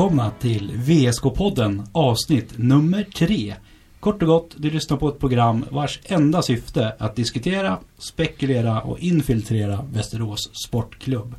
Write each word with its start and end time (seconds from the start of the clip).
välkomna 0.00 0.30
till 0.30 0.72
VSK-podden 0.74 1.82
avsnitt 1.92 2.58
nummer 2.58 3.04
tre. 3.04 3.54
Kort 4.00 4.22
och 4.22 4.28
gott, 4.28 4.54
du 4.56 4.70
lyssnar 4.70 4.96
på 4.96 5.08
ett 5.08 5.18
program 5.18 5.64
vars 5.70 6.00
enda 6.04 6.42
syfte 6.42 6.82
är 6.84 7.06
att 7.06 7.16
diskutera, 7.16 7.78
spekulera 7.98 8.80
och 8.80 8.98
infiltrera 8.98 9.84
Västerås 9.92 10.50
Sportklubb. 10.66 11.34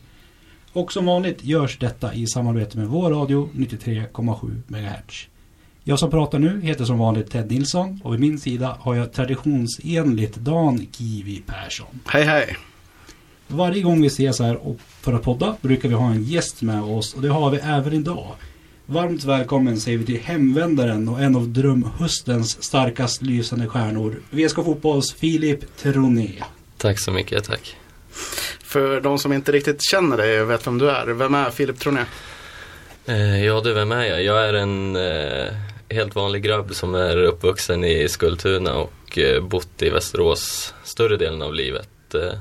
Och 0.73 0.93
som 0.93 1.05
vanligt 1.05 1.43
görs 1.43 1.77
detta 1.79 2.13
i 2.13 2.27
samarbete 2.27 2.77
med 2.77 2.87
vår 2.87 3.09
radio 3.09 3.49
93,7 3.53 4.61
MHz. 4.67 5.27
Jag 5.83 5.99
som 5.99 6.11
pratar 6.11 6.39
nu 6.39 6.61
heter 6.61 6.85
som 6.85 6.97
vanligt 6.97 7.31
Ted 7.31 7.51
Nilsson 7.51 8.01
och 8.03 8.13
vid 8.13 8.19
min 8.19 8.39
sida 8.39 8.77
har 8.79 8.95
jag 8.95 9.13
traditionsenligt 9.13 10.35
Dan 10.35 10.87
Kiwi 10.91 11.43
Persson. 11.45 11.99
Hej 12.05 12.23
hej! 12.23 12.57
Varje 13.47 13.81
gång 13.81 14.01
vi 14.01 14.07
ses 14.07 14.39
här 14.39 14.59
för 15.01 15.13
att 15.13 15.23
podda 15.23 15.55
brukar 15.61 15.89
vi 15.89 15.95
ha 15.95 16.11
en 16.11 16.23
gäst 16.23 16.61
med 16.61 16.83
oss 16.83 17.13
och 17.13 17.21
det 17.21 17.29
har 17.29 17.49
vi 17.49 17.57
även 17.57 17.93
idag. 17.93 18.35
Varmt 18.91 19.23
välkommen 19.23 19.79
säger 19.79 19.97
vi 19.97 20.05
till 20.05 20.19
hemvändaren 20.19 21.09
och 21.09 21.19
en 21.19 21.35
av 21.35 21.47
drömhöstens 21.47 22.63
starkast 22.63 23.21
lysande 23.21 23.67
stjärnor. 23.67 24.21
VSK 24.29 24.55
Fotbolls 24.55 25.13
Filip 25.13 25.77
Troné. 25.77 26.29
Tack 26.77 26.99
så 26.99 27.11
mycket, 27.11 27.43
tack. 27.43 27.77
För 28.63 29.01
de 29.01 29.19
som 29.19 29.33
inte 29.33 29.51
riktigt 29.51 29.83
känner 29.91 30.17
dig 30.17 30.41
och 30.41 30.49
vet 30.49 30.67
vem 30.67 30.77
du 30.77 30.89
är, 30.89 31.05
vem 31.05 31.35
är 31.35 31.49
Filip 31.49 31.79
Troné? 31.79 32.05
Eh, 33.05 33.45
ja 33.45 33.61
du, 33.61 33.73
vem 33.73 33.91
är 33.91 34.05
jag? 34.05 34.23
Jag 34.23 34.49
är 34.49 34.53
en 34.53 34.95
eh, 34.95 35.53
helt 35.89 36.15
vanlig 36.15 36.43
grabb 36.43 36.75
som 36.75 36.95
är 36.95 37.17
uppvuxen 37.17 37.83
i 37.83 38.09
Skultuna 38.09 38.75
och 38.75 39.17
eh, 39.17 39.43
bott 39.43 39.81
i 39.81 39.89
Västerås 39.89 40.73
större 40.83 41.17
delen 41.17 41.41
av 41.41 41.53
livet. 41.53 42.15
Eh, 42.15 42.33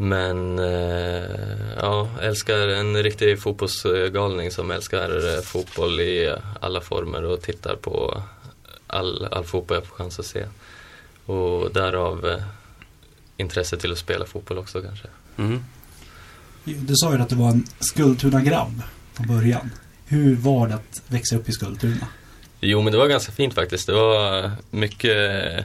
men 0.00 0.58
eh, 0.58 1.76
ja, 1.76 2.08
älskar 2.20 2.68
en 2.68 3.02
riktig 3.02 3.40
fotbollsgalning 3.40 4.50
som 4.50 4.70
älskar 4.70 5.34
eh, 5.36 5.42
fotboll 5.42 6.00
i 6.00 6.34
alla 6.60 6.80
former 6.80 7.24
och 7.24 7.42
tittar 7.42 7.76
på 7.76 8.22
all, 8.86 9.24
all 9.24 9.44
fotboll 9.44 9.76
jag 9.76 9.86
får 9.86 9.96
chans 9.96 10.18
att 10.18 10.26
se. 10.26 10.46
Och 11.24 11.72
därav 11.72 12.26
eh, 12.28 12.42
intresse 13.36 13.76
till 13.76 13.92
att 13.92 13.98
spela 13.98 14.26
fotboll 14.26 14.58
också 14.58 14.82
kanske. 14.82 15.08
Mm. 15.36 15.64
Du 16.64 16.94
sa 16.96 17.14
ju 17.14 17.20
att 17.20 17.28
du 17.28 17.36
var 17.36 17.50
en 17.50 17.66
Skultuna-grabb 17.80 18.82
från 19.12 19.26
början. 19.26 19.70
Hur 20.06 20.36
var 20.36 20.68
det 20.68 20.74
att 20.74 21.02
växa 21.08 21.36
upp 21.36 21.48
i 21.48 21.52
Skultuna? 21.52 22.06
Jo 22.60 22.82
men 22.82 22.92
det 22.92 22.98
var 22.98 23.08
ganska 23.08 23.32
fint 23.32 23.54
faktiskt. 23.54 23.86
Det 23.86 23.92
var 23.92 24.50
mycket 24.70 25.44
eh, 25.58 25.64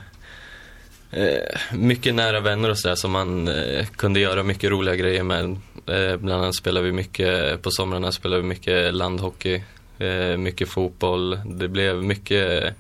mycket 1.72 2.16
nära 2.16 2.40
vänner 2.40 2.70
och 2.70 2.80
sådär 2.80 2.96
som 2.96 3.12
man 3.12 3.48
eh, 3.48 3.86
kunde 3.86 4.20
göra 4.20 4.44
mycket 4.44 4.72
roliga 4.72 4.96
grejer 4.96 5.24
med. 5.24 5.58
Eh, 5.86 6.18
bland 6.18 6.44
annat 6.44 6.56
spelade 6.56 6.86
vi 6.86 6.92
mycket, 6.92 7.62
på 7.62 7.72
somrarna 7.72 8.12
spelade 8.12 8.42
vi 8.42 8.48
mycket 8.48 8.94
landhockey, 8.94 9.64
eh, 9.98 10.38
mycket 10.38 10.70
fotboll. 10.70 11.40
Det 11.46 11.68
blev 11.68 12.04
mycket, 12.04 12.76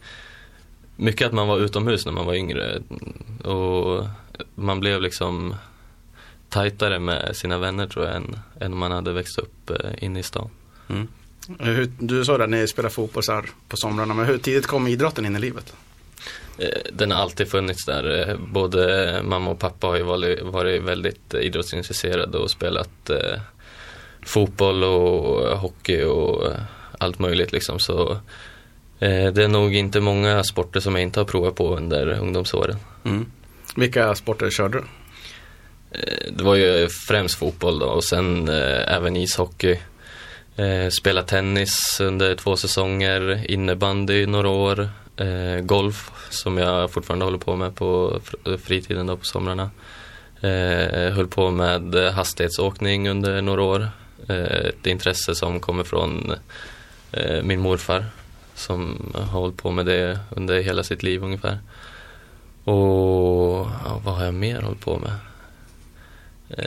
mycket 0.95 1.27
att 1.27 1.33
man 1.33 1.47
var 1.47 1.59
utomhus 1.59 2.05
när 2.05 2.13
man 2.13 2.25
var 2.25 2.33
yngre. 2.33 2.81
Och 3.43 4.05
man 4.55 4.79
blev 4.79 5.01
liksom 5.01 5.55
tajtare 6.49 6.99
med 6.99 7.35
sina 7.35 7.57
vänner 7.57 7.87
tror 7.87 8.05
jag 8.05 8.15
än, 8.15 8.39
än 8.59 8.73
om 8.73 8.79
man 8.79 8.91
hade 8.91 9.13
växt 9.13 9.39
upp 9.39 9.69
eh, 9.69 10.03
inne 10.03 10.19
i 10.19 10.23
stan. 10.23 10.49
Mm. 10.89 11.07
Hur, 11.59 11.91
du 11.99 12.25
sa 12.25 12.43
att 12.43 12.49
ni 12.49 12.67
spelar 12.67 12.89
fotboll 12.89 13.23
så 13.23 13.31
här 13.31 13.45
på 13.67 13.77
somrarna, 13.77 14.13
men 14.13 14.25
hur 14.25 14.37
tidigt 14.37 14.67
kom 14.67 14.87
idrotten 14.87 15.25
in 15.25 15.35
i 15.35 15.39
livet? 15.39 15.73
Eh, 16.57 16.67
Den 16.91 17.11
har 17.11 17.21
alltid 17.21 17.47
funnits 17.51 17.85
där. 17.85 18.29
Eh, 18.29 18.35
Både 18.37 19.19
mamma 19.23 19.51
och 19.51 19.59
pappa 19.59 19.87
har 19.87 19.95
ju 19.97 20.03
varit, 20.03 20.41
varit 20.41 20.81
väldigt 20.83 21.33
idrottsintresserade 21.33 22.37
och 22.37 22.51
spelat 22.51 23.09
eh, 23.09 23.39
fotboll 24.25 24.83
och 24.83 25.57
hockey 25.59 26.03
och 26.03 26.45
eh, 26.51 26.57
allt 26.97 27.19
möjligt 27.19 27.51
liksom. 27.51 27.79
Så 27.79 28.11
eh, 28.99 29.33
det 29.33 29.43
är 29.43 29.47
nog 29.47 29.75
inte 29.75 29.99
många 29.99 30.43
sporter 30.43 30.79
som 30.79 30.95
jag 30.95 31.01
inte 31.03 31.19
har 31.19 31.25
provat 31.25 31.55
på 31.55 31.75
under 31.75 32.07
ungdomsåren. 32.07 32.75
Mm. 33.05 33.25
Vilka 33.75 34.15
sporter 34.15 34.49
körde 34.49 34.77
du? 34.77 34.83
Eh, 35.99 36.33
Det 36.37 36.43
var 36.43 36.55
ju 36.55 36.89
främst 37.07 37.35
fotboll 37.35 37.79
då 37.79 37.85
och 37.85 38.03
sen 38.03 38.49
även 38.87 39.15
ishockey. 39.15 39.79
Spela 40.99 41.23
tennis 41.23 41.99
under 42.01 42.35
två 42.35 42.55
säsonger, 42.55 43.51
innebandy 43.51 44.25
några 44.25 44.49
år, 44.49 44.89
eh, 45.17 45.61
golf 45.61 46.11
som 46.29 46.57
jag 46.57 46.91
fortfarande 46.91 47.25
håller 47.25 47.37
på 47.37 47.55
med 47.55 47.75
på 47.75 48.19
fr- 48.23 48.57
fritiden 48.57 49.07
då 49.07 49.17
på 49.17 49.25
somrarna. 49.25 49.69
Eh, 50.41 51.13
höll 51.13 51.27
på 51.27 51.51
med 51.51 51.95
hastighetsåkning 51.95 53.09
under 53.09 53.41
några 53.41 53.61
år. 53.61 53.87
Eh, 54.27 54.35
ett 54.43 54.87
intresse 54.87 55.35
som 55.35 55.59
kommer 55.59 55.83
från 55.83 56.33
eh, 57.11 57.43
min 57.43 57.59
morfar 57.59 58.05
som 58.55 59.11
har 59.15 59.39
hållit 59.39 59.57
på 59.57 59.71
med 59.71 59.85
det 59.85 60.19
under 60.29 60.59
hela 60.61 60.83
sitt 60.83 61.03
liv 61.03 61.23
ungefär. 61.23 61.57
Och 62.63 63.67
ja, 63.85 64.01
vad 64.05 64.15
har 64.15 64.25
jag 64.25 64.33
mer 64.33 64.61
hållit 64.61 64.81
på 64.81 64.97
med? 64.97 65.11
Eh, 66.49 66.65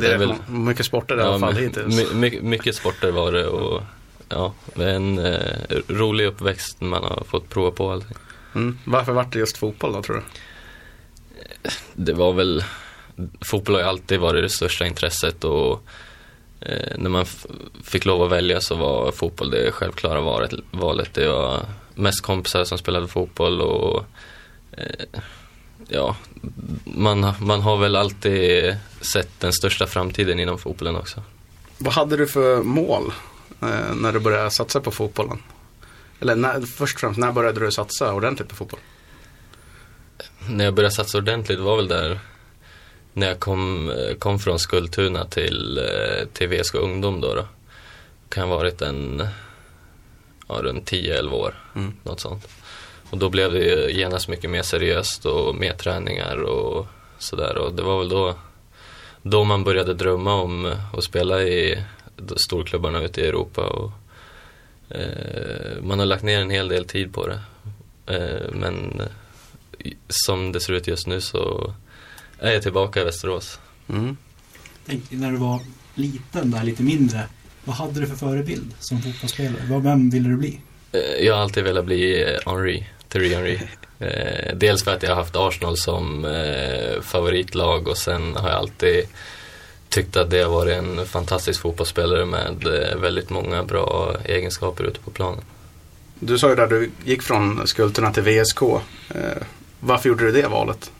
Det 0.00 0.06
är, 0.12 0.50
mycket 0.50 0.86
sporter 0.86 1.18
i 1.18 1.22
alla 1.22 1.38
fall 1.38 1.56
hittills. 1.56 1.96
my- 2.14 2.30
my- 2.30 2.40
mycket 2.40 2.74
sporter 2.74 3.10
var 3.10 3.32
det 3.32 3.46
och 3.46 3.82
ja, 4.28 4.54
en 4.74 5.18
eh, 5.18 5.56
rolig 5.88 6.26
uppväxt 6.26 6.80
man 6.80 7.02
har 7.02 7.24
fått 7.28 7.48
prova 7.48 7.70
på 7.70 7.92
allting. 7.92 8.16
Mm. 8.54 8.78
Varför 8.84 9.12
vart 9.12 9.32
det 9.32 9.38
just 9.38 9.58
fotboll 9.58 9.92
då 9.92 10.02
tror 10.02 10.16
du? 10.16 10.22
Det 11.94 12.12
var 12.12 12.32
väl, 12.32 12.64
fotboll 13.40 13.74
har 13.74 13.82
ju 13.82 13.88
alltid 13.88 14.20
varit 14.20 14.44
det 14.44 14.50
största 14.50 14.86
intresset 14.86 15.44
och 15.44 15.82
eh, 16.60 16.98
när 16.98 17.10
man 17.10 17.26
fick 17.84 18.04
lov 18.04 18.22
att 18.22 18.30
välja 18.30 18.60
så 18.60 18.74
var 18.74 19.12
fotboll 19.12 19.50
det 19.50 19.72
självklara 19.72 20.20
valet. 20.20 20.52
valet. 20.70 21.14
Det 21.14 21.28
var 21.28 21.66
mest 21.94 22.20
kompisar 22.20 22.64
som 22.64 22.78
spelade 22.78 23.08
fotboll 23.08 23.60
och 23.60 24.04
eh, 24.72 25.20
ja, 25.88 26.16
man, 26.84 27.32
man 27.40 27.60
har 27.60 27.76
väl 27.76 27.96
alltid 27.96 28.76
sett 29.00 29.40
den 29.40 29.52
största 29.52 29.86
framtiden 29.86 30.40
inom 30.40 30.58
fotbollen 30.58 30.96
också. 30.96 31.22
Vad 31.78 31.92
hade 31.92 32.16
du 32.16 32.26
för 32.26 32.62
mål 32.62 33.06
eh, 33.06 33.12
när 33.94 34.12
du 34.12 34.20
började 34.20 34.50
satsa 34.50 34.80
på 34.80 34.90
fotbollen? 34.90 35.42
Eller 36.20 36.36
när, 36.36 36.60
först 36.60 36.94
och 36.94 37.00
främst, 37.00 37.18
när 37.18 37.32
började 37.32 37.60
du 37.60 37.72
satsa 37.72 38.14
ordentligt 38.14 38.48
på 38.48 38.54
fotboll? 38.54 38.80
när 40.48 40.64
jag 40.64 40.74
började 40.74 40.94
satsa 40.94 41.18
ordentligt 41.18 41.58
var 41.58 41.76
väl 41.76 41.88
där 41.88 42.18
när 43.12 43.26
jag 43.26 43.40
kom, 43.40 43.90
eh, 43.90 44.14
kom 44.18 44.38
från 44.38 44.58
Skultuna 44.58 45.24
till, 45.24 45.78
eh, 45.78 46.26
till 46.32 46.48
VSK 46.48 46.74
Ungdom 46.74 47.20
då. 47.20 47.34
då. 47.34 47.48
Kan 48.28 48.48
ha 48.48 48.56
varit 48.56 48.82
en, 48.82 49.26
ja 50.48 50.54
runt 50.62 50.86
10-11 50.86 51.36
år, 51.36 51.54
Mm. 51.74 51.92
något 52.02 52.20
sånt. 52.20 52.48
Och 53.10 53.18
då 53.18 53.28
blev 53.28 53.52
det 53.52 53.90
genast 53.90 54.28
mycket 54.28 54.50
mer 54.50 54.62
seriöst 54.62 55.26
och 55.26 55.54
mer 55.54 55.72
träningar 55.72 56.42
och 56.42 56.86
sådär. 57.18 57.56
Och 57.58 57.72
det 57.72 57.82
var 57.82 57.98
väl 57.98 58.08
då, 58.08 58.34
då 59.22 59.44
man 59.44 59.64
började 59.64 59.94
drömma 59.94 60.34
om 60.34 60.74
att 60.96 61.04
spela 61.04 61.42
i 61.42 61.84
storklubbarna 62.36 63.02
ute 63.02 63.20
i 63.20 63.26
Europa. 63.26 63.62
Och, 63.66 63.92
eh, 64.96 65.82
man 65.82 65.98
har 65.98 66.06
lagt 66.06 66.22
ner 66.22 66.40
en 66.40 66.50
hel 66.50 66.68
del 66.68 66.84
tid 66.84 67.12
på 67.14 67.26
det. 67.26 67.40
Eh, 68.06 68.50
men 68.52 69.02
i- 69.78 69.94
som 70.08 70.52
det 70.52 70.60
ser 70.60 70.72
ut 70.72 70.86
just 70.86 71.06
nu 71.06 71.20
så 71.20 71.72
är 72.38 72.52
jag 72.52 72.62
tillbaka 72.62 73.00
i 73.00 73.04
Västerås. 73.04 73.58
Mm. 73.88 74.16
Tänk 74.86 75.10
när 75.10 75.30
du 75.30 75.36
var 75.36 75.60
liten 75.94 76.50
där, 76.50 76.62
lite 76.64 76.82
mindre. 76.82 77.26
Vad 77.64 77.76
hade 77.76 78.00
du 78.00 78.06
för 78.06 78.16
förebild 78.16 78.74
som 78.80 79.02
fotbollsspelare? 79.02 79.62
Vad- 79.70 79.82
Vem 79.82 80.10
ville 80.10 80.28
du 80.28 80.36
bli? 80.36 80.60
Eh, 80.92 81.00
Jag 81.26 81.34
har 81.34 81.42
alltid 81.42 81.64
velat 81.64 81.84
bli 81.84 82.22
eh, 82.22 82.38
Henry, 82.46 82.84
Thierry 83.08 83.34
Henry. 83.34 83.58
Eh, 83.98 84.56
dels 84.56 84.84
för 84.84 84.94
att 84.94 85.02
jag 85.02 85.10
har 85.10 85.16
haft 85.16 85.36
Arsenal 85.36 85.76
som 85.76 86.24
eh, 86.24 87.00
favoritlag 87.00 87.88
och 87.88 87.96
sen 87.98 88.36
har 88.36 88.48
jag 88.48 88.58
alltid 88.58 89.06
tyckt 89.88 90.16
att 90.16 90.30
det 90.30 90.42
har 90.42 90.50
varit 90.50 90.76
en 90.76 91.06
fantastisk 91.06 91.60
fotbollsspelare 91.60 92.24
med 92.26 92.66
eh, 92.66 92.96
väldigt 92.98 93.30
många 93.30 93.62
bra 93.62 94.16
egenskaper 94.24 94.84
ute 94.84 95.00
på 95.00 95.10
planen. 95.10 95.40
Du 96.20 96.38
sa 96.38 96.48
ju 96.48 96.54
där 96.54 96.66
du 96.66 96.90
gick 97.04 97.22
från 97.22 97.66
Skultorna 97.66 98.12
till 98.12 98.22
VSK. 98.22 98.62
Eh, 98.62 99.42
varför 99.80 100.08
gjorde 100.08 100.24
du 100.24 100.32
det 100.42 100.48
valet? 100.48 100.90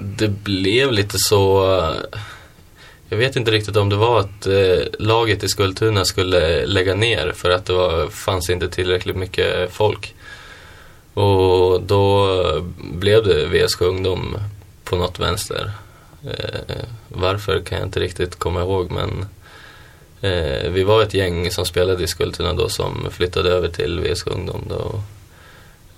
Det 0.00 0.28
blev 0.28 0.92
lite 0.92 1.16
så... 1.18 1.74
eh, 1.78 2.18
Jag 3.08 3.16
vet 3.18 3.36
inte 3.36 3.50
riktigt 3.50 3.76
om 3.76 3.88
det 3.88 3.96
var 3.96 4.20
att 4.20 4.46
laget 4.98 5.44
i 5.44 5.48
Skultuna 5.48 6.04
skulle 6.04 6.66
lägga 6.66 6.94
ner 6.94 7.32
för 7.36 7.50
att 7.50 7.64
det 7.66 7.72
var, 7.72 8.08
fanns 8.08 8.50
inte 8.50 8.68
tillräckligt 8.68 9.16
mycket 9.16 9.72
folk. 9.72 10.14
Och 11.14 11.82
då 11.82 12.28
blev 12.78 13.24
det 13.24 13.46
VSK 13.46 13.80
Ungdom 13.82 14.36
på 14.84 14.96
något 14.96 15.18
vänster. 15.18 15.72
Eh, 16.26 16.76
varför 17.08 17.60
kan 17.60 17.78
jag 17.78 17.86
inte 17.86 18.00
riktigt 18.00 18.38
komma 18.38 18.60
ihåg 18.60 18.90
men 18.90 19.26
eh, 20.20 20.70
vi 20.70 20.84
var 20.84 21.02
ett 21.02 21.14
gäng 21.14 21.50
som 21.50 21.66
spelade 21.66 22.04
i 22.04 22.06
Skultuna 22.06 22.52
då 22.52 22.68
som 22.68 23.10
flyttade 23.10 23.50
över 23.50 23.68
till 23.68 24.00
VSK 24.00 24.26
Ungdom 24.26 24.64
då. 24.68 25.00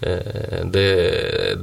Eh, 0.00 0.64
det, 0.64 1.10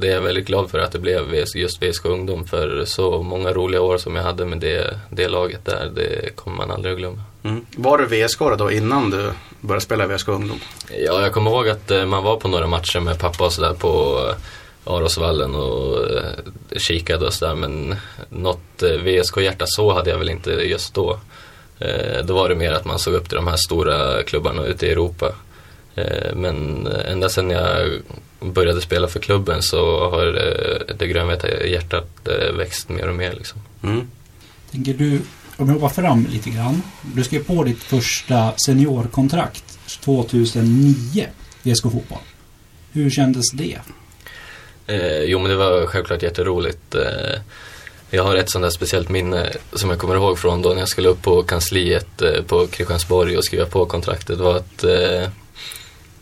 det 0.00 0.08
är 0.08 0.14
jag 0.14 0.20
väldigt 0.20 0.46
glad 0.46 0.70
för 0.70 0.78
att 0.78 0.92
det 0.92 0.98
blev 0.98 1.34
just 1.54 1.82
VSK 1.82 2.04
Ungdom 2.04 2.44
för 2.44 2.84
så 2.84 3.22
många 3.22 3.52
roliga 3.52 3.80
år 3.80 3.98
som 3.98 4.16
jag 4.16 4.22
hade 4.22 4.44
med 4.44 4.58
det, 4.58 5.00
det 5.10 5.28
laget 5.28 5.64
där, 5.64 5.92
det 5.94 6.36
kommer 6.36 6.56
man 6.56 6.70
aldrig 6.70 6.92
att 6.92 6.98
glömma. 6.98 7.22
Mm. 7.42 7.66
Var 7.76 7.98
du 7.98 8.06
VSK 8.06 8.38
då 8.58 8.70
innan 8.70 9.10
du 9.10 9.30
började 9.60 9.84
spela 9.84 10.04
i 10.04 10.16
VSK 10.16 10.28
Ungdom? 10.28 10.60
Ja, 10.90 11.20
jag 11.20 11.32
kommer 11.32 11.50
ihåg 11.50 11.68
att 11.68 11.90
eh, 11.90 12.06
man 12.06 12.24
var 12.24 12.36
på 12.36 12.48
några 12.48 12.66
matcher 12.66 13.00
med 13.00 13.18
pappa 13.18 13.44
och 13.44 13.52
sådär 13.52 13.74
på 13.74 14.20
Arosvallen 14.86 15.54
och 15.54 16.08
kikade 16.76 17.26
och 17.26 17.32
sådär 17.32 17.54
men 17.54 17.94
något 18.28 18.82
VSK-hjärta 18.82 19.64
så 19.66 19.92
hade 19.92 20.10
jag 20.10 20.18
väl 20.18 20.30
inte 20.30 20.50
just 20.50 20.94
då. 20.94 21.20
Då 22.24 22.34
var 22.34 22.48
det 22.48 22.54
mer 22.54 22.72
att 22.72 22.84
man 22.84 22.98
såg 22.98 23.14
upp 23.14 23.28
till 23.28 23.36
de 23.36 23.46
här 23.46 23.56
stora 23.56 24.22
klubbarna 24.22 24.64
ute 24.64 24.86
i 24.86 24.90
Europa. 24.90 25.34
Men 26.34 26.86
ända 26.86 27.28
sedan 27.28 27.50
jag 27.50 28.00
började 28.40 28.80
spela 28.80 29.08
för 29.08 29.20
klubben 29.20 29.62
så 29.62 30.10
har 30.10 30.26
det 30.98 31.06
grönvita 31.06 31.66
hjärtat 31.66 32.28
växt 32.56 32.88
mer 32.88 33.08
och 33.08 33.14
mer. 33.14 33.32
Liksom. 33.32 33.60
Mm. 33.82 34.08
Tänker 34.70 34.94
du, 34.94 35.20
om 35.56 35.68
jag 35.68 35.74
hoppar 35.74 35.88
fram 35.88 36.26
lite 36.32 36.50
grann. 36.50 36.82
Du 37.14 37.24
skrev 37.24 37.44
på 37.44 37.64
ditt 37.64 37.82
första 37.82 38.52
seniorkontrakt 38.66 39.78
2009 40.00 41.26
i 41.62 41.74
SK 41.74 41.82
Fotboll. 41.82 42.18
Hur 42.92 43.10
kändes 43.10 43.52
det? 43.52 43.78
Eh, 44.86 45.22
jo 45.22 45.38
men 45.38 45.50
det 45.50 45.56
var 45.56 45.86
självklart 45.86 46.22
jätteroligt. 46.22 46.94
Eh, 46.94 47.40
jag 48.10 48.24
har 48.24 48.36
ett 48.36 48.50
sånt 48.50 48.62
där 48.62 48.70
speciellt 48.70 49.08
minne 49.08 49.52
som 49.72 49.90
jag 49.90 49.98
kommer 49.98 50.14
ihåg 50.14 50.38
från 50.38 50.62
då 50.62 50.68
när 50.68 50.78
jag 50.78 50.88
skulle 50.88 51.08
upp 51.08 51.22
på 51.22 51.42
kansliet 51.42 52.22
eh, 52.22 52.42
på 52.42 52.66
Kristiansborg 52.66 53.36
och 53.36 53.44
skriva 53.44 53.66
på 53.66 53.86
kontraktet 53.86 54.38
var 54.38 54.56
att 54.56 54.84
eh, 54.84 55.22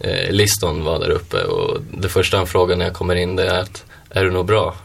eh 0.00 0.31
Liston 0.31 0.84
var 0.84 0.99
där 0.99 1.11
uppe 1.11 1.44
och 1.44 1.81
det 1.90 2.08
första 2.08 2.37
han 2.37 2.46
frågade 2.46 2.78
när 2.78 2.84
jag 2.84 2.94
kommer 2.94 3.14
in 3.14 3.37
det 3.37 3.46
är 3.46 3.58
att 3.58 3.84
är 4.11 4.25
du 4.25 4.31
nog 4.31 4.46
bra? 4.46 4.76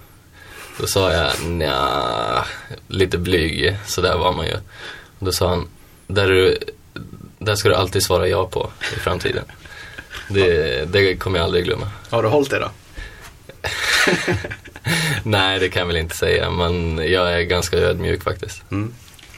Då 0.80 0.88
sa 0.88 1.14
jag 1.14 1.32
nja, 1.46 2.46
lite 2.88 3.18
blyg, 3.18 3.78
så 3.86 4.02
där 4.02 4.18
var 4.18 4.34
man 4.34 4.46
ju. 4.46 4.56
Då 5.20 5.32
sa 5.32 5.50
han, 5.50 5.68
där, 6.08 6.28
du, 6.28 6.58
där 7.40 7.56
ska 7.56 7.70
du 7.70 7.76
alltid 7.76 8.04
svara 8.04 8.28
ja 8.28 8.46
på 8.46 8.70
i 8.80 9.00
framtiden. 9.00 9.44
Det, 10.30 10.86
det 10.86 11.16
kommer 11.16 11.40
jag 11.40 11.46
aldrig 11.46 11.66
glömma. 11.66 11.88
Har 12.10 12.24
du 12.24 12.30
hållit 12.30 12.50
det 12.50 12.60
då? 12.60 12.70
Nej, 15.24 15.60
det 15.60 15.70
kan 15.70 15.80
jag 15.80 15.88
väl 15.88 15.98
inte 15.98 16.18
säga, 16.18 16.52
men 16.52 16.98
jag 17.12 17.34
är 17.34 17.42
ganska 17.42 17.78
ödmjuk 17.78 18.24
faktiskt. 18.24 18.72
Mm. 18.72 18.94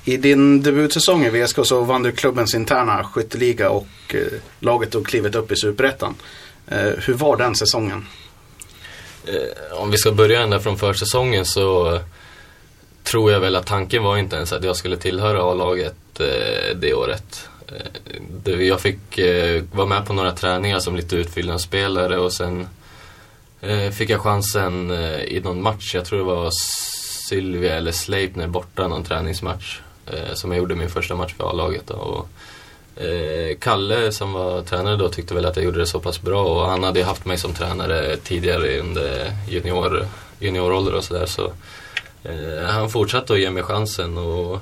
I 0.05 0.17
din 0.17 0.63
debutsäsong 0.63 1.25
i 1.25 1.29
VSK 1.29 1.59
så 1.63 1.81
vann 1.81 2.03
du 2.03 2.11
klubbens 2.11 2.55
interna 2.55 3.03
skytteliga 3.03 3.69
och 3.69 3.87
eh, 4.09 4.19
laget 4.59 4.91
tog 4.91 5.07
klivet 5.07 5.35
upp 5.35 5.51
i 5.51 5.55
Superettan. 5.55 6.15
Eh, 6.67 6.91
hur 6.97 7.13
var 7.13 7.37
den 7.37 7.55
säsongen? 7.55 8.05
Eh, 9.25 9.77
om 9.77 9.91
vi 9.91 9.97
ska 9.97 10.11
börja 10.11 10.41
ända 10.41 10.59
från 10.59 10.77
försäsongen 10.77 11.45
så 11.45 11.99
tror 13.03 13.31
jag 13.31 13.39
väl 13.39 13.55
att 13.55 13.65
tanken 13.65 14.03
var 14.03 14.17
inte 14.17 14.35
ens 14.35 14.53
att 14.53 14.63
jag 14.63 14.75
skulle 14.75 14.97
tillhöra 14.97 15.51
A-laget 15.51 16.19
eh, 16.19 16.75
det 16.75 16.93
året. 16.93 17.49
Eh, 18.45 18.61
jag 18.61 18.81
fick 18.81 19.17
eh, 19.17 19.63
vara 19.71 19.87
med 19.87 20.05
på 20.05 20.13
några 20.13 20.31
träningar 20.31 20.79
som 20.79 20.95
lite 20.95 21.15
utfyllnadsspelare 21.15 22.17
och 22.17 22.33
sen 22.33 22.67
Eh, 23.61 23.91
fick 23.91 24.09
jag 24.09 24.21
chansen 24.21 24.91
eh, 24.91 25.23
i 25.23 25.41
någon 25.43 25.61
match, 25.61 25.95
jag 25.95 26.05
tror 26.05 26.19
det 26.19 26.25
var 26.25 26.49
Sylvia 27.29 27.75
eller 27.75 27.91
Sleipner 27.91 28.47
borta, 28.47 28.87
någon 28.87 29.03
träningsmatch. 29.03 29.79
Eh, 30.05 30.33
som 30.33 30.51
jag 30.51 30.57
gjorde 30.57 30.75
min 30.75 30.89
första 30.89 31.15
match 31.15 31.33
för 31.37 31.49
A-laget. 31.49 31.91
Eh, 32.95 33.57
Kalle 33.59 34.11
som 34.11 34.33
var 34.33 34.61
tränare 34.61 34.95
då 34.95 35.09
tyckte 35.09 35.33
väl 35.33 35.45
att 35.45 35.55
jag 35.55 35.65
gjorde 35.65 35.79
det 35.79 35.87
så 35.87 35.99
pass 35.99 36.21
bra 36.21 36.43
och 36.43 36.69
han 36.69 36.83
hade 36.83 36.99
ju 36.99 37.05
haft 37.05 37.25
mig 37.25 37.37
som 37.37 37.53
tränare 37.53 38.17
tidigare 38.17 38.79
under 38.79 39.33
junior, 39.49 40.07
juniorålder 40.39 40.95
och 40.95 41.03
sådär 41.03 41.25
så, 41.25 41.53
eh, 42.23 42.65
han 42.67 42.89
fortsatte 42.89 43.33
att 43.33 43.39
ge 43.39 43.49
mig 43.51 43.63
chansen 43.63 44.17
och 44.17 44.53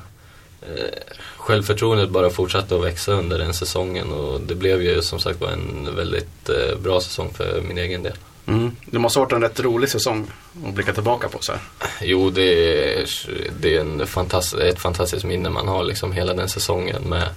eh, 0.61 0.99
självförtroendet 1.37 2.09
bara 2.09 2.29
fortsatte 2.29 2.75
att 2.75 2.83
växa 2.83 3.11
under 3.11 3.39
den 3.39 3.53
säsongen 3.53 4.11
och 4.11 4.41
det 4.41 4.55
blev 4.55 4.81
ju 4.81 5.01
som 5.01 5.19
sagt 5.19 5.41
var 5.41 5.49
en 5.49 5.95
väldigt 5.95 6.49
eh, 6.49 6.77
bra 6.79 7.01
säsong 7.01 7.33
för 7.33 7.61
min 7.61 7.77
egen 7.77 8.03
del. 8.03 8.15
Mm. 8.49 8.71
Det 8.85 8.99
måste 8.99 9.19
ha 9.19 9.25
varit 9.25 9.33
en 9.33 9.41
rätt 9.41 9.59
rolig 9.59 9.89
säsong 9.89 10.27
att 10.67 10.73
blicka 10.73 10.93
tillbaka 10.93 11.27
på 11.29 11.37
så 11.41 11.51
här. 11.51 11.61
Jo, 12.01 12.29
det 12.29 12.43
är, 13.01 13.05
det 13.59 13.75
är 13.75 13.81
en 13.81 14.07
fantastisk, 14.07 14.63
ett 14.63 14.79
fantastiskt 14.79 15.25
minne 15.25 15.49
man 15.49 15.67
har 15.67 15.83
liksom 15.83 16.11
hela 16.11 16.33
den 16.33 16.49
säsongen 16.49 17.03
med 17.03 17.29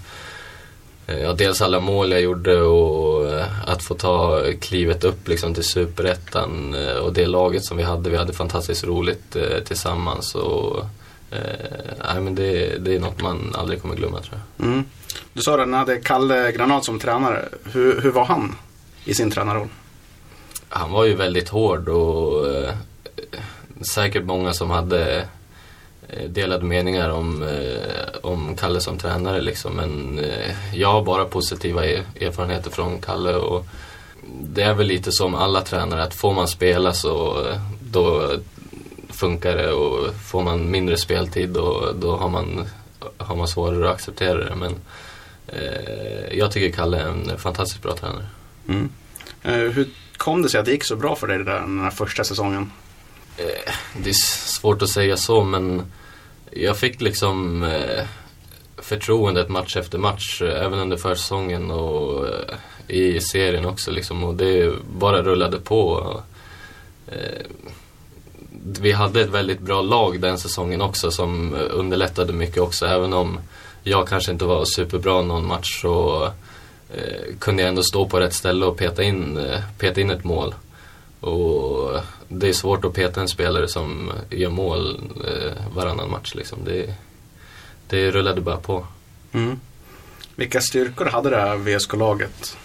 Eh, 1.06 1.18
ja, 1.18 1.32
dels 1.32 1.62
alla 1.62 1.80
mål 1.80 2.12
jag 2.12 2.20
gjorde 2.20 2.62
och 2.62 3.30
eh, 3.30 3.46
att 3.66 3.82
få 3.82 3.94
ta 3.94 4.42
klivet 4.60 5.04
upp 5.04 5.28
liksom 5.28 5.54
till 5.54 5.64
superettan 5.64 6.74
eh, 6.74 6.96
och 6.96 7.12
det 7.12 7.26
laget 7.26 7.64
som 7.64 7.76
vi 7.76 7.82
hade. 7.82 8.10
Vi 8.10 8.16
hade 8.16 8.32
fantastiskt 8.32 8.84
roligt 8.84 9.36
tillsammans. 9.64 10.34
Och, 10.34 10.84
eh, 11.30 12.20
men 12.20 12.34
det, 12.34 12.78
det 12.78 12.94
är 12.94 13.00
något 13.00 13.22
man 13.22 13.54
aldrig 13.54 13.82
kommer 13.82 13.94
glömma 13.94 14.20
tror 14.20 14.40
jag. 14.56 14.66
Mm. 14.66 14.84
Du 15.32 15.42
sa 15.42 15.62
att 15.62 15.68
ni 15.68 15.76
hade 15.76 15.96
Kalle 15.96 16.52
Granat 16.52 16.84
som 16.84 16.98
tränare. 16.98 17.48
Hur, 17.72 18.00
hur 18.00 18.10
var 18.10 18.24
han 18.24 18.56
i 19.04 19.14
sin 19.14 19.30
tränarroll? 19.30 19.68
Han 20.72 20.92
var 20.92 21.04
ju 21.04 21.14
väldigt 21.14 21.48
hård 21.48 21.88
och 21.88 22.48
eh, 22.48 22.74
säkert 23.94 24.24
många 24.24 24.52
som 24.52 24.70
hade 24.70 25.28
Eh, 26.12 26.28
delade 26.28 26.64
meningar 26.64 27.10
om, 27.10 27.42
eh, 27.42 28.18
om 28.22 28.56
Kalle 28.56 28.80
som 28.80 28.98
tränare 28.98 29.40
liksom. 29.40 29.72
Men 29.72 30.18
eh, 30.18 30.54
jag 30.74 30.92
har 30.92 31.04
bara 31.04 31.24
positiva 31.24 31.86
e-, 31.86 32.04
erfarenheter 32.20 32.70
från 32.70 33.00
Kalle 33.00 33.34
och 33.34 33.66
det 34.40 34.62
är 34.62 34.74
väl 34.74 34.86
lite 34.86 35.12
som 35.12 35.34
alla 35.34 35.60
tränare 35.60 36.02
att 36.02 36.14
får 36.14 36.32
man 36.32 36.48
spela 36.48 36.92
så 36.92 37.46
eh, 37.48 37.60
då 37.80 38.30
funkar 39.08 39.56
det 39.56 39.72
och 39.72 40.14
får 40.14 40.42
man 40.42 40.70
mindre 40.70 40.96
speltid 40.96 41.48
då, 41.48 41.92
då 42.00 42.16
har, 42.16 42.28
man, 42.28 42.66
har 43.16 43.36
man 43.36 43.48
svårare 43.48 43.88
att 43.88 43.94
acceptera 43.94 44.44
det. 44.44 44.54
Men 44.54 44.74
eh, 45.46 46.38
jag 46.38 46.52
tycker 46.52 46.76
Kalle 46.76 46.98
är 46.98 47.06
en 47.06 47.38
fantastiskt 47.38 47.82
bra 47.82 47.96
tränare. 47.96 48.26
Mm. 48.68 48.88
Eh, 49.42 49.54
hur 49.54 49.88
kom 50.16 50.42
det 50.42 50.48
sig 50.48 50.60
att 50.60 50.66
det 50.66 50.72
gick 50.72 50.84
så 50.84 50.96
bra 50.96 51.16
för 51.16 51.26
dig 51.26 51.38
där, 51.38 51.60
den 51.60 51.80
här 51.80 51.90
första 51.90 52.24
säsongen? 52.24 52.70
Eh, 53.36 53.72
det 53.96 54.10
är 54.10 54.14
svårt 54.46 54.82
att 54.82 54.88
säga 54.88 55.16
så 55.16 55.44
men 55.44 55.82
jag 56.50 56.76
fick 56.76 57.00
liksom 57.00 57.62
eh, 57.62 58.04
förtroendet 58.78 59.48
match 59.48 59.76
efter 59.76 59.98
match, 59.98 60.42
även 60.42 60.78
under 60.78 60.96
försäsongen 60.96 61.70
och 61.70 62.26
i 62.88 63.20
serien 63.20 63.64
också 63.64 63.90
liksom. 63.90 64.24
Och 64.24 64.34
det 64.34 64.72
bara 64.98 65.22
rullade 65.22 65.58
på. 65.58 66.06
Vi 68.80 68.92
hade 68.92 69.20
ett 69.20 69.28
väldigt 69.28 69.60
bra 69.60 69.82
lag 69.82 70.20
den 70.20 70.38
säsongen 70.38 70.82
också 70.82 71.10
som 71.10 71.54
underlättade 71.54 72.32
mycket 72.32 72.62
också. 72.62 72.86
Även 72.86 73.12
om 73.12 73.38
jag 73.82 74.08
kanske 74.08 74.32
inte 74.32 74.44
var 74.44 74.64
superbra 74.64 75.22
någon 75.22 75.46
match 75.46 75.80
så 75.82 76.28
eh, 76.96 77.36
kunde 77.38 77.62
jag 77.62 77.68
ändå 77.68 77.82
stå 77.82 78.08
på 78.08 78.20
rätt 78.20 78.34
ställe 78.34 78.66
och 78.66 78.76
peta 78.76 79.02
in, 79.02 79.36
eh, 79.36 79.60
peta 79.78 80.00
in 80.00 80.10
ett 80.10 80.24
mål. 80.24 80.54
Och 81.20 82.00
det 82.28 82.48
är 82.48 82.52
svårt 82.52 82.84
att 82.84 82.94
peta 82.94 83.20
en 83.20 83.28
spelare 83.28 83.68
som 83.68 84.12
gör 84.30 84.50
mål 84.50 85.10
eh, 85.26 85.74
varannan 85.74 86.10
match. 86.10 86.34
Liksom. 86.34 86.58
Det, 86.64 86.94
det 87.88 88.10
rullade 88.10 88.40
bara 88.40 88.56
på. 88.56 88.86
Mm. 89.32 89.60
Vilka 90.36 90.60
styrkor 90.60 91.04
hade 91.04 91.30
det 91.30 91.40
här 91.40 91.56
VSK-laget? 91.56 92.56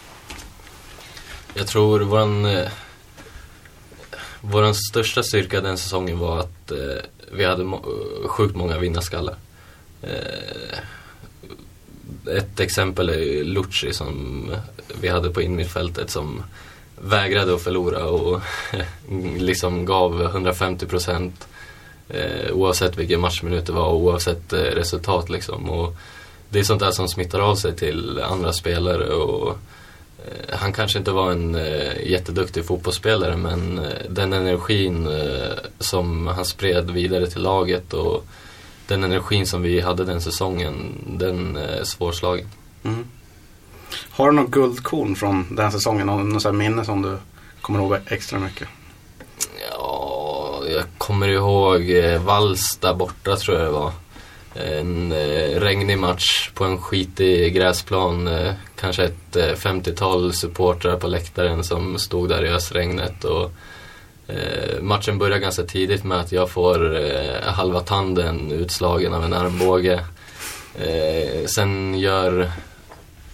Jag 1.54 1.68
tror 1.68 2.00
våran, 2.00 2.46
eh, 2.46 2.70
våran 4.42 4.76
största 4.76 5.24
styrka 5.24 5.62
den 5.62 5.78
säsongen 5.78 6.20
var 6.20 6.40
att 6.40 6.72
eh, 6.72 7.04
vi 7.32 7.46
hade 7.46 7.64
må 7.64 7.82
sjukt 8.28 8.56
många 8.56 8.78
vinnarskallar. 8.78 9.36
Eh, 10.02 10.80
ett 12.28 12.60
exempel 12.60 13.10
är 13.10 13.44
Lucci 13.44 13.94
som 13.94 14.46
vi 15.02 15.08
hade 15.08 15.30
på 15.30 15.42
innermittfältet 15.42 16.10
som 16.10 16.44
vägrade 17.02 17.56
att 17.56 17.62
förlora 17.62 18.06
och 18.06 18.42
liksom 19.38 19.86
gav 19.86 20.22
150 20.22 20.86
procent 20.86 21.48
eh, 22.10 22.52
oavsett 22.52 22.98
vilken 22.98 23.20
matchminut 23.20 23.66
det 23.66 23.74
var 23.74 23.88
och 23.88 23.98
oavsett 23.98 24.54
eh, 24.54 24.60
resultat 24.60 25.30
liksom. 25.30 25.70
Och 25.70 25.96
det 26.50 26.60
är 26.60 26.64
sånt 26.64 26.80
där 26.80 26.92
som 26.92 27.08
smittar 27.08 27.40
av 27.40 27.56
sig 27.56 27.76
till 27.76 28.20
andra 28.20 28.54
spelare 28.54 29.10
och 29.10 29.58
eh, 30.26 30.58
han 30.58 30.74
kanske 30.74 31.00
inte 31.00 31.12
var 31.12 31.32
en 31.32 31.56
eh, 31.56 32.10
jätteduktig 32.12 32.66
fotbollsspelare 32.66 33.38
men 33.38 33.80
eh, 33.80 34.10
den 34.10 34.34
energin 34.34 35.08
eh, 35.08 35.58
som 35.80 36.28
han 36.28 36.46
spred 36.46 36.92
vidare 36.92 37.28
till 37.28 37.42
laget 37.42 37.94
och 37.94 38.26
den 38.88 39.04
energin 39.04 39.48
som 39.48 39.62
vi 39.62 39.82
hade 39.82 40.06
den 40.06 40.22
säsongen, 40.22 40.76
den 41.08 41.56
är 41.56 41.84
svårslagen. 41.84 42.48
Mm. 42.84 43.06
Har 44.10 44.32
du 44.32 44.36
något 44.36 44.52
guldkorn 44.52 45.16
från 45.16 45.56
den 45.56 45.72
säsongen? 45.72 46.08
Något 46.08 46.42
så 46.42 46.52
minne 46.52 46.86
som 46.86 47.02
du 47.02 47.18
kommer 47.62 47.80
ihåg 47.80 47.98
extra 48.08 48.40
mycket? 48.40 48.68
Ja, 49.72 50.64
jag 50.70 50.84
kommer 50.98 51.28
ihåg 51.28 51.90
eh, 51.90 52.24
Vals 52.24 52.78
där 52.82 52.94
borta 52.94 53.36
tror 53.36 53.58
jag 53.58 53.66
det 53.68 53.72
var. 53.72 53.92
en 54.54 55.12
eh, 55.12 55.60
regnig 55.60 56.00
match 56.00 56.52
på 56.54 56.64
en 56.64 56.78
skitig 56.78 57.54
gräsplan. 57.54 58.28
Eh, 58.28 58.54
kanske 58.76 59.04
ett 59.04 59.36
eh, 59.36 59.54
50-tal 59.54 60.34
supportrar 60.34 60.98
på 60.98 61.08
läktaren 61.08 61.64
som 61.64 62.00
stod 62.00 62.30
där 62.30 62.46
i 62.46 62.50
ösregnet. 62.50 63.24
Och, 63.24 63.52
eh, 64.28 64.82
matchen 64.82 65.18
börjar 65.18 65.38
ganska 65.38 65.64
tidigt 65.64 66.04
med 66.04 66.20
att 66.20 66.32
jag 66.32 66.50
får 66.50 66.96
eh, 66.96 67.42
halva 67.44 67.80
tanden 67.80 68.52
utslagen 68.52 69.14
av 69.14 69.24
en 69.24 69.34
armbåge. 69.34 70.04
Eh, 70.80 71.46
sen 71.46 72.00
gör, 72.00 72.52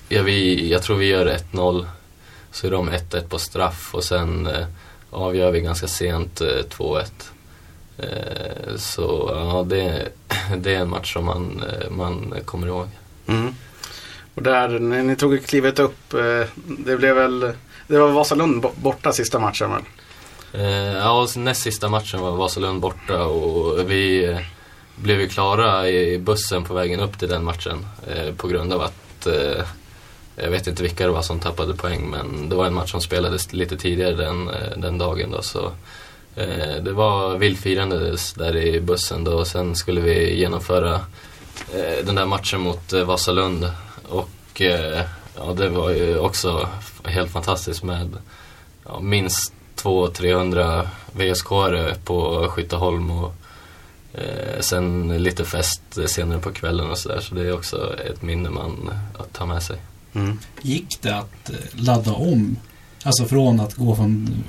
ja, 0.09 0.23
vi, 0.23 0.69
jag 0.69 0.83
tror 0.83 0.97
vi 0.97 1.05
gör 1.05 1.37
1-0. 1.51 1.85
Så 2.51 2.67
är 2.67 2.71
de 2.71 2.89
1-1 2.89 3.27
på 3.27 3.39
straff 3.39 3.89
och 3.95 4.03
sen 4.03 4.47
eh, 4.47 4.65
avgör 5.09 5.51
vi 5.51 5.61
ganska 5.61 5.87
sent 5.87 6.41
eh, 6.41 6.47
2-1. 6.47 7.03
Eh, 7.97 8.75
så 8.75 9.31
ja, 9.33 9.65
det, 9.67 10.09
det 10.57 10.75
är 10.75 10.79
en 10.79 10.89
match 10.89 11.13
som 11.13 11.25
man, 11.25 11.63
eh, 11.69 11.89
man 11.89 12.33
kommer 12.45 12.67
ihåg. 12.67 12.87
Mm. 13.27 13.55
Och 14.35 14.43
där, 14.43 14.79
när 14.79 15.03
ni 15.03 15.15
tog 15.15 15.45
klivet 15.45 15.79
upp, 15.79 16.13
eh, 16.13 16.47
det 16.65 16.97
blev 16.97 17.15
väl, 17.15 17.39
det 17.87 17.97
var 17.97 18.11
Vasalund 18.11 18.65
borta 18.75 19.13
sista 19.13 19.39
matchen 19.39 19.71
väl? 19.71 19.81
Eh, 20.53 20.93
ja, 20.93 21.21
och 21.21 21.37
näst 21.37 21.61
sista 21.61 21.89
matchen 21.89 22.21
var 22.21 22.31
Vasalund 22.31 22.81
borta 22.81 23.25
och 23.25 23.91
vi 23.91 24.25
eh, 24.25 24.39
blev 24.95 25.21
ju 25.21 25.27
klara 25.27 25.89
i 25.89 26.19
bussen 26.19 26.63
på 26.63 26.73
vägen 26.73 26.99
upp 26.99 27.19
till 27.19 27.29
den 27.29 27.43
matchen 27.43 27.85
eh, 28.07 28.35
på 28.35 28.47
grund 28.47 28.73
av 28.73 28.81
att 28.81 29.27
eh, 29.27 29.65
jag 30.35 30.49
vet 30.49 30.67
inte 30.67 30.83
vilka 30.83 31.05
det 31.05 31.11
var 31.11 31.21
som 31.21 31.39
tappade 31.39 31.73
poäng 31.73 32.09
men 32.09 32.49
det 32.49 32.55
var 32.55 32.65
en 32.65 32.73
match 32.73 32.91
som 32.91 33.01
spelades 33.01 33.53
lite 33.53 33.77
tidigare 33.77 34.15
den, 34.15 34.49
eh, 34.49 34.77
den 34.77 34.97
dagen 34.97 35.31
då 35.31 35.41
så 35.41 35.71
eh, 36.35 36.83
det 36.83 36.91
var 36.91 37.37
vildfirande 37.37 38.15
där 38.35 38.55
i 38.55 38.81
bussen 38.81 39.23
då. 39.23 39.33
Och 39.33 39.47
sen 39.47 39.75
skulle 39.75 40.01
vi 40.01 40.39
genomföra 40.39 40.93
eh, 41.73 42.05
den 42.05 42.15
där 42.15 42.25
matchen 42.25 42.61
mot 42.61 42.93
eh, 42.93 43.03
Vasalund. 43.03 43.71
Och 44.09 44.61
eh, 44.61 45.01
ja, 45.35 45.53
det 45.57 45.69
var 45.69 45.89
ju 45.89 46.17
också 46.17 46.69
helt 47.05 47.31
fantastiskt 47.31 47.83
med 47.83 48.17
ja, 48.85 48.99
minst 48.99 49.53
200-300 49.75 50.87
vsk 51.13 51.47
på 52.05 52.47
Skytteholm 52.49 53.11
och 53.11 53.35
eh, 54.13 54.59
sen 54.59 55.17
lite 55.23 55.45
fest 55.45 55.81
senare 56.05 56.39
på 56.39 56.51
kvällen 56.51 56.89
och 56.89 56.97
sådär. 56.97 57.19
Så 57.19 57.35
det 57.35 57.41
är 57.41 57.53
också 57.53 57.95
ett 57.99 58.21
minne 58.21 58.49
man 58.49 58.89
att 59.19 59.33
ta 59.33 59.45
med 59.45 59.63
sig. 59.63 59.77
Mm. 60.13 60.39
Gick 60.61 61.01
det 61.01 61.15
att 61.15 61.49
eh, 61.49 61.55
ladda 61.73 62.13
om? 62.13 62.57
Alltså 63.03 63.25
från 63.25 63.59
att 63.59 63.73
gå 63.73 63.95
från 63.95 64.43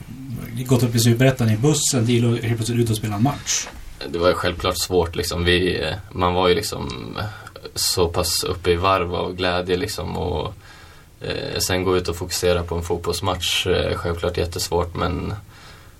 gått 0.66 0.82
upp 0.82 0.94
i 0.94 0.98
Superettan 0.98 1.50
i 1.50 1.56
bussen 1.56 2.06
till 2.06 2.34
att 2.34 2.44
helt 2.44 2.56
plötsligt 2.56 2.78
ut 2.78 2.90
och 2.90 2.96
spela 2.96 3.14
en 3.14 3.22
match. 3.22 3.66
Det 4.08 4.18
var 4.18 4.28
ju 4.28 4.34
självklart 4.34 4.78
svårt 4.78 5.16
liksom. 5.16 5.44
Vi, 5.44 5.82
eh, 5.82 5.94
man 6.12 6.34
var 6.34 6.48
ju 6.48 6.54
liksom 6.54 7.16
så 7.74 8.08
pass 8.08 8.44
uppe 8.44 8.70
i 8.70 8.76
varv 8.76 9.14
av 9.14 9.34
glädje 9.34 9.76
liksom 9.76 10.16
och 10.16 10.54
eh, 11.26 11.58
sen 11.58 11.84
gå 11.84 11.96
ut 11.96 12.08
och 12.08 12.16
fokusera 12.16 12.62
på 12.62 12.74
en 12.74 12.82
fotbollsmatch 12.82 13.66
eh, 13.66 13.96
självklart 13.96 14.36
jättesvårt 14.36 14.94
men 14.94 15.34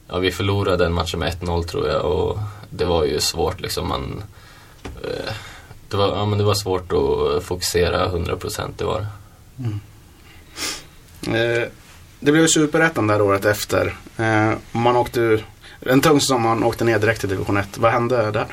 ja, 0.09 0.19
vi 0.19 0.33
förlorade 0.33 0.85
den 0.85 0.93
matchen 0.93 1.21
med 1.21 1.33
1-0 1.33 1.63
tror 1.63 1.89
jag 1.89 2.05
och 2.05 2.39
det 2.71 2.85
var 2.85 3.05
ju 3.05 3.21
svårt 3.21 3.61
liksom. 3.61 3.89
Man, 3.89 4.23
eh, 5.03 5.33
det, 5.89 5.97
var, 5.97 6.09
ja, 6.09 6.27
men 6.27 6.39
det 6.39 6.45
var 6.45 6.55
svårt 6.55 6.93
att 6.93 7.45
fokusera 7.45 8.09
100% 8.09 8.71
det 8.77 8.85
var 8.85 9.01
det. 9.01 9.07
Eh, 11.27 11.69
det 12.21 12.33
blev 12.33 12.43
ju 12.43 12.49
Superettan 12.49 13.07
där 13.07 13.23
året 13.23 13.45
efter. 13.45 13.97
Eh, 14.17 14.53
man 14.73 14.97
åkte 14.97 15.21
ur, 15.21 15.47
en 15.81 16.01
tung 16.01 16.21
säsong, 16.21 16.43
man 16.43 16.65
åkte 16.65 16.85
ner 16.85 16.99
direkt 16.99 17.21
till 17.21 17.29
division 17.29 17.57
1. 17.57 17.79
Vad 17.79 17.93
hände 17.93 18.31
där? 18.31 18.47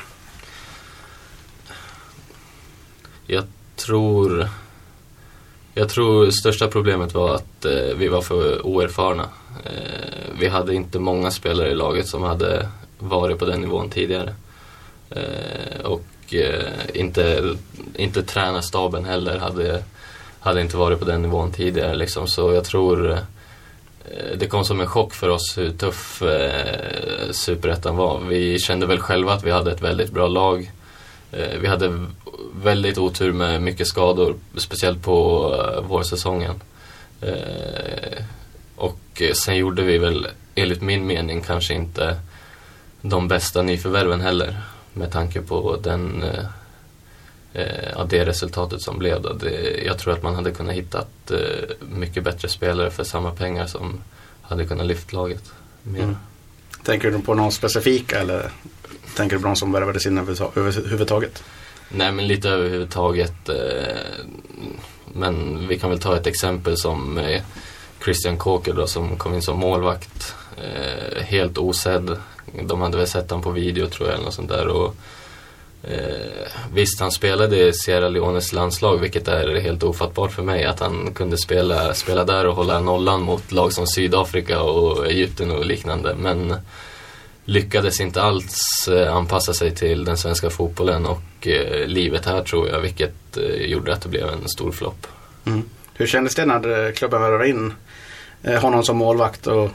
Jag 3.26 3.44
tror... 3.76 4.48
Jag 5.74 5.88
tror 5.88 6.30
största 6.30 6.68
problemet 6.68 7.14
var 7.14 7.34
att 7.34 7.64
eh, 7.64 7.96
vi 7.96 8.08
var 8.08 8.22
för 8.22 8.66
oerfarna. 8.66 9.28
Eh, 9.64 10.34
vi 10.38 10.48
hade 10.48 10.74
inte 10.74 10.98
många 10.98 11.30
spelare 11.30 11.70
i 11.70 11.74
laget 11.74 12.08
som 12.08 12.22
hade 12.22 12.68
varit 12.98 13.38
på 13.38 13.44
den 13.44 13.60
nivån 13.60 13.90
tidigare. 13.90 14.34
Eh, 15.10 15.80
och 15.84 16.34
eh, 16.34 16.64
inte, 16.94 17.54
inte 17.94 18.22
tränarstaben 18.22 19.04
heller 19.04 19.38
hade, 19.38 19.82
hade 20.40 20.60
inte 20.60 20.76
varit 20.76 20.98
på 20.98 21.04
den 21.04 21.22
nivån 21.22 21.52
tidigare. 21.52 21.94
Liksom. 21.94 22.28
Så 22.28 22.52
jag 22.52 22.64
tror 22.64 23.12
eh, 23.12 23.18
det 24.36 24.46
kom 24.46 24.64
som 24.64 24.80
en 24.80 24.86
chock 24.86 25.14
för 25.14 25.28
oss 25.28 25.58
hur 25.58 25.70
tuff 25.70 26.22
eh, 26.22 27.30
Superettan 27.30 27.96
var. 27.96 28.20
Vi 28.20 28.58
kände 28.58 28.86
väl 28.86 29.00
själva 29.00 29.32
att 29.32 29.44
vi 29.44 29.50
hade 29.50 29.72
ett 29.72 29.82
väldigt 29.82 30.10
bra 30.10 30.28
lag. 30.28 30.70
Eh, 31.32 31.58
vi 31.58 31.66
hade 31.66 32.06
väldigt 32.62 32.98
otur 32.98 33.32
med 33.32 33.62
mycket 33.62 33.86
skador, 33.86 34.36
speciellt 34.56 35.02
på 35.02 35.48
eh, 35.54 35.82
vårsäsongen. 35.82 36.62
Eh, 37.20 38.24
och 38.76 39.22
sen 39.34 39.56
gjorde 39.56 39.82
vi 39.82 39.98
väl, 39.98 40.28
enligt 40.54 40.82
min 40.82 41.06
mening, 41.06 41.40
kanske 41.40 41.74
inte 41.74 42.20
de 43.00 43.28
bästa 43.28 43.62
nyförvärven 43.62 44.20
heller. 44.20 44.56
Med 44.92 45.12
tanke 45.12 45.40
på 45.42 45.76
den, 45.82 46.24
ja, 47.94 48.04
det 48.10 48.24
resultatet 48.24 48.82
som 48.82 48.98
blev. 48.98 49.22
Då. 49.22 49.32
Det, 49.32 49.82
jag 49.86 49.98
tror 49.98 50.12
att 50.12 50.22
man 50.22 50.34
hade 50.34 50.50
kunnat 50.50 50.74
hitta 50.74 51.04
mycket 51.80 52.24
bättre 52.24 52.48
spelare 52.48 52.90
för 52.90 53.04
samma 53.04 53.30
pengar 53.30 53.66
som 53.66 54.00
hade 54.42 54.66
kunnat 54.66 54.86
lyfta 54.86 55.16
laget 55.16 55.52
mer. 55.82 56.02
Mm. 56.02 56.16
Tänker 56.84 57.10
du 57.10 57.18
på 57.18 57.34
någon 57.34 57.52
specifik 57.52 58.12
eller 58.12 58.50
tänker 59.16 59.36
du 59.36 59.42
på 59.42 59.48
någon 59.48 59.56
som 59.56 59.72
värvades 59.72 60.06
in 60.06 60.18
överhuvudtaget? 60.18 61.42
Nej 61.88 62.12
men 62.12 62.26
lite 62.26 62.48
överhuvudtaget. 62.48 63.48
Eh, 63.48 63.56
men 65.12 65.68
vi 65.68 65.78
kan 65.78 65.90
väl 65.90 65.98
ta 65.98 66.16
ett 66.16 66.26
exempel 66.26 66.76
som 66.76 67.18
eh, 67.18 67.42
Christian 68.04 68.36
Kåker 68.36 68.72
då 68.72 68.86
som 68.86 69.16
kom 69.16 69.34
in 69.34 69.42
som 69.42 69.58
målvakt. 69.58 70.34
Eh, 70.56 71.22
helt 71.22 71.58
osedd. 71.58 72.16
De 72.62 72.80
hade 72.80 72.96
väl 72.96 73.06
sett 73.06 73.30
honom 73.30 73.42
på 73.42 73.50
video 73.50 73.86
tror 73.86 74.08
jag 74.08 74.14
eller 74.14 74.24
något 74.24 74.34
sånt 74.34 74.48
där. 74.48 74.66
Och, 74.66 74.96
eh, 75.82 76.46
visst 76.74 77.00
han 77.00 77.12
spelade 77.12 77.68
i 77.68 77.72
Sierra 77.72 78.08
Leones 78.08 78.52
landslag 78.52 78.98
vilket 78.98 79.28
är 79.28 79.60
helt 79.60 79.82
ofattbart 79.82 80.32
för 80.32 80.42
mig 80.42 80.64
att 80.64 80.80
han 80.80 81.14
kunde 81.14 81.38
spela, 81.38 81.94
spela 81.94 82.24
där 82.24 82.46
och 82.46 82.56
hålla 82.56 82.80
nollan 82.80 83.22
mot 83.22 83.52
lag 83.52 83.72
som 83.72 83.86
Sydafrika 83.86 84.62
och 84.62 85.06
Egypten 85.06 85.50
och 85.50 85.66
liknande. 85.66 86.14
Men 86.14 86.54
lyckades 87.44 88.00
inte 88.00 88.22
alls 88.22 88.88
eh, 88.88 89.16
anpassa 89.16 89.54
sig 89.54 89.74
till 89.74 90.04
den 90.04 90.16
svenska 90.16 90.50
fotbollen 90.50 91.06
och 91.06 91.46
eh, 91.46 91.86
livet 91.86 92.26
här 92.26 92.42
tror 92.42 92.68
jag, 92.68 92.80
vilket 92.80 93.36
eh, 93.36 93.66
gjorde 93.66 93.92
att 93.92 94.02
det 94.02 94.08
blev 94.08 94.28
en 94.28 94.48
stor 94.48 94.72
flopp. 94.72 95.06
Mm. 95.44 95.62
Hur 95.94 96.06
kändes 96.06 96.34
det 96.34 96.46
när 96.46 96.92
klubben 96.92 97.22
värvade 97.22 97.48
in 97.48 97.74
honom 98.60 98.84
som 98.84 98.96
målvakt? 98.96 99.46
Och, 99.46 99.70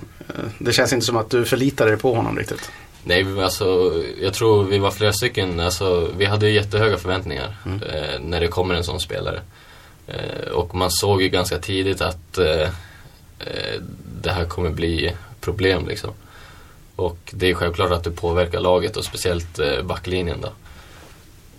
det 0.60 0.74
känns 0.74 0.94
inte 0.94 1.06
som 1.06 1.18
att 1.18 1.30
du 1.30 1.46
förlitar 1.46 1.86
dig 1.88 1.98
på 1.98 2.14
honom 2.14 2.38
riktigt. 2.38 2.72
Nej, 3.04 3.44
alltså, 3.44 3.94
jag 4.22 4.34
tror 4.34 4.64
vi 4.64 4.78
var 4.78 4.92
flera 4.92 5.14
stycken, 5.14 5.60
alltså, 5.60 6.12
vi 6.18 6.26
hade 6.26 6.48
ju 6.48 6.54
jättehöga 6.54 6.98
förväntningar 6.98 7.56
Mm. 7.66 7.82
eh, 7.84 8.20
när 8.20 8.40
det 8.40 8.48
kommer 8.48 8.76
en 8.76 8.84
sån 8.84 9.00
spelare. 9.00 9.42
Eh, 10.08 10.52
och 10.52 10.76
man 10.76 10.92
såg 10.92 11.22
ju 11.22 11.30
ganska 11.30 11.58
tidigt 11.58 12.02
att 12.02 12.38
eh, 12.38 12.70
det 14.22 14.32
här 14.32 14.46
kommer 14.46 14.70
bli 14.70 15.14
problem 15.42 15.88
liksom. 15.88 16.12
Och 16.98 17.18
det 17.32 17.50
är 17.50 17.54
självklart 17.54 17.92
att 17.92 18.04
det 18.04 18.12
påverkar 18.12 18.60
laget 18.60 18.98
och 18.98 19.06
speciellt 19.06 19.60
eh, 19.60 19.84
backlinjen 19.84 20.42
då. 20.42 20.50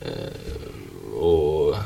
Eh, 0.00 1.18
och 1.18 1.76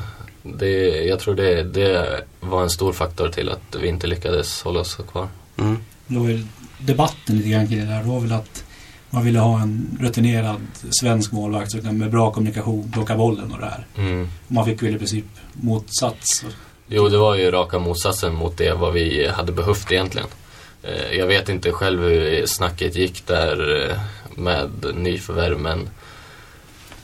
det, 0.43 1.03
jag 1.05 1.19
tror 1.19 1.35
det, 1.35 1.63
det 1.63 2.21
var 2.39 2.63
en 2.63 2.69
stor 2.69 2.93
faktor 2.93 3.29
till 3.29 3.49
att 3.49 3.75
vi 3.81 3.87
inte 3.87 4.07
lyckades 4.07 4.61
hålla 4.61 4.79
oss 4.79 4.97
kvar. 5.11 5.27
Mm. 5.57 5.77
Då 6.07 6.29
ju 6.29 6.45
debatten 6.77 7.37
lite 7.37 7.49
grann 7.49 7.67
kring 7.67 7.79
det 7.79 7.85
där. 7.85 8.03
Det 8.03 8.09
var 8.09 8.19
väl 8.19 8.31
att 8.31 8.63
man 9.09 9.25
ville 9.25 9.39
ha 9.39 9.61
en 9.61 9.97
rutinerad 10.01 10.61
svensk 10.89 11.31
målvakt 11.31 11.73
med 11.73 12.11
bra 12.11 12.31
kommunikation 12.31 12.91
plocka 12.91 13.15
bollen 13.15 13.51
och 13.51 13.59
det 13.59 13.65
här. 13.65 13.85
Mm. 13.97 14.29
Man 14.47 14.65
fick 14.65 14.83
väl 14.83 14.95
i 14.95 14.97
princip 14.97 15.25
motsats. 15.53 16.45
Jo, 16.87 17.09
det 17.09 17.17
var 17.17 17.35
ju 17.35 17.51
raka 17.51 17.79
motsatsen 17.79 18.35
mot 18.35 18.57
det 18.57 18.73
vad 18.73 18.93
vi 18.93 19.27
hade 19.27 19.51
behövt 19.51 19.91
egentligen. 19.91 20.27
Eh, 20.83 21.17
jag 21.17 21.27
vet 21.27 21.49
inte 21.49 21.71
själv 21.71 22.01
hur 22.01 22.45
snacket 22.45 22.95
gick 22.95 23.27
där 23.27 23.89
eh, 23.89 23.97
med 24.35 24.95
nyförvärv 24.95 25.59
men 25.59 25.89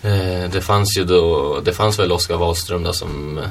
eh, 0.02 0.52
det 0.52 0.62
fanns 0.62 0.98
ju 0.98 1.04
då, 1.04 1.60
det 1.60 1.74
fanns 1.74 2.00
väl 2.00 2.12
Oskar 2.12 2.38
Wahlström 2.38 2.84
där 2.84 2.92
som 2.92 3.42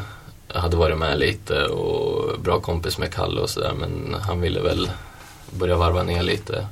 hade 0.48 0.76
varit 0.76 0.98
med 0.98 1.18
lite 1.18 1.64
och 1.64 2.40
bra 2.40 2.60
kompis 2.60 2.98
med 2.98 3.14
Kalle 3.14 3.40
och 3.40 3.50
sådär 3.50 3.72
men 3.74 4.16
han 4.20 4.40
ville 4.40 4.60
väl 4.60 4.90
börja 5.50 5.76
varva 5.76 6.02
ner 6.02 6.22
lite. 6.22 6.66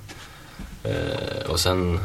Och 1.49 1.61
sen 1.61 2.01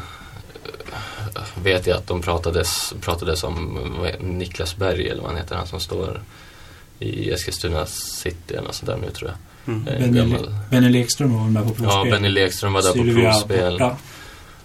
vet 1.54 1.86
jag 1.86 1.96
att 1.96 2.06
de 2.06 2.22
pratades, 2.22 2.94
pratades 3.00 3.44
om 3.44 3.78
Niklas 4.20 4.76
Berg 4.76 5.08
eller 5.08 5.22
vad 5.22 5.30
han 5.30 5.40
heter, 5.40 5.56
han 5.56 5.66
som 5.66 5.80
står 5.80 6.22
i 6.98 7.30
Eskilstuna 7.30 7.86
city 7.86 8.54
eller 8.54 8.62
något 8.62 8.74
sådär 8.74 8.98
nu 9.02 9.10
tror 9.10 9.30
jag. 9.30 9.38
Mm. 9.66 9.88
Eh, 9.88 9.98
Benny, 9.98 10.18
gammal- 10.18 10.54
Benny 10.70 10.88
Lekström 10.88 11.34
var 11.38 11.44
med 11.48 11.62
på 11.62 11.74
provspel. 11.74 12.08
Ja, 12.08 12.16
Benny 12.16 12.28
Lekström 12.28 12.72
var 12.72 12.82
där 12.82 12.88
på 12.88 12.94
Sylvia 12.98 13.30
provspel. 13.30 13.72
borta. 13.72 13.96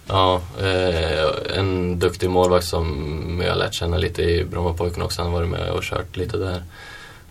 Ja, 0.06 0.40
eh, 0.60 1.58
en 1.58 1.98
duktig 1.98 2.30
målvakt 2.30 2.66
som 2.66 3.42
jag 3.46 3.58
lärt 3.58 3.74
känna 3.74 3.96
lite 3.98 4.22
i 4.22 4.44
Brommapojkarna 4.44 5.04
också. 5.04 5.22
Han 5.22 5.30
har 5.32 5.38
varit 5.38 5.50
med 5.50 5.70
och 5.70 5.82
kört 5.82 6.16
lite 6.16 6.36
där. 6.36 6.62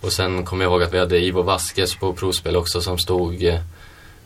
Och 0.02 0.12
sen 0.12 0.46
kommer 0.46 0.64
jag 0.66 0.72
ihåg 0.72 0.84
att 0.84 0.94
vi 0.94 1.00
hade 1.00 1.20
Ivo 1.20 1.42
Vaskes 1.42 1.96
på 1.96 2.14
provspel 2.14 2.56
också 2.56 2.82
som 2.82 2.98
stod 2.98 3.44
eh, 3.44 3.60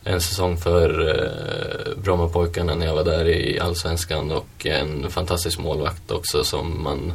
en 0.03 0.21
säsong 0.21 0.57
för 0.57 1.09
eh, 1.09 1.97
Brommapojkarna 2.03 2.75
när 2.75 2.85
jag 2.85 2.95
var 2.95 3.03
där 3.03 3.27
i 3.27 3.59
Allsvenskan 3.59 4.31
och 4.31 4.65
en 4.65 5.09
fantastisk 5.11 5.59
målvakt 5.59 6.11
också 6.11 6.43
som 6.43 6.83
man 6.83 7.13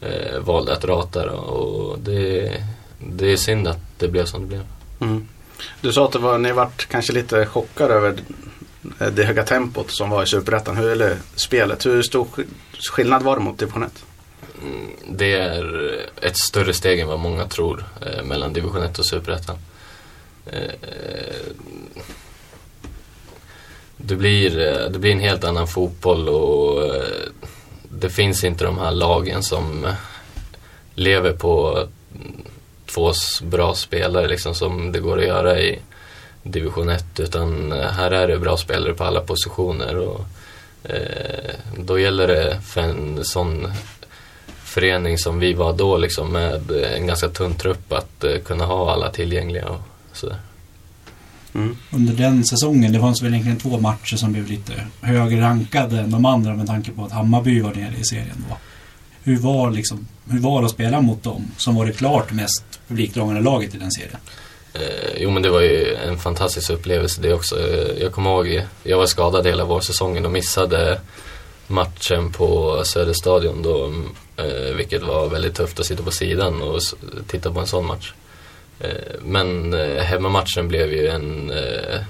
eh, 0.00 0.38
valde 0.40 0.72
att 0.72 0.84
rata 0.84 1.26
då. 1.26 1.32
och 1.36 1.98
det, 1.98 2.52
det 2.98 3.32
är 3.32 3.36
synd 3.36 3.68
att 3.68 3.78
det 3.98 4.08
blev 4.08 4.24
som 4.24 4.40
det 4.40 4.46
blev. 4.46 4.62
Mm. 5.00 5.28
Du 5.80 5.92
sa 5.92 6.04
att 6.04 6.12
det 6.12 6.18
var, 6.18 6.38
ni 6.38 6.52
vart 6.52 6.86
kanske 6.86 7.12
lite 7.12 7.46
chockade 7.46 7.94
över 7.94 8.14
det 9.12 9.24
höga 9.24 9.44
tempot 9.44 9.90
som 9.90 10.10
var 10.10 10.22
i 10.22 10.26
Superettan, 10.26 10.76
eller 10.76 11.16
spelet. 11.34 11.86
Hur 11.86 12.02
stor 12.02 12.26
skillnad 12.90 13.22
var 13.22 13.36
det 13.36 13.42
mot 13.42 13.58
division 13.58 13.82
1? 13.82 14.04
Mm, 14.62 14.90
det 15.08 15.32
är 15.32 16.06
ett 16.22 16.38
större 16.38 16.74
steg 16.74 17.00
än 17.00 17.08
vad 17.08 17.18
många 17.18 17.46
tror 17.46 17.84
eh, 18.06 18.24
mellan 18.24 18.52
division 18.52 18.82
1 18.82 18.98
och 18.98 19.06
Superettan. 19.06 19.56
Eh, 20.46 20.70
det, 23.96 24.16
blir, 24.16 24.58
eh, 24.58 24.90
det 24.90 24.98
blir 24.98 25.12
en 25.12 25.20
helt 25.20 25.44
annan 25.44 25.68
fotboll 25.68 26.28
och 26.28 26.84
eh, 26.84 27.02
det 27.90 28.10
finns 28.10 28.44
inte 28.44 28.64
de 28.64 28.78
här 28.78 28.90
lagen 28.90 29.42
som 29.42 29.86
lever 30.94 31.32
på 31.32 31.86
två 32.94 33.12
bra 33.42 33.74
spelare 33.74 34.28
liksom 34.28 34.54
som 34.54 34.92
det 34.92 35.00
går 35.00 35.18
att 35.18 35.24
göra 35.24 35.58
i 35.58 35.78
division 36.42 36.88
1 36.88 37.20
utan 37.20 37.72
här 37.72 38.10
är 38.10 38.28
det 38.28 38.38
bra 38.38 38.56
spelare 38.56 38.94
på 38.94 39.04
alla 39.04 39.20
positioner 39.20 39.96
och 39.96 40.20
eh, 40.84 41.54
då 41.78 41.98
gäller 41.98 42.28
det 42.28 42.60
för 42.64 42.80
en 42.80 43.24
sån 43.24 43.72
förening 44.64 45.18
som 45.18 45.38
vi 45.38 45.52
var 45.52 45.72
då 45.72 45.96
liksom 45.96 46.32
med 46.32 46.70
en 46.70 47.06
ganska 47.06 47.28
tunn 47.28 47.54
trupp 47.54 47.92
att 47.92 48.24
eh, 48.24 48.38
kunna 48.44 48.64
ha 48.64 48.92
alla 48.92 49.10
tillgängliga 49.10 49.68
och 49.68 49.80
sådär. 50.12 50.38
Mm. 51.54 51.76
Under 51.90 52.14
den 52.14 52.44
säsongen, 52.44 52.92
det 52.92 53.00
fanns 53.00 53.22
väl 53.22 53.32
egentligen 53.34 53.58
två 53.58 53.80
matcher 53.80 54.16
som 54.16 54.32
blev 54.32 54.46
lite 54.46 54.72
högre 55.00 55.40
rankade 55.40 56.00
än 56.00 56.10
de 56.10 56.24
andra 56.24 56.54
med 56.54 56.66
tanke 56.66 56.90
på 56.90 57.04
att 57.04 57.12
Hammarby 57.12 57.60
var 57.60 57.74
nere 57.74 57.94
i 58.00 58.04
serien 58.04 58.44
då. 58.48 58.56
Hur 59.22 59.38
var, 59.38 59.70
liksom, 59.70 60.06
hur 60.30 60.40
var 60.40 60.60
det 60.60 60.66
att 60.66 60.72
spela 60.72 61.00
mot 61.00 61.22
dem 61.22 61.50
som 61.56 61.74
var 61.74 61.86
det 61.86 61.92
klart 61.92 62.32
mest 62.32 62.64
publikdragande 62.88 63.40
laget 63.40 63.74
i 63.74 63.78
den 63.78 63.90
serien? 63.90 64.18
Eh, 64.72 65.22
jo 65.22 65.30
men 65.30 65.42
det 65.42 65.50
var 65.50 65.60
ju 65.60 65.94
en 65.94 66.18
fantastisk 66.18 66.70
upplevelse 66.70 67.20
det 67.20 67.32
också. 67.32 67.60
Eh, 67.60 68.02
jag 68.02 68.12
kommer 68.12 68.30
ihåg, 68.30 68.66
jag 68.82 68.98
var 68.98 69.06
skadad 69.06 69.46
hela 69.46 69.64
vårsäsongen 69.64 70.24
och 70.24 70.32
missade 70.32 71.00
matchen 71.66 72.32
på 72.32 72.82
Söderstadion 72.84 73.62
då. 73.62 73.92
Eh, 74.36 74.74
vilket 74.76 75.02
var 75.02 75.28
väldigt 75.28 75.54
tufft 75.54 75.80
att 75.80 75.86
sitta 75.86 76.02
på 76.02 76.10
sidan 76.10 76.62
och 76.62 76.80
titta 77.26 77.52
på 77.52 77.60
en 77.60 77.66
sån 77.66 77.86
match. 77.86 78.12
Eh, 78.80 79.20
men 79.22 79.74
eh, 79.74 80.02
hemmamatchen 80.02 80.68
blev 80.68 80.92
ju 80.92 81.08
en 81.08 81.50
eh, 81.50 82.00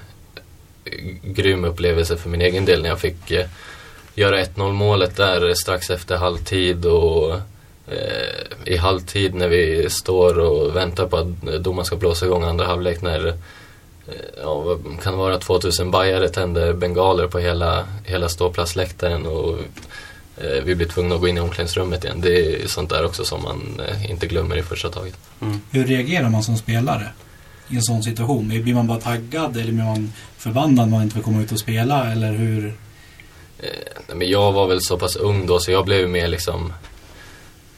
grym 1.23 1.65
upplevelse 1.65 2.17
för 2.17 2.29
min 2.29 2.41
egen 2.41 2.65
del 2.65 2.83
när 2.83 2.89
jag 2.89 3.01
fick 3.01 3.31
eh, 3.31 3.47
göra 4.15 4.45
1-0 4.45 4.73
målet 4.73 5.17
där 5.17 5.55
strax 5.55 5.91
efter 5.91 6.17
halvtid 6.17 6.87
och 6.87 7.41
i 8.69 8.77
halvtid 8.77 9.35
när 9.35 9.49
vi 9.49 9.91
står 9.91 10.39
och 10.39 10.77
väntar 10.77 11.07
på 11.07 11.17
att 11.17 11.63
domaren 11.63 11.85
ska 11.85 11.97
blåsa 11.97 12.27
igång 12.27 12.45
andra 12.45 12.67
halvlek 12.67 13.03
när 13.03 13.27
eh, 13.27 13.35
ja, 14.43 14.79
kan 15.03 15.13
det 15.13 15.19
vara, 15.19 15.39
2000 15.39 15.91
bajare 15.91 16.29
tänder 16.29 16.73
bengaler 16.73 17.27
på 17.27 17.39
hela, 17.39 17.87
hela 18.05 18.29
ståplatsläktaren 18.29 19.27
och 19.27 19.59
eh, 20.37 20.65
vi 20.65 20.75
blir 20.75 20.87
tvungna 20.87 21.15
att 21.15 21.21
gå 21.21 21.29
in 21.29 21.37
i 21.37 21.41
omklädningsrummet 21.41 22.05
igen. 22.05 22.21
Det 22.21 22.63
är 22.63 22.67
sånt 22.67 22.91
där 22.91 23.05
också 23.05 23.25
som 23.25 23.43
man 23.43 23.81
eh, 23.89 24.11
inte 24.11 24.27
glömmer 24.27 24.57
i 24.57 24.63
första 24.63 24.89
taget. 24.89 25.19
Mm. 25.41 25.61
Hur 25.71 25.85
reagerar 25.85 26.29
man 26.29 26.43
som 26.43 26.57
spelare 26.57 27.09
i 27.69 27.77
en 27.77 27.83
sån 27.83 28.03
situation? 28.03 28.49
Blir 28.49 28.75
man 28.75 28.87
bara 28.87 29.01
taggad 29.01 29.57
eller 29.57 29.73
blir 29.73 29.85
man 29.85 30.13
förbannad 30.37 30.89
när 30.89 30.97
man 30.97 31.03
inte 31.03 31.17
får 31.17 31.23
komma 31.23 31.43
ut 31.43 31.53
och 31.53 31.61
spela 31.61 32.13
eller 32.13 32.33
hur? 32.33 32.75
Eh, 33.59 34.15
men 34.15 34.29
jag 34.29 34.53
var 34.53 34.67
väl 34.67 34.81
så 34.81 34.99
pass 34.99 35.17
ung 35.17 35.47
då 35.47 35.59
så 35.59 35.71
jag 35.71 35.85
blev 35.85 36.09
mer 36.09 36.29
liksom 36.29 36.73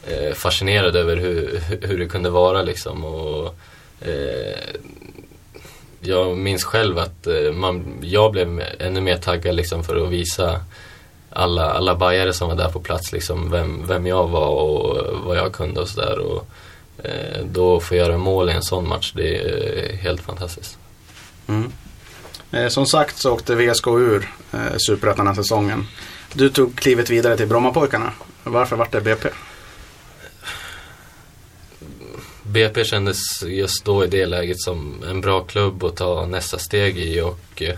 eh, 0.07 0.33
fascinerad 0.33 0.95
över 0.95 1.17
hur, 1.17 1.61
hur 1.81 1.97
det 1.97 2.07
kunde 2.07 2.29
vara 2.29 2.61
liksom. 2.61 3.05
Och, 3.05 3.55
eh, 4.01 4.75
jag 6.01 6.37
minns 6.37 6.63
själv 6.63 6.97
att 6.97 7.27
eh, 7.27 7.51
man, 7.53 7.97
jag 8.01 8.31
blev 8.31 8.63
ännu 8.79 9.01
mer 9.01 9.17
taggad 9.17 9.55
liksom 9.55 9.83
för 9.83 9.95
att 10.03 10.09
visa 10.09 10.59
alla, 11.29 11.71
alla 11.71 11.95
bajare 11.95 12.33
som 12.33 12.49
var 12.49 12.55
där 12.55 12.69
på 12.69 12.79
plats 12.79 13.11
liksom 13.11 13.51
vem, 13.51 13.87
vem 13.87 14.07
jag 14.07 14.27
var 14.27 14.47
och 14.47 14.97
vad 15.25 15.37
jag 15.37 15.53
kunde 15.53 15.81
och 15.81 15.89
sådär. 15.89 16.41
Eh, 17.03 17.45
då 17.45 17.79
få 17.79 17.95
göra 17.95 18.17
mål 18.17 18.49
i 18.49 18.53
en 18.53 18.63
sån 18.63 18.87
match, 18.87 19.11
det 19.15 19.37
är 19.37 19.89
eh, 19.89 19.97
helt 19.97 20.21
fantastiskt. 20.21 20.77
Mm. 21.47 21.71
Eh, 22.51 22.67
som 22.67 22.85
sagt 22.85 23.17
så 23.17 23.33
åkte 23.33 23.55
VSK 23.55 23.87
ur 23.87 24.29
eh, 24.51 24.77
Superettan 24.77 25.25
den 25.25 25.35
säsongen. 25.35 25.87
Du 26.33 26.49
tog 26.49 26.75
klivet 26.75 27.09
vidare 27.09 27.37
till 27.37 27.47
Brommapojkarna. 27.47 28.11
Varför 28.43 28.75
vart 28.75 28.91
det 28.91 29.01
BP? 29.01 29.29
BP 32.51 32.85
kändes 32.85 33.43
just 33.43 33.85
då 33.85 34.03
i 34.03 34.07
det 34.07 34.25
läget 34.25 34.61
som 34.61 35.03
en 35.09 35.21
bra 35.21 35.43
klubb 35.43 35.83
att 35.83 35.95
ta 35.95 36.25
nästa 36.25 36.57
steg 36.57 36.97
i 36.97 37.21
och, 37.21 37.61
eh, 37.61 37.75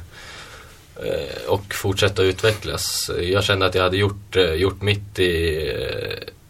och 1.48 1.74
fortsätta 1.74 2.24
utvecklas. 2.24 3.12
Jag 3.22 3.44
kände 3.44 3.66
att 3.66 3.76
jag 3.76 3.84
hade 3.84 3.98
gjort, 3.98 4.36
eh, 4.36 4.54
gjort 4.54 4.82
mitt 4.82 5.20
i, 5.20 5.58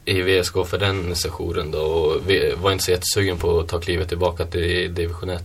eh, 0.05 0.13
i 0.13 0.21
VSK 0.21 0.53
för 0.65 0.77
den 0.77 1.15
sessionen 1.15 1.71
då 1.71 1.79
och 1.79 2.21
var 2.55 2.71
inte 2.71 2.83
så 2.83 2.91
jättesugen 2.91 3.37
på 3.37 3.59
att 3.59 3.67
ta 3.67 3.79
klivet 3.79 4.09
tillbaka 4.09 4.45
till 4.45 4.93
division 4.93 5.29
1. 5.29 5.43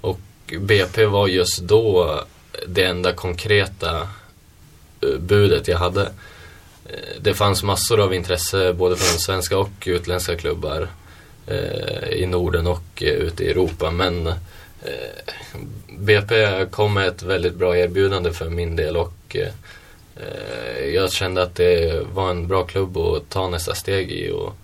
Och 0.00 0.20
BP 0.60 1.06
var 1.06 1.28
just 1.28 1.58
då 1.58 2.20
det 2.66 2.84
enda 2.84 3.12
konkreta 3.12 4.08
budet 5.18 5.68
jag 5.68 5.78
hade. 5.78 6.10
Det 7.20 7.34
fanns 7.34 7.62
massor 7.62 8.00
av 8.00 8.14
intresse 8.14 8.72
både 8.72 8.96
från 8.96 9.18
svenska 9.20 9.58
och 9.58 9.70
utländska 9.86 10.36
klubbar 10.36 10.80
eh, 10.82 10.88
Eh, 11.50 12.08
i 12.08 12.26
Norden 12.26 12.66
och 12.66 13.02
eh, 13.02 13.08
ute 13.08 13.44
i 13.44 13.50
Europa. 13.50 13.90
Men 13.90 14.26
eh, 14.26 14.34
BP 15.98 16.66
kom 16.70 16.94
med 16.94 17.08
ett 17.08 17.22
väldigt 17.22 17.54
bra 17.54 17.76
erbjudande 17.76 18.32
för 18.32 18.50
min 18.50 18.76
del 18.76 18.96
och 18.96 19.36
jag 20.92 21.12
kände 21.12 21.42
att 21.42 21.54
det 21.54 22.02
var 22.12 22.30
en 22.30 22.48
bra 22.48 22.64
klubb 22.64 22.96
att 22.96 23.30
ta 23.30 23.48
nästa 23.48 23.74
steg 23.74 24.10
i. 24.10 24.30
Och, 24.30 24.54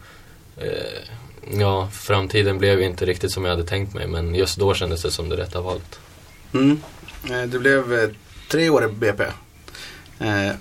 ja, 1.50 1.88
framtiden 1.92 2.58
blev 2.58 2.82
inte 2.82 3.06
riktigt 3.06 3.32
som 3.32 3.44
jag 3.44 3.50
hade 3.50 3.64
tänkt 3.64 3.94
mig 3.94 4.06
men 4.06 4.34
just 4.34 4.58
då 4.58 4.74
kändes 4.74 5.02
det 5.02 5.10
som 5.10 5.28
det 5.28 5.36
rätta 5.36 5.60
valet. 5.60 5.98
Mm. 6.54 6.80
Du 7.22 7.46
det 7.46 7.58
blev 7.58 8.14
tre 8.50 8.70
år 8.70 8.84
i 8.84 8.88
BP. 8.88 9.24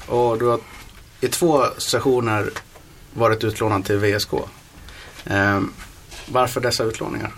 och 0.07 0.39
du 0.39 0.45
har 0.45 0.59
i 1.21 1.27
två 1.27 1.65
sessioner 1.77 2.49
varit 3.13 3.43
utlånad 3.43 3.85
till 3.85 3.97
VSK. 3.97 4.33
Varför 6.25 6.61
dessa 6.61 6.83
utlåningar? 6.83 7.31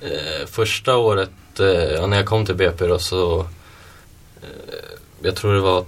Eh, 0.00 0.46
första 0.46 0.96
året, 0.96 1.60
eh, 1.60 2.06
när 2.06 2.16
jag 2.16 2.26
kom 2.26 2.46
till 2.46 2.54
BP 2.54 2.86
då 2.86 2.98
så 2.98 3.40
eh, 4.40 4.48
Jag 5.22 5.36
tror 5.36 5.54
det 5.54 5.60
var 5.60 5.84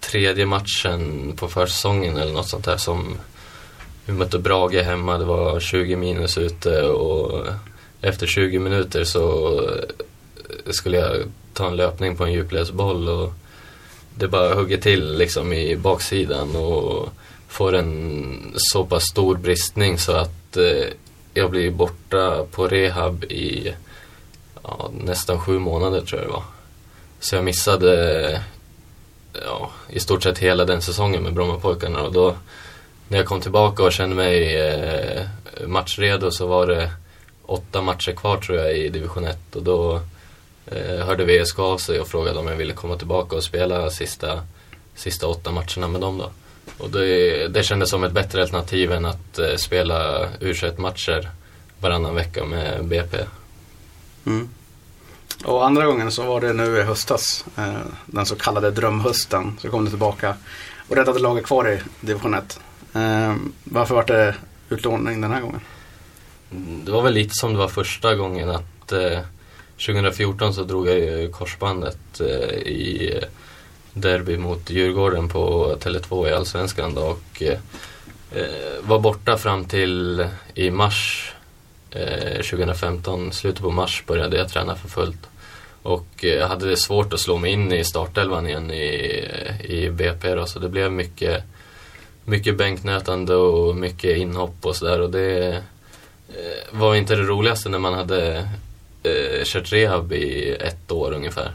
tredje 0.00 0.46
matchen 0.46 1.32
på 1.36 1.48
försäsongen 1.48 2.16
eller 2.16 2.32
något 2.32 2.48
sånt 2.48 2.64
där 2.64 2.76
som 2.76 3.16
Vi 4.04 4.12
mötte 4.12 4.38
Brage 4.38 4.82
hemma, 4.82 5.18
det 5.18 5.24
var 5.24 5.60
20 5.60 5.96
minus 5.96 6.38
ute 6.38 6.82
och 6.82 7.46
efter 8.00 8.26
20 8.26 8.58
minuter 8.58 9.04
så 9.04 9.54
eh, 10.66 10.70
skulle 10.70 10.96
jag 10.96 11.16
ta 11.52 11.66
en 11.66 11.76
löpning 11.76 12.16
på 12.16 12.24
en 12.24 12.32
djupledsboll 12.32 13.08
och 13.08 13.32
det 14.14 14.28
bara 14.28 14.54
hugger 14.54 14.76
till 14.76 15.16
liksom 15.16 15.52
i 15.52 15.76
baksidan 15.76 16.56
och 16.56 17.08
får 17.48 17.72
en 17.72 18.52
så 18.56 18.84
pass 18.84 19.04
stor 19.10 19.36
bristning 19.36 19.98
så 19.98 20.12
att 20.12 20.56
eh, 20.56 20.86
jag 21.34 21.50
blev 21.50 21.72
borta 21.72 22.44
på 22.50 22.68
rehab 22.68 23.24
i 23.24 23.74
ja, 24.62 24.90
nästan 25.00 25.40
sju 25.40 25.58
månader 25.58 26.00
tror 26.00 26.20
jag 26.20 26.28
det 26.28 26.32
var. 26.32 26.44
Så 27.20 27.34
jag 27.34 27.44
missade 27.44 28.42
ja, 29.32 29.70
i 29.88 30.00
stort 30.00 30.22
sett 30.22 30.38
hela 30.38 30.64
den 30.64 30.82
säsongen 30.82 31.22
med 31.22 31.34
Brommapojkarna 31.34 32.02
och 32.02 32.12
då 32.12 32.36
när 33.08 33.18
jag 33.18 33.26
kom 33.26 33.40
tillbaka 33.40 33.82
och 33.82 33.92
kände 33.92 34.16
mig 34.16 34.56
eh, 34.56 35.26
matchredo 35.66 36.30
så 36.30 36.46
var 36.46 36.66
det 36.66 36.90
åtta 37.46 37.82
matcher 37.82 38.12
kvar 38.12 38.36
tror 38.36 38.58
jag 38.58 38.76
i 38.76 38.88
division 38.88 39.24
1 39.24 39.56
och 39.56 39.62
då 39.62 40.00
eh, 40.66 41.06
hörde 41.06 41.24
VSK 41.24 41.58
av 41.58 41.78
sig 41.78 42.00
och 42.00 42.08
frågade 42.08 42.38
om 42.38 42.46
jag 42.46 42.56
ville 42.56 42.72
komma 42.72 42.96
tillbaka 42.96 43.36
och 43.36 43.44
spela 43.44 43.90
sista, 43.90 44.40
sista 44.94 45.26
åtta 45.26 45.50
matcherna 45.50 45.88
med 45.88 46.00
dem 46.00 46.18
då. 46.18 46.30
Och 46.78 46.90
det, 46.90 47.48
det 47.48 47.62
kändes 47.62 47.90
som 47.90 48.04
ett 48.04 48.12
bättre 48.12 48.42
alternativ 48.42 48.92
än 48.92 49.04
att 49.04 49.38
eh, 49.38 49.56
spela 49.56 50.28
u 50.40 50.54
matcher 50.76 51.30
varannan 51.80 52.14
vecka 52.14 52.44
med 52.44 52.84
BP. 52.84 53.16
Mm. 54.26 54.48
Och 55.44 55.66
andra 55.66 55.86
gången 55.86 56.12
så 56.12 56.22
var 56.22 56.40
det 56.40 56.52
nu 56.52 56.78
i 56.78 56.82
höstas. 56.82 57.44
Eh, 57.56 57.72
den 58.06 58.26
så 58.26 58.36
kallade 58.36 58.70
drömhösten. 58.70 59.56
Så 59.60 59.70
kom 59.70 59.84
du 59.84 59.90
tillbaka 59.90 60.34
och 60.88 60.96
räddade 60.96 61.18
laget 61.18 61.46
kvar 61.46 61.68
i 61.68 61.80
division 62.00 62.34
1. 62.34 62.60
Eh, 62.94 63.34
varför 63.64 63.94
var 63.94 64.04
det 64.06 64.34
utlåning 64.68 65.20
den 65.20 65.30
här 65.30 65.40
gången? 65.40 65.60
Det 66.84 66.90
var 66.90 67.02
väl 67.02 67.14
lite 67.14 67.34
som 67.34 67.52
det 67.52 67.58
var 67.58 67.68
första 67.68 68.14
gången 68.14 68.50
att 68.50 68.92
eh, 68.92 69.20
2014 69.86 70.54
så 70.54 70.64
drog 70.64 70.88
jag 70.88 70.98
ju 70.98 71.32
korsbandet 71.32 72.20
eh, 72.20 72.58
i 72.58 73.20
derby 74.00 74.36
mot 74.36 74.70
Djurgården 74.70 75.28
på 75.28 75.76
Tele2 75.80 76.28
i 76.28 76.32
Allsvenskan 76.32 76.94
då, 76.94 77.00
och 77.00 77.42
eh, 77.42 77.58
var 78.80 78.98
borta 78.98 79.36
fram 79.36 79.64
till 79.64 80.26
i 80.54 80.70
mars 80.70 81.32
eh, 81.90 82.42
2015. 82.42 83.32
Slutet 83.32 83.62
på 83.62 83.70
mars 83.70 84.04
började 84.06 84.36
jag 84.36 84.48
träna 84.48 84.76
för 84.76 84.88
fullt. 84.88 85.28
Och 85.82 86.24
eh, 86.24 86.48
hade 86.48 86.68
det 86.68 86.76
svårt 86.76 87.12
att 87.12 87.20
slå 87.20 87.38
mig 87.38 87.52
in 87.52 87.72
i 87.72 87.84
startelvan 87.84 88.46
igen 88.46 88.70
i, 88.70 89.28
i 89.60 89.90
BP 89.90 90.34
då, 90.34 90.46
så 90.46 90.58
det 90.58 90.68
blev 90.68 90.92
mycket, 90.92 91.44
mycket 92.24 92.56
bänknötande 92.56 93.34
och 93.34 93.76
mycket 93.76 94.16
inhopp 94.16 94.66
och 94.66 94.76
sådär. 94.76 95.00
Och 95.00 95.10
det 95.10 95.56
eh, 96.28 96.60
var 96.70 96.94
inte 96.94 97.16
det 97.16 97.22
roligaste 97.22 97.68
när 97.68 97.78
man 97.78 97.94
hade 97.94 98.48
eh, 99.02 99.44
kört 99.44 99.72
rehab 99.72 100.12
i 100.12 100.56
ett 100.60 100.92
år 100.92 101.12
ungefär. 101.12 101.52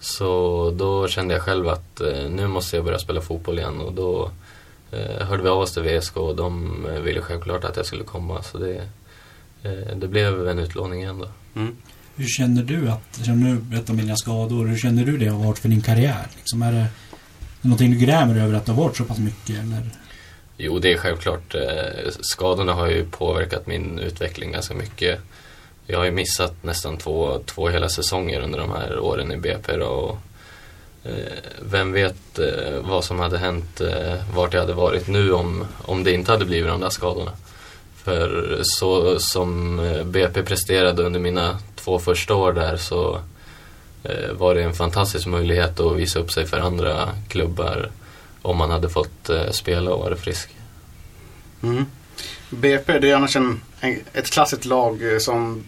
Så 0.00 0.70
då 0.78 1.08
kände 1.08 1.34
jag 1.34 1.42
själv 1.42 1.68
att 1.68 2.00
eh, 2.00 2.30
nu 2.30 2.46
måste 2.46 2.76
jag 2.76 2.84
börja 2.84 2.98
spela 2.98 3.20
fotboll 3.20 3.58
igen 3.58 3.80
och 3.80 3.92
då 3.92 4.30
eh, 4.90 5.26
hörde 5.26 5.42
vi 5.42 5.48
av 5.48 5.58
oss 5.58 5.74
till 5.74 5.82
VSK 5.82 6.16
och 6.16 6.36
de 6.36 6.86
eh, 6.86 7.00
ville 7.00 7.20
självklart 7.20 7.64
att 7.64 7.76
jag 7.76 7.86
skulle 7.86 8.04
komma. 8.04 8.42
Så 8.42 8.58
det, 8.58 8.88
eh, 9.62 9.96
det 9.96 10.08
blev 10.08 10.48
en 10.48 10.58
utlåning 10.58 11.00
igen 11.00 11.18
då. 11.18 11.60
Mm. 11.60 11.76
Hur 12.16 12.26
känner 12.26 12.62
du 12.62 12.88
att, 12.88 13.20
känner 13.24 13.50
du 13.50 13.56
berätta 13.60 13.92
om 13.92 13.98
dina 13.98 14.16
skador, 14.16 14.66
hur 14.66 14.76
känner 14.76 15.04
du 15.04 15.18
det 15.18 15.26
har 15.26 15.44
varit 15.44 15.58
för 15.58 15.68
din 15.68 15.82
karriär? 15.82 16.26
Liksom, 16.36 16.62
är 16.62 16.72
det 16.72 16.86
någonting 17.60 17.90
du 17.90 17.98
grämer 17.98 18.40
över 18.40 18.54
att 18.54 18.66
det 18.66 18.72
har 18.72 18.82
varit 18.82 18.96
så 18.96 19.04
pass 19.04 19.18
mycket 19.18 19.56
eller? 19.58 19.90
Jo, 20.56 20.78
det 20.78 20.92
är 20.92 20.96
självklart. 20.96 21.54
Skadorna 22.20 22.72
har 22.72 22.86
ju 22.86 23.04
påverkat 23.04 23.66
min 23.66 23.98
utveckling 23.98 24.52
ganska 24.52 24.74
mycket. 24.74 25.20
Jag 25.86 25.98
har 25.98 26.04
ju 26.04 26.10
missat 26.10 26.62
nästan 26.62 26.96
två, 26.96 27.40
två 27.46 27.68
hela 27.68 27.88
säsonger 27.88 28.40
under 28.40 28.58
de 28.58 28.70
här 28.70 28.98
åren 28.98 29.32
i 29.32 29.36
BP 29.36 29.76
då, 29.76 29.86
och 29.86 30.18
eh, 31.04 31.32
vem 31.60 31.92
vet 31.92 32.38
eh, 32.38 32.80
vad 32.80 33.04
som 33.04 33.18
hade 33.18 33.38
hänt, 33.38 33.80
eh, 33.80 34.14
vart 34.34 34.54
jag 34.54 34.60
hade 34.60 34.72
varit 34.72 35.08
nu 35.08 35.32
om, 35.32 35.66
om 35.82 36.04
det 36.04 36.12
inte 36.12 36.32
hade 36.32 36.44
blivit 36.44 36.70
de 36.70 36.80
där 36.80 36.90
skadorna. 36.90 37.30
För 37.96 38.58
så 38.62 39.18
som 39.18 39.78
eh, 39.80 40.04
BP 40.04 40.42
presterade 40.42 41.02
under 41.02 41.20
mina 41.20 41.58
två 41.76 41.98
första 41.98 42.34
år 42.34 42.52
där 42.52 42.76
så 42.76 43.20
eh, 44.02 44.32
var 44.32 44.54
det 44.54 44.62
en 44.62 44.74
fantastisk 44.74 45.26
möjlighet 45.26 45.80
att 45.80 45.96
visa 45.96 46.18
upp 46.18 46.32
sig 46.32 46.46
för 46.46 46.58
andra 46.58 47.08
klubbar 47.28 47.90
om 48.42 48.56
man 48.56 48.70
hade 48.70 48.88
fått 48.88 49.30
spela 49.50 49.90
och 49.90 50.00
varit 50.00 50.20
frisk. 50.20 50.48
Mm. 51.62 51.86
BP 52.50 52.98
det 52.98 53.10
är 53.10 53.16
annars 53.16 53.36
en, 53.36 53.60
ett 54.12 54.30
klassiskt 54.30 54.64
lag 54.64 55.00
som 55.20 55.64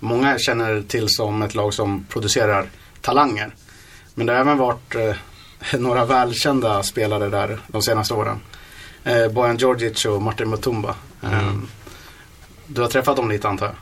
många 0.00 0.38
känner 0.38 0.82
till 0.82 1.08
som 1.08 1.42
ett 1.42 1.54
lag 1.54 1.74
som 1.74 2.04
producerar 2.08 2.66
talanger. 3.00 3.54
Men 4.14 4.26
det 4.26 4.32
har 4.32 4.40
även 4.40 4.58
varit 4.58 4.94
eh, 4.94 5.14
några 5.78 6.04
välkända 6.04 6.82
spelare 6.82 7.28
där 7.28 7.58
de 7.66 7.82
senaste 7.82 8.14
åren. 8.14 8.40
Eh, 9.04 9.28
Bojan 9.28 9.56
Djordjic 9.56 10.04
och 10.04 10.22
Martin 10.22 10.50
Mutumba. 10.50 10.94
Mm. 11.22 11.34
Eh, 11.34 11.52
du 12.66 12.80
har 12.80 12.88
träffat 12.88 13.16
dem 13.16 13.30
lite 13.30 13.48
antar 13.48 13.66
jag? 13.66 13.74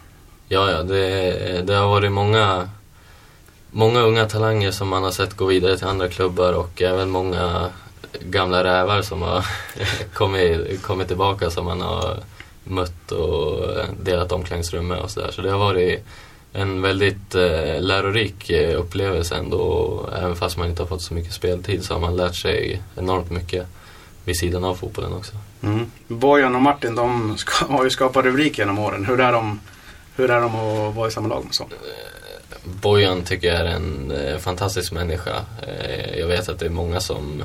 Ja, 0.48 0.70
ja 0.70 0.82
det, 0.82 1.62
det 1.66 1.74
har 1.74 1.88
varit 1.88 2.12
många, 2.12 2.68
många 3.70 4.00
unga 4.00 4.26
talanger 4.26 4.70
som 4.70 4.88
man 4.88 5.02
har 5.02 5.10
sett 5.10 5.36
gå 5.36 5.46
vidare 5.46 5.78
till 5.78 5.86
andra 5.86 6.08
klubbar 6.08 6.52
och 6.52 6.82
även 6.82 7.10
många 7.10 7.70
gamla 8.20 8.64
rävar 8.64 9.02
som 9.02 9.22
har 9.22 9.46
kommit, 10.14 10.82
kommit 10.82 11.08
tillbaka 11.08 11.50
som 11.50 11.64
man 11.64 11.80
har 11.80 12.18
mött 12.68 13.12
och 13.12 13.76
delat 14.00 14.32
omklädningsrum 14.32 14.88
med 14.88 14.98
och 14.98 15.10
sådär. 15.10 15.30
Så 15.30 15.42
det 15.42 15.50
har 15.50 15.58
varit 15.58 16.04
en 16.52 16.82
väldigt 16.82 17.34
eh, 17.34 17.80
lärorik 17.80 18.50
eh, 18.50 18.80
upplevelse 18.80 19.36
ändå. 19.36 20.00
Även 20.16 20.36
fast 20.36 20.56
man 20.56 20.68
inte 20.68 20.82
har 20.82 20.86
fått 20.86 21.02
så 21.02 21.14
mycket 21.14 21.32
speltid 21.32 21.84
så 21.84 21.94
har 21.94 22.00
man 22.00 22.16
lärt 22.16 22.36
sig 22.36 22.82
enormt 22.96 23.30
mycket 23.30 23.66
vid 24.24 24.38
sidan 24.38 24.64
av 24.64 24.74
fotbollen 24.74 25.12
också. 25.12 25.32
Mm. 25.62 25.90
Bojan 26.08 26.54
och 26.54 26.62
Martin 26.62 26.94
de 26.94 27.36
har 27.68 27.84
ju 27.84 27.90
skapat 27.90 28.24
rubriker 28.24 28.62
genom 28.62 28.78
åren. 28.78 29.04
Hur 29.04 29.20
är, 29.20 29.32
de, 29.32 29.60
hur 30.16 30.30
är 30.30 30.40
de 30.40 30.56
att 30.56 30.94
vara 30.94 31.08
i 31.08 31.10
samma 31.10 31.28
lag 31.28 31.44
med 31.44 31.54
så? 31.54 31.66
Bojan 32.64 33.22
tycker 33.24 33.48
jag 33.48 33.56
är 33.56 33.64
en 33.64 34.10
eh, 34.10 34.38
fantastisk 34.38 34.92
människa. 34.92 35.44
Eh, 35.62 36.18
jag 36.18 36.26
vet 36.26 36.48
att 36.48 36.58
det 36.58 36.66
är 36.66 36.70
många 36.70 37.00
som 37.00 37.44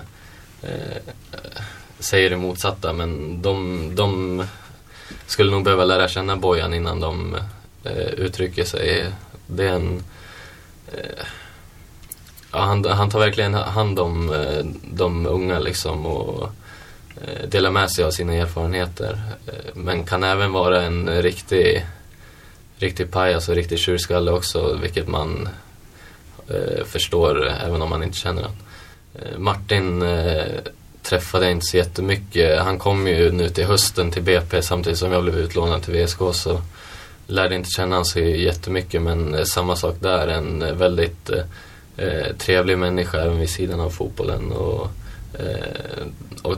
eh, 0.62 0.98
säger 2.00 2.30
det 2.30 2.38
motsatta 2.38 2.94
men 2.94 3.42
de, 3.42 3.90
de 3.96 4.44
skulle 5.28 5.52
nog 5.52 5.64
behöva 5.64 5.86
lära 5.86 6.08
känna 6.08 6.36
Bojan 6.36 6.74
innan 6.74 7.00
de 7.00 7.36
eh, 7.84 8.14
uttrycker 8.18 8.64
sig. 8.64 9.06
Det 9.48 9.64
är 9.64 9.74
en... 9.74 10.04
Eh, 10.88 11.26
ja, 12.52 12.60
han, 12.60 12.86
han 12.86 13.10
tar 13.10 13.20
verkligen 13.20 13.54
hand 13.54 14.00
om 14.00 14.34
eh, 14.34 14.66
de 14.84 15.26
unga 15.26 15.60
liksom 15.60 16.06
och 16.06 16.50
eh, 17.22 17.48
delar 17.50 17.72
med 17.72 17.92
sig 17.92 18.06
av 18.06 18.12
sina 18.12 18.34
erfarenheter. 18.34 19.22
Eh, 19.48 19.76
men 19.76 20.04
kan 20.04 20.24
även 20.24 20.52
vara 20.52 20.82
en 20.82 21.22
riktig, 21.22 21.86
riktig 22.78 23.12
pajas 23.12 23.50
och 23.50 23.56
riktig 23.56 23.80
tjurskalle 23.80 24.32
också, 24.32 24.78
vilket 24.82 25.08
man 25.08 25.50
eh, 26.48 26.86
förstår 26.86 27.50
även 27.50 27.82
om 27.82 27.90
man 27.90 28.04
inte 28.04 28.18
känner 28.18 28.42
honom. 28.42 28.58
Eh, 29.16 29.38
Martin 29.38 30.02
eh, 30.02 30.46
träffade 31.04 31.46
jag 31.46 31.52
inte 31.52 31.66
så 31.66 31.78
jättemycket. 31.78 32.62
Han 32.62 32.80
kom 32.80 33.08
ju 33.08 33.32
nu 33.32 33.50
till 33.50 33.66
hösten 33.66 34.12
till 34.12 34.24
BP 34.24 34.62
samtidigt 34.62 35.00
som 35.00 35.12
jag 35.12 35.24
blev 35.24 35.38
utlånad 35.38 35.84
till 35.84 35.94
VSK 35.94 36.20
så 36.34 36.62
lärde 37.28 37.56
inte 37.56 37.70
känna 37.70 37.96
honom 37.96 38.06
så 38.06 38.20
jättemycket 38.20 39.02
men 39.02 39.36
eh, 39.36 39.44
samma 39.44 39.76
sak 39.76 39.96
där. 40.00 40.28
En 40.28 40.62
eh, 40.62 40.74
väldigt 40.74 41.30
eh, 41.30 41.44
eh, 41.98 42.36
trevlig 42.38 42.78
människa 42.78 43.22
även 43.22 43.40
vid 43.40 43.50
sidan 43.50 43.80
av 43.80 43.90
fotbollen. 43.90 44.52
Och, 44.52 44.88
eh, 45.40 46.06
och 46.42 46.58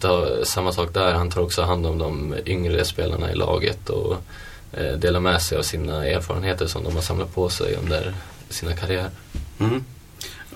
ta, 0.00 0.44
samma 0.44 0.72
sak 0.72 0.94
där, 0.94 1.14
han 1.14 1.30
tar 1.30 1.40
också 1.40 1.62
hand 1.62 1.86
om 1.86 1.98
de 1.98 2.34
yngre 2.46 2.84
spelarna 2.84 3.32
i 3.32 3.34
laget 3.34 3.90
och 3.90 4.16
eh, 4.72 4.92
delar 4.92 5.20
med 5.20 5.42
sig 5.42 5.58
av 5.58 5.62
sina 5.62 6.06
erfarenheter 6.06 6.66
som 6.66 6.84
de 6.84 6.94
har 6.94 7.02
samlat 7.02 7.34
på 7.34 7.48
sig 7.48 7.74
under 7.74 8.14
sina 8.48 8.72
karriärer. 8.72 9.10
Mm. 9.60 9.84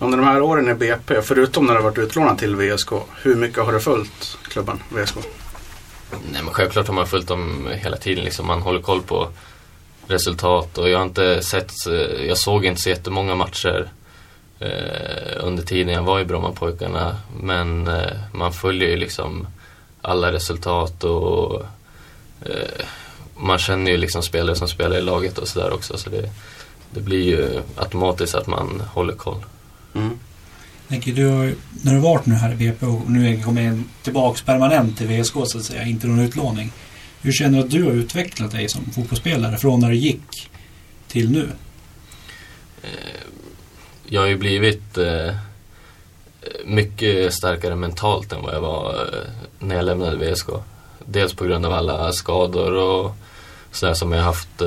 Under 0.02 0.18
de 0.18 0.26
här 0.26 0.42
åren 0.42 0.68
i 0.68 0.74
BP, 0.74 1.22
förutom 1.22 1.66
när 1.66 1.74
du 1.74 1.82
varit 1.82 1.98
utlånad 1.98 2.38
till 2.38 2.56
VSK, 2.56 2.92
hur 3.22 3.34
mycket 3.34 3.64
har 3.64 3.72
du 3.72 3.80
följt 3.80 4.38
klubben 4.42 4.80
VSK? 4.88 5.16
Nej, 6.32 6.42
men 6.42 6.54
självklart 6.54 6.86
har 6.86 6.94
man 6.94 7.06
följt 7.06 7.28
dem 7.28 7.68
hela 7.72 7.96
tiden. 7.96 8.24
Liksom. 8.24 8.46
Man 8.46 8.62
håller 8.62 8.80
koll 8.80 9.02
på 9.02 9.28
resultat 10.06 10.78
och 10.78 10.88
jag 10.88 10.98
har 10.98 11.04
inte 11.04 11.42
sett, 11.42 11.72
eh, 11.86 12.26
jag 12.26 12.38
såg 12.38 12.64
inte 12.64 12.82
så 12.82 12.88
jättemånga 12.88 13.34
matcher 13.34 13.88
eh, 14.58 15.36
under 15.40 15.62
tiden 15.62 15.94
jag 15.94 16.02
var 16.02 16.20
i 16.20 16.24
Brommapojkarna. 16.24 17.16
Men 17.42 17.88
eh, 17.88 18.12
man 18.32 18.52
följer 18.52 18.88
ju 18.88 18.96
liksom 18.96 19.46
alla 20.00 20.32
resultat 20.32 21.04
och 21.04 21.62
eh, 22.40 22.86
man 23.36 23.58
känner 23.58 23.90
ju 23.90 23.96
liksom 23.96 24.22
spelare 24.22 24.56
som 24.56 24.68
spelar 24.68 24.96
i 24.96 25.02
laget 25.02 25.38
och 25.38 25.48
sådär 25.48 25.72
också. 25.72 25.98
Så 25.98 26.10
det, 26.10 26.30
det 26.90 27.00
blir 27.00 27.22
ju 27.22 27.62
automatiskt 27.76 28.34
att 28.34 28.46
man 28.46 28.82
håller 28.94 29.14
koll. 29.14 29.44
Mm. 29.94 30.18
Tänker 30.88 31.12
du, 31.12 31.56
när 31.82 31.94
du 31.94 31.98
varit 31.98 32.26
nu 32.26 32.34
här 32.34 32.52
i 32.52 32.54
BP 32.54 32.86
och 32.86 33.10
nu 33.10 33.42
kommer 33.42 33.82
tillbaks 34.02 34.42
permanent 34.42 34.98
till 34.98 35.06
VSK 35.06 35.32
så 35.32 35.58
att 35.58 35.64
säga, 35.64 35.82
inte 35.82 36.06
någon 36.06 36.20
utlåning. 36.20 36.72
Hur 37.22 37.32
känner 37.32 37.58
du 37.58 37.64
att 37.64 37.70
du 37.70 37.82
har 37.82 37.90
utvecklat 37.90 38.50
dig 38.50 38.68
som 38.68 38.90
fotbollsspelare 38.90 39.56
från 39.56 39.80
när 39.80 39.90
du 39.90 39.96
gick 39.96 40.50
till 41.08 41.30
nu? 41.30 41.48
Eh, 42.82 42.88
jag 44.04 44.20
har 44.20 44.28
ju 44.28 44.36
blivit 44.36 44.98
eh, 44.98 45.34
mycket 46.64 47.34
starkare 47.34 47.76
mentalt 47.76 48.32
än 48.32 48.42
vad 48.42 48.54
jag 48.54 48.60
var 48.60 48.94
eh, 48.94 49.30
när 49.58 49.76
jag 49.76 49.84
lämnade 49.84 50.32
VSK. 50.32 50.48
Dels 51.06 51.34
på 51.34 51.44
grund 51.44 51.66
av 51.66 51.72
alla 51.72 52.12
skador 52.12 52.72
och 52.72 53.16
sådär 53.72 53.94
som 53.94 54.12
jag 54.12 54.22
haft. 54.22 54.62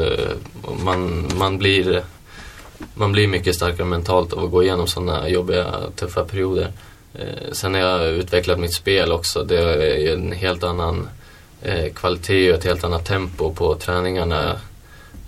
Man, 0.84 1.32
man 1.38 1.58
blir 1.58 2.04
man 2.94 3.12
blir 3.12 3.28
mycket 3.28 3.56
starkare 3.56 3.86
mentalt 3.86 4.34
av 4.34 4.44
att 4.44 4.52
gå 4.52 4.64
igenom 4.64 4.88
sådana 4.88 5.30
jobbiga, 5.30 5.74
tuffa 5.96 6.26
perioder. 6.26 6.72
Eh, 7.14 7.52
sen 7.52 7.74
har 7.74 7.82
jag 7.82 8.08
utvecklat 8.08 8.60
mitt 8.60 8.74
spel 8.74 9.12
också. 9.12 9.44
Det 9.44 9.60
är 9.60 10.14
en 10.14 10.32
helt 10.32 10.64
annan 10.64 11.10
eh, 11.62 11.94
kvalitet 11.94 12.52
och 12.52 12.58
ett 12.58 12.64
helt 12.64 12.84
annat 12.84 13.06
tempo 13.06 13.54
på 13.54 13.76
träningarna 13.76 14.56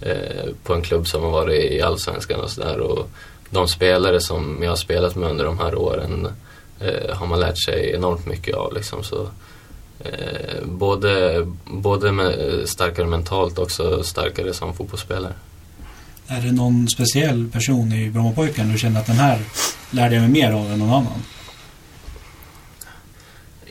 eh, 0.01 0.51
på 0.63 0.73
en 0.73 0.81
klubb 0.81 1.07
som 1.07 1.23
har 1.23 1.31
varit 1.31 1.71
i 1.71 1.81
Allsvenskan 1.81 2.39
och 2.39 2.49
sådär. 2.49 3.05
De 3.49 3.67
spelare 3.67 4.19
som 4.19 4.59
jag 4.61 4.71
har 4.71 4.75
spelat 4.75 5.15
med 5.15 5.29
under 5.29 5.45
de 5.45 5.59
här 5.59 5.75
åren 5.75 6.27
eh, 6.79 7.15
har 7.15 7.27
man 7.27 7.39
lärt 7.39 7.63
sig 7.65 7.91
enormt 7.95 8.25
mycket 8.25 8.55
av. 8.55 8.73
Liksom, 8.73 9.03
så, 9.03 9.27
eh, 9.99 10.63
både 10.63 11.45
både 11.65 12.11
med, 12.11 12.61
starkare 12.65 13.05
mentalt 13.05 13.57
och 13.57 13.63
också 13.63 14.03
starkare 14.03 14.53
som 14.53 14.73
fotbollsspelare. 14.73 15.33
Är 16.29 16.41
det 16.41 16.51
någon 16.51 16.87
speciell 16.87 17.49
person 17.53 17.93
i 17.93 18.09
Brommapojkarna 18.09 18.71
du 18.71 18.77
känner 18.77 18.99
att 18.99 19.07
den 19.07 19.15
här 19.15 19.39
lärde 19.91 20.15
jag 20.15 20.21
mig 20.21 20.29
mer 20.31 20.51
av 20.51 20.71
än 20.71 20.79
någon 20.79 20.89
annan? 20.89 21.23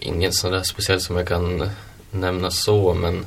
Ingen 0.00 0.32
sån 0.32 0.52
där 0.52 0.62
speciell 0.62 1.00
som 1.00 1.16
jag 1.16 1.28
kan 1.28 1.60
eh, 1.60 1.68
nämna 2.10 2.50
så 2.50 2.94
men 2.94 3.26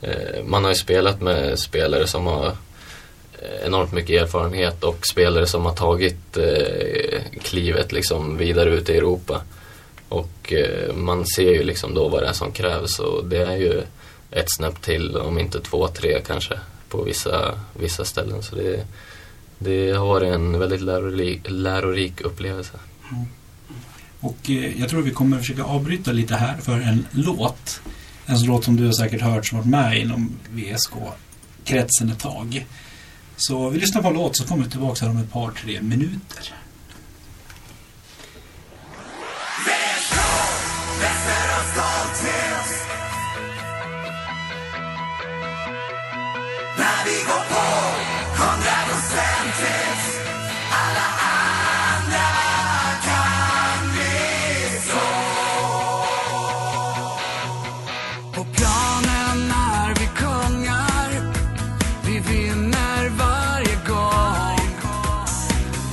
eh, 0.00 0.44
man 0.44 0.64
har 0.64 0.70
ju 0.70 0.76
spelat 0.76 1.20
med 1.20 1.58
spelare 1.58 2.06
som 2.06 2.26
har 2.26 2.46
eh, 2.46 3.66
enormt 3.66 3.92
mycket 3.92 4.22
erfarenhet 4.22 4.84
och 4.84 5.06
spelare 5.06 5.46
som 5.46 5.64
har 5.64 5.74
tagit 5.74 6.36
eh, 6.36 7.20
klivet 7.42 7.92
liksom 7.92 8.36
vidare 8.36 8.70
ut 8.70 8.88
i 8.88 8.96
Europa. 8.96 9.42
Och 10.08 10.52
eh, 10.52 10.94
man 10.94 11.26
ser 11.26 11.52
ju 11.52 11.64
liksom 11.64 11.94
då 11.94 12.08
vad 12.08 12.22
det 12.22 12.28
är 12.28 12.32
som 12.32 12.52
krävs 12.52 12.98
och 12.98 13.24
det 13.24 13.42
är 13.42 13.56
ju 13.56 13.82
ett 14.30 14.56
snäpp 14.56 14.82
till, 14.82 15.16
om 15.16 15.38
inte 15.38 15.60
två, 15.60 15.88
tre 15.88 16.20
kanske 16.26 16.58
på 16.90 17.02
vissa, 17.02 17.60
vissa 17.78 18.04
ställen. 18.04 18.42
Så 18.42 18.56
det, 18.56 18.86
det 19.58 19.90
har 19.90 20.06
varit 20.06 20.34
en 20.34 20.58
väldigt 20.58 20.80
lärorik, 20.80 21.40
lärorik 21.48 22.20
upplevelse. 22.20 22.78
Mm. 23.10 23.26
Och 24.20 24.50
eh, 24.50 24.80
jag 24.80 24.88
tror 24.88 25.02
vi 25.02 25.10
kommer 25.10 25.38
försöka 25.38 25.64
avbryta 25.64 26.12
lite 26.12 26.34
här 26.34 26.56
för 26.56 26.80
en 26.80 27.06
låt. 27.10 27.80
En 28.26 28.42
låt 28.42 28.64
som 28.64 28.76
du 28.76 28.84
har 28.84 28.92
säkert 28.92 29.20
hört 29.20 29.46
som 29.46 29.58
varit 29.58 29.68
med 29.68 30.00
inom 30.00 30.38
VSK-kretsen 30.50 32.10
ett 32.10 32.18
tag. 32.18 32.66
Så 33.36 33.68
vi 33.68 33.78
lyssnar 33.78 34.02
på 34.02 34.08
en 34.08 34.14
låt 34.14 34.36
så 34.36 34.44
kommer 34.44 34.64
vi 34.64 34.70
tillbaka 34.70 35.04
här 35.04 35.12
om 35.12 35.18
ett 35.18 35.32
par, 35.32 35.50
tre 35.50 35.82
minuter. 35.82 36.54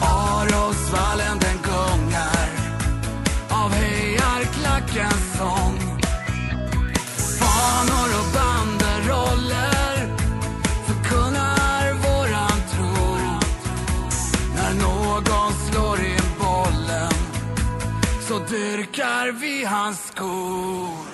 Arosvallen 0.02 1.40
den 1.40 1.58
gungar 1.64 2.50
Av 3.50 3.74
hejarklackens 3.74 5.38
sång 5.38 5.77
dyrkar 18.50 19.32
vi 19.32 19.66
hans 19.66 20.08
skor. 20.08 21.07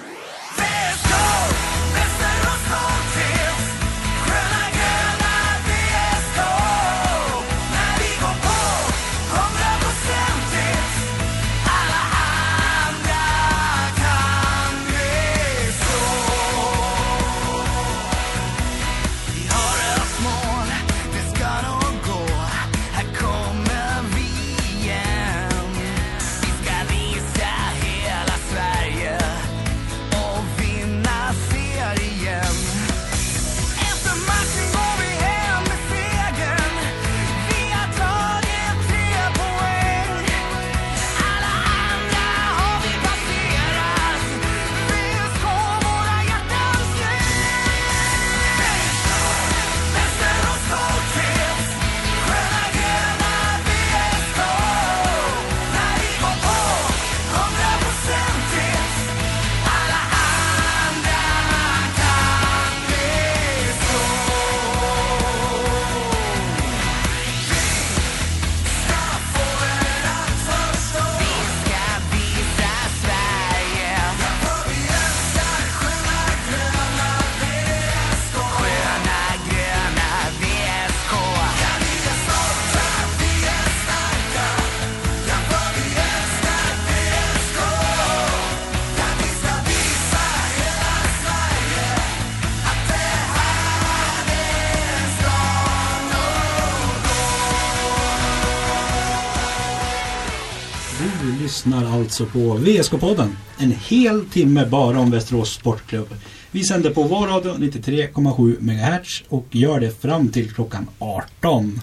Lyssnar 101.44 102.00
alltså 102.00 102.26
på 102.26 102.40
VSK-podden. 102.58 103.30
En 103.58 103.72
hel 103.72 104.26
timme 104.26 104.66
bara 104.66 105.00
om 105.00 105.12
Västerås 105.12 105.54
Sportklubb. 105.54 106.08
Vi 106.52 106.64
sänder 106.64 106.90
på 106.90 107.04
vår 107.04 107.28
radio 107.28 107.54
93,7 107.54 108.62
MHz 108.62 109.24
och 109.30 109.48
gör 109.52 109.80
det 109.80 110.02
fram 110.02 110.30
till 110.30 110.54
klockan 110.54 110.88
18. 111.00 111.82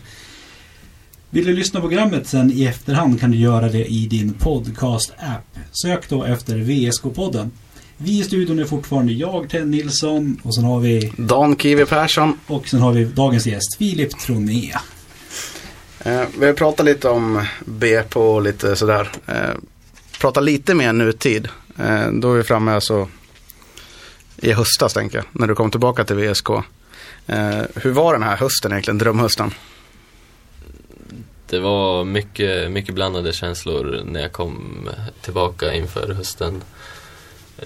Vill 1.30 1.44
du 1.46 1.52
lyssna 1.56 1.80
på 1.80 1.88
programmet 1.88 2.26
sen 2.26 2.52
i 2.52 2.64
efterhand 2.64 3.20
kan 3.20 3.30
du 3.30 3.38
göra 3.38 3.68
det 3.68 3.84
i 3.84 4.06
din 4.06 4.34
podcast-app. 4.34 5.58
Sök 5.82 6.08
då 6.08 6.24
efter 6.24 6.56
VSK-podden. 6.56 7.50
Vi 7.96 8.20
i 8.20 8.24
studion 8.24 8.58
är 8.58 8.64
fortfarande 8.64 9.12
jag, 9.12 9.50
Ted 9.50 9.68
Nilsson 9.68 10.40
och 10.42 10.54
sen 10.54 10.64
har 10.64 10.80
vi 10.80 11.12
Dan 11.16 11.56
Kiwi 11.56 11.86
Persson. 11.86 12.38
och 12.46 12.68
sen 12.68 12.80
har 12.80 12.92
vi 12.92 13.04
dagens 13.04 13.46
gäst 13.46 13.76
Filip 13.78 14.18
Troné. 14.18 14.72
Eh, 16.04 16.24
vi 16.38 16.46
har 16.46 16.52
pratat 16.52 16.86
lite 16.86 17.08
om 17.08 17.46
BP 17.64 18.18
och 18.18 18.42
lite 18.42 18.76
sådär. 18.76 19.10
Eh, 19.26 19.54
prata 20.20 20.40
lite 20.40 20.74
mer 20.74 20.92
nutid. 20.92 21.48
Eh, 21.78 22.08
då 22.12 22.32
är 22.32 22.36
vi 22.36 22.42
framme 22.42 22.72
alltså 22.72 23.08
i 24.36 24.52
höstas 24.52 24.94
tänker 24.94 25.18
jag, 25.18 25.26
när 25.32 25.46
du 25.46 25.54
kom 25.54 25.70
tillbaka 25.70 26.04
till 26.04 26.16
VSK. 26.16 26.50
Eh, 27.26 27.62
hur 27.74 27.90
var 27.90 28.12
den 28.12 28.22
här 28.22 28.36
hösten 28.36 28.72
egentligen, 28.72 28.98
drömhösten? 28.98 29.54
Det 31.46 31.58
var 31.58 32.04
mycket, 32.04 32.70
mycket 32.70 32.94
blandade 32.94 33.32
känslor 33.32 34.02
när 34.04 34.20
jag 34.20 34.32
kom 34.32 34.88
tillbaka 35.22 35.74
inför 35.74 36.08
hösten. 36.12 36.62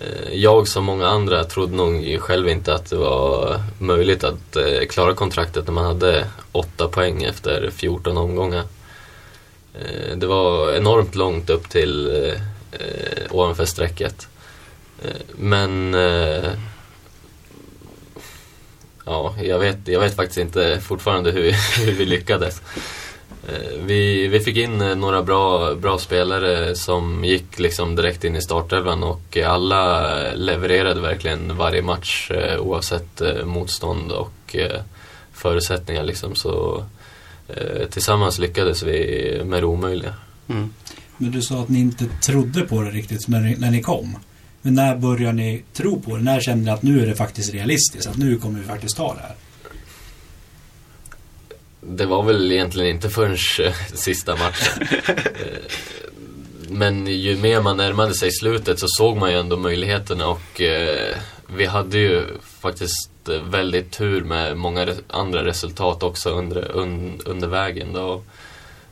Eh, 0.00 0.34
jag 0.34 0.68
som 0.68 0.84
många 0.84 1.06
andra 1.06 1.44
trodde 1.44 1.76
nog 1.76 2.20
själv 2.20 2.48
inte 2.48 2.74
att 2.74 2.90
det 2.90 2.96
var 2.96 3.60
möjligt 3.78 4.24
att 4.24 4.56
eh, 4.56 4.86
klara 4.88 5.14
kontraktet 5.14 5.66
när 5.66 5.72
man 5.72 5.84
hade 5.84 6.26
åtta 6.52 6.88
poäng 6.88 7.22
efter 7.22 7.70
14 7.70 8.16
omgångar. 8.16 8.64
Eh, 9.74 10.16
det 10.16 10.26
var 10.26 10.72
enormt 10.72 11.14
långt 11.14 11.50
upp 11.50 11.68
till 11.68 12.24
eh, 12.24 12.40
ovanför 13.30 13.64
strecket. 13.64 14.28
Men 15.36 15.94
eh, 15.94 16.52
ja, 19.04 19.34
jag 19.42 19.58
vet, 19.58 19.88
jag 19.88 20.00
vet 20.00 20.16
faktiskt 20.16 20.38
inte 20.38 20.80
fortfarande 20.80 21.30
hur, 21.30 21.52
hur 21.84 21.92
vi 21.92 22.04
lyckades. 22.04 22.62
Eh, 23.48 23.84
vi, 23.86 24.28
vi 24.28 24.40
fick 24.40 24.56
in 24.56 24.80
eh, 24.80 24.96
några 24.96 25.22
bra, 25.22 25.74
bra 25.74 25.98
spelare 25.98 26.74
som 26.74 27.24
gick 27.24 27.58
liksom 27.58 27.96
direkt 27.96 28.24
in 28.24 28.36
i 28.36 28.42
startelvan 28.42 29.02
och 29.02 29.36
alla 29.36 30.12
eh, 30.28 30.36
levererade 30.36 31.00
verkligen 31.00 31.56
varje 31.56 31.82
match 31.82 32.30
oavsett 32.58 33.22
motstånd 33.44 34.12
och 34.12 34.56
förutsättningar. 35.32 36.02
Liksom. 36.02 36.34
Så 36.34 36.84
tillsammans 37.90 38.38
lyckades 38.38 38.82
vi 38.82 39.42
med 39.44 39.62
det 39.62 39.66
omöjliga. 39.66 40.14
Mm. 40.48 40.70
Men 41.16 41.30
du 41.30 41.42
sa 41.42 41.62
att 41.62 41.68
ni 41.68 41.80
inte 41.80 42.04
trodde 42.06 42.60
på 42.60 42.82
det 42.82 42.90
riktigt 42.90 43.28
när 43.28 43.70
ni 43.70 43.82
kom. 43.82 44.18
Men 44.62 44.74
när 44.74 44.96
började 44.96 45.32
ni 45.32 45.62
tro 45.72 46.00
på 46.00 46.16
det? 46.16 46.22
När 46.22 46.40
kände 46.40 46.64
ni 46.64 46.70
att 46.70 46.82
nu 46.82 47.02
är 47.02 47.06
det 47.06 47.14
faktiskt 47.14 47.54
realistiskt? 47.54 48.06
Att 48.06 48.16
nu 48.16 48.36
kommer 48.36 48.58
vi 48.58 48.64
faktiskt 48.64 48.96
ta 48.96 49.14
det 49.14 49.20
här? 49.20 49.34
Det 51.88 52.06
var 52.06 52.22
väl 52.22 52.52
egentligen 52.52 52.90
inte 52.90 53.10
förrän 53.10 53.36
sista 53.94 54.36
matchen. 54.36 54.86
Eh, 55.06 55.70
men 56.68 57.06
ju 57.06 57.36
mer 57.36 57.60
man 57.60 57.76
närmade 57.76 58.14
sig 58.14 58.32
slutet 58.32 58.78
så 58.78 58.86
såg 58.88 59.16
man 59.16 59.30
ju 59.30 59.38
ändå 59.38 59.56
möjligheterna 59.56 60.26
och 60.26 60.60
eh, 60.60 61.16
vi 61.56 61.66
hade 61.66 61.98
ju 61.98 62.22
faktiskt 62.60 63.10
väldigt 63.50 63.90
tur 63.90 64.24
med 64.24 64.56
många 64.56 64.88
andra 65.08 65.44
resultat 65.44 66.02
också 66.02 66.30
under, 66.30 66.76
un, 66.76 67.20
under 67.24 67.48
vägen. 67.48 67.92
Då. 67.92 68.22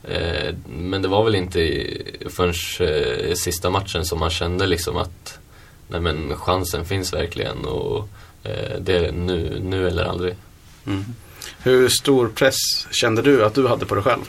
Eh, 0.05 0.55
men 0.67 1.03
det 1.03 1.09
var 1.09 1.25
väl 1.25 1.35
inte 1.35 1.87
förrän 2.31 2.89
eh, 2.89 3.35
sista 3.35 3.71
matchen 3.71 4.05
som 4.05 4.19
man 4.19 4.31
kände 4.31 4.67
liksom 4.67 4.97
att 4.97 5.39
nej 5.89 6.01
men 6.01 6.37
chansen 6.37 6.85
finns 6.85 7.13
verkligen 7.13 7.65
och 7.65 8.09
eh, 8.43 8.79
det 8.81 8.97
är 8.97 9.13
nu, 9.13 9.61
nu 9.63 9.89
eller 9.89 10.05
aldrig. 10.05 10.35
Mm. 10.87 11.05
Hur 11.65 11.89
stor 11.89 12.29
press 12.29 12.87
kände 12.91 13.23
du 13.23 13.45
att 13.45 13.55
du 13.55 13.69
hade 13.69 13.87
på 13.87 13.95
dig 13.95 14.05
själv? 14.05 14.23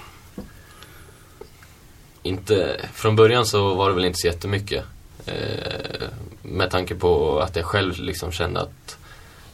Inte, 2.24 2.82
från 2.93 3.15
början 3.15 3.46
så 3.46 3.74
var 3.74 3.89
det 3.89 3.96
väl 3.96 4.06
inte 4.06 4.17
så 4.19 4.28
jättemycket. 4.28 4.84
Eh, 5.26 6.08
med 6.41 6.72
tanke 6.72 6.96
på 6.96 7.39
att 7.39 7.56
jag 7.56 7.65
själv 7.65 8.00
liksom 8.00 8.32
kände 8.32 8.62
att 8.62 8.98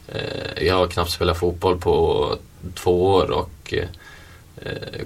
eh, 0.08 0.66
jag 0.66 0.74
har 0.74 0.86
knappt 0.86 1.10
spelat 1.10 1.38
fotboll 1.38 1.78
på 1.78 2.36
två 2.74 3.06
år 3.06 3.30
och 3.30 3.74
eh, 3.74 3.88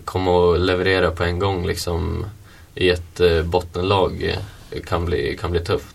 kom 0.05 0.29
att 0.29 0.61
leverera 0.61 1.11
på 1.11 1.25
en 1.25 1.39
gång 1.39 1.67
liksom 1.67 2.27
i 2.75 2.91
ett 2.91 3.21
eh, 3.21 3.43
bottenlag 3.43 4.39
kan 4.87 5.05
bli, 5.05 5.37
kan 5.41 5.51
bli 5.51 5.61
tufft. 5.61 5.94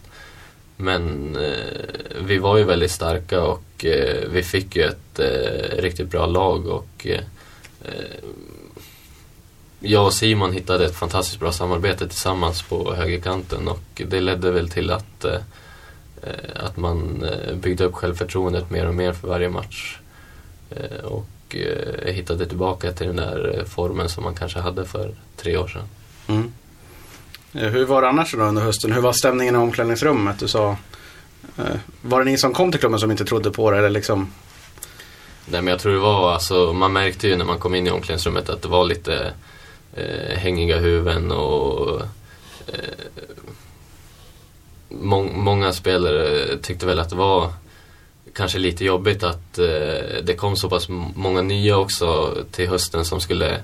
Men 0.81 1.35
eh, 1.35 2.21
vi 2.21 2.37
var 2.37 2.57
ju 2.57 2.63
väldigt 2.63 2.91
starka 2.91 3.41
och 3.41 3.85
eh, 3.85 4.29
vi 4.29 4.43
fick 4.43 4.75
ju 4.75 4.83
ett 4.83 5.19
eh, 5.19 5.81
riktigt 5.81 6.11
bra 6.11 6.25
lag 6.25 6.67
och 6.67 7.07
eh, 7.07 7.21
eh, 7.85 8.25
jag 9.79 10.05
och 10.05 10.13
Simon 10.13 10.53
hittade 10.53 10.85
ett 10.85 10.95
fantastiskt 10.95 11.39
bra 11.39 11.51
samarbete 11.51 12.07
tillsammans 12.07 12.61
på 12.61 12.93
högerkanten 12.93 13.67
och 13.67 14.01
det 14.07 14.19
ledde 14.19 14.51
väl 14.51 14.69
till 14.69 14.91
att, 14.91 15.25
eh, 15.25 15.41
att 16.55 16.77
man 16.77 17.23
eh, 17.23 17.55
byggde 17.55 17.83
upp 17.83 17.95
självförtroendet 17.95 18.69
mer 18.69 18.87
och 18.87 18.95
mer 18.95 19.13
för 19.13 19.27
varje 19.27 19.49
match. 19.49 19.97
Eh, 20.69 21.05
och 21.05 21.55
hittade 22.05 22.45
tillbaka 22.45 22.91
till 22.91 23.07
den 23.07 23.15
där 23.15 23.63
formen 23.67 24.09
som 24.09 24.23
man 24.23 24.35
kanske 24.35 24.59
hade 24.59 24.85
för 24.85 25.15
tre 25.35 25.57
år 25.57 25.67
sedan. 25.67 25.87
Mm. 26.27 26.53
Eh, 27.53 27.69
hur 27.69 27.85
var 27.85 28.01
det 28.01 28.09
annars 28.09 28.31
då 28.31 28.43
under 28.43 28.61
hösten? 28.61 28.91
Hur 28.91 29.01
var 29.01 29.13
stämningen 29.13 29.55
i 29.55 29.57
omklädningsrummet? 29.57 30.39
Du 30.39 30.47
sa, 30.47 30.77
eh, 31.57 31.65
var 32.01 32.19
det 32.19 32.25
ni 32.25 32.37
som 32.37 32.53
kom 32.53 32.71
till 32.71 32.79
klubben 32.79 32.99
som 32.99 33.11
inte 33.11 33.25
trodde 33.25 33.51
på 33.51 33.71
det? 33.71 33.77
Eller 33.77 33.89
liksom? 33.89 34.31
Nej 35.45 35.61
men 35.61 35.71
jag 35.71 35.79
tror 35.79 35.93
det 35.93 35.99
var, 35.99 36.33
alltså, 36.33 36.73
man 36.73 36.93
märkte 36.93 37.27
ju 37.27 37.35
när 37.35 37.45
man 37.45 37.59
kom 37.59 37.75
in 37.75 37.87
i 37.87 37.91
omklädningsrummet 37.91 38.49
att 38.49 38.61
det 38.61 38.67
var 38.67 38.85
lite 38.85 39.33
eh, 39.93 40.37
hängiga 40.37 40.77
huvuden 40.77 41.31
och 41.31 42.01
eh, 42.67 42.75
må 44.89 45.23
många 45.23 45.73
spelare 45.73 46.57
tyckte 46.57 46.85
väl 46.85 46.99
att 46.99 47.09
det 47.09 47.15
var 47.15 47.53
kanske 48.33 48.59
lite 48.59 48.85
jobbigt 48.85 49.23
att 49.23 49.59
eh, 49.59 50.23
det 50.23 50.35
kom 50.37 50.55
så 50.55 50.69
pass 50.69 50.89
många 51.15 51.41
nya 51.41 51.77
också 51.77 52.37
till 52.51 52.69
hösten 52.69 53.05
som 53.05 53.19
skulle 53.19 53.59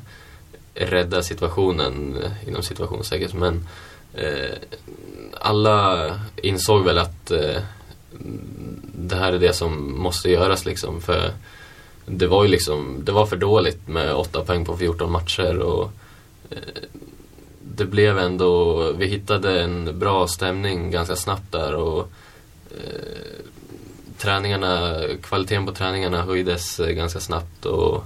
rädda 0.75 1.23
situationen 1.23 2.17
inom 2.47 2.63
situationssäkert. 2.63 3.33
Men 3.33 3.67
eh, 4.13 4.55
alla 5.33 6.11
insåg 6.35 6.83
väl 6.83 6.97
att 6.97 7.31
eh, 7.31 7.61
det 8.95 9.15
här 9.15 9.33
är 9.33 9.39
det 9.39 9.53
som 9.53 9.99
måste 9.99 10.31
göras 10.31 10.65
liksom. 10.65 11.01
För 11.01 11.31
det 12.05 12.27
var 12.27 12.43
ju 12.43 12.49
liksom, 12.49 13.01
det 13.03 13.11
var 13.11 13.25
för 13.25 13.38
dåligt 13.38 13.88
med 13.88 14.13
8 14.13 14.45
poäng 14.45 14.65
på 14.65 14.77
14 14.77 15.11
matcher 15.11 15.57
och 15.57 15.91
eh, 16.49 16.57
det 17.61 17.85
blev 17.85 18.19
ändå, 18.19 18.91
vi 18.91 19.07
hittade 19.07 19.61
en 19.61 19.99
bra 19.99 20.27
stämning 20.27 20.91
ganska 20.91 21.15
snabbt 21.15 21.51
där 21.51 21.75
och 21.75 22.09
eh, 22.71 23.45
träningarna, 24.17 25.01
kvaliteten 25.21 25.65
på 25.65 25.71
träningarna 25.71 26.21
höjdes 26.21 26.79
eh, 26.79 26.89
ganska 26.89 27.19
snabbt 27.19 27.65
och 27.65 28.03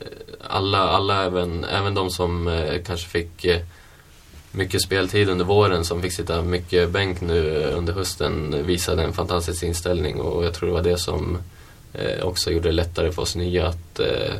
eh, 0.00 0.27
alla, 0.48 0.78
alla 0.78 1.24
även, 1.24 1.64
även 1.64 1.94
de 1.94 2.10
som 2.10 2.48
eh, 2.48 2.82
kanske 2.86 3.08
fick 3.08 3.44
eh, 3.44 3.60
mycket 4.52 4.82
speltid 4.82 5.28
under 5.28 5.44
våren 5.44 5.84
som 5.84 6.02
fick 6.02 6.12
sitta 6.12 6.42
mycket 6.42 6.90
bänk 6.90 7.20
nu 7.20 7.62
eh, 7.62 7.78
under 7.78 7.92
hösten 7.92 8.66
visade 8.66 9.02
en 9.02 9.12
fantastisk 9.12 9.62
inställning 9.62 10.20
och 10.20 10.44
jag 10.44 10.54
tror 10.54 10.68
det 10.68 10.74
var 10.74 10.82
det 10.82 10.98
som 10.98 11.38
eh, 11.92 12.24
också 12.24 12.50
gjorde 12.50 12.68
det 12.68 12.72
lättare 12.72 13.12
för 13.12 13.22
oss 13.22 13.36
nya 13.36 13.66
att 13.66 14.00
eh, 14.00 14.34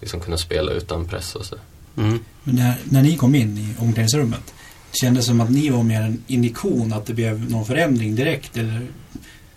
liksom 0.00 0.20
kunna 0.20 0.36
spela 0.36 0.72
utan 0.72 1.08
press 1.08 1.34
och 1.34 1.44
så. 1.44 1.56
Mm. 1.96 2.18
Men 2.42 2.54
när, 2.54 2.74
när 2.84 3.02
ni 3.02 3.16
kom 3.16 3.34
in 3.34 3.58
i 3.58 3.74
omklädningsrummet 3.82 4.54
Kändes 4.92 5.24
det 5.24 5.28
som 5.28 5.40
att 5.40 5.50
ni 5.50 5.70
var 5.70 5.82
mer 5.82 6.00
en 6.00 6.24
indikation 6.26 6.92
att 6.92 7.06
det 7.06 7.14
blev 7.14 7.50
någon 7.50 7.64
förändring 7.64 8.14
direkt 8.14 8.56
eller 8.56 8.86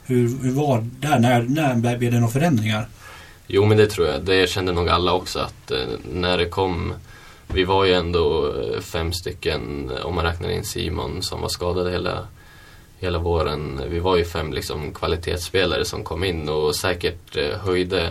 hur, 0.04 0.44
hur 0.44 0.52
var 0.52 0.82
det 0.82 1.08
där? 1.08 1.20
När, 1.20 1.44
när 1.44 1.98
blev 1.98 2.12
det 2.12 2.20
några 2.20 2.32
förändringar? 2.32 2.88
Jo 3.48 3.66
men 3.66 3.78
det 3.78 3.88
tror 3.88 4.08
jag. 4.08 4.22
Det 4.22 4.50
kände 4.50 4.72
nog 4.72 4.90
alla 4.90 5.14
också 5.14 5.40
att 5.40 5.72
eh, 5.72 5.88
när 6.12 6.38
det 6.38 6.46
kom 6.46 6.94
vi 7.48 7.64
var 7.64 7.86
ju 7.86 7.94
ändå 7.94 8.54
eh, 8.54 8.80
fem 8.80 9.14
stycken 9.14 9.92
eh, 9.92 10.06
om 10.06 10.16
man 10.16 10.26
räknar 10.26 10.50
in 10.50 10.64
Simon 10.64 11.24
som 11.24 11.42
var 11.42 11.50
skadad 11.50 11.92
hela, 11.92 12.28
hela 12.98 13.20
våren. 13.20 13.82
Vi 13.90 14.00
var 14.00 14.18
ju 14.18 14.26
fem 14.26 14.54
liksom 14.54 14.94
kvalitetsspelare 14.94 15.86
som 15.86 16.04
kom 16.04 16.24
in 16.24 16.50
och 16.50 16.76
säkert 16.76 17.38
eh, 17.38 17.58
höjde 17.60 18.10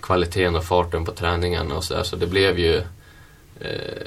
kvaliteten 0.00 0.56
och 0.56 0.64
farten 0.64 1.04
på 1.04 1.12
träningarna 1.12 1.76
och 1.76 1.84
sådär. 1.84 2.02
Så 2.02 2.16
det 2.16 2.26
blev 2.26 2.58
ju 2.58 2.76
eh, 3.60 4.02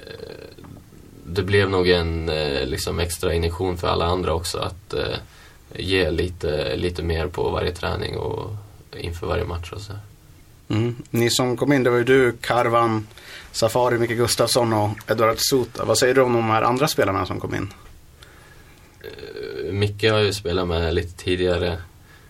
det 1.24 1.44
blev 1.44 1.70
nog 1.70 1.90
en 1.90 2.30
eh, 2.30 2.66
liksom 2.66 3.00
extra 3.00 3.34
injektion 3.34 3.78
för 3.78 3.88
alla 3.88 4.06
andra 4.06 4.34
också 4.34 4.58
att 4.58 4.94
eh, 4.94 5.18
ge 5.76 6.12
lite, 6.12 6.76
lite 6.76 7.04
mer 7.04 7.28
på 7.28 7.50
varje 7.50 7.72
träning 7.72 8.18
och 8.18 8.56
inför 8.98 9.28
varje 9.28 9.44
match 9.44 9.72
och 9.72 9.82
så. 9.82 9.94
Mm. 10.70 10.96
Ni 11.10 11.30
som 11.30 11.58
kom 11.58 11.74
in, 11.74 11.84
det 11.84 11.90
var 11.90 11.98
ju 11.98 12.04
du, 12.04 12.32
Karvan, 12.42 13.08
Safari, 13.52 13.98
Micke 13.98 14.18
Gustafsson 14.18 14.74
och 14.74 14.90
Eduard 15.08 15.38
Sota. 15.38 15.86
Vad 15.86 15.98
säger 15.98 16.14
du 16.14 16.22
om 16.22 16.34
de 16.34 16.50
här 16.50 16.62
andra 16.62 16.88
spelarna 16.88 17.26
som 17.26 17.40
kom 17.40 17.56
in? 17.56 17.74
Eh, 19.02 19.74
Micke 19.74 20.04
har 20.04 20.20
ju 20.20 20.34
spelat 20.34 20.68
med 20.68 20.94
lite 20.96 21.24
tidigare. 21.24 21.78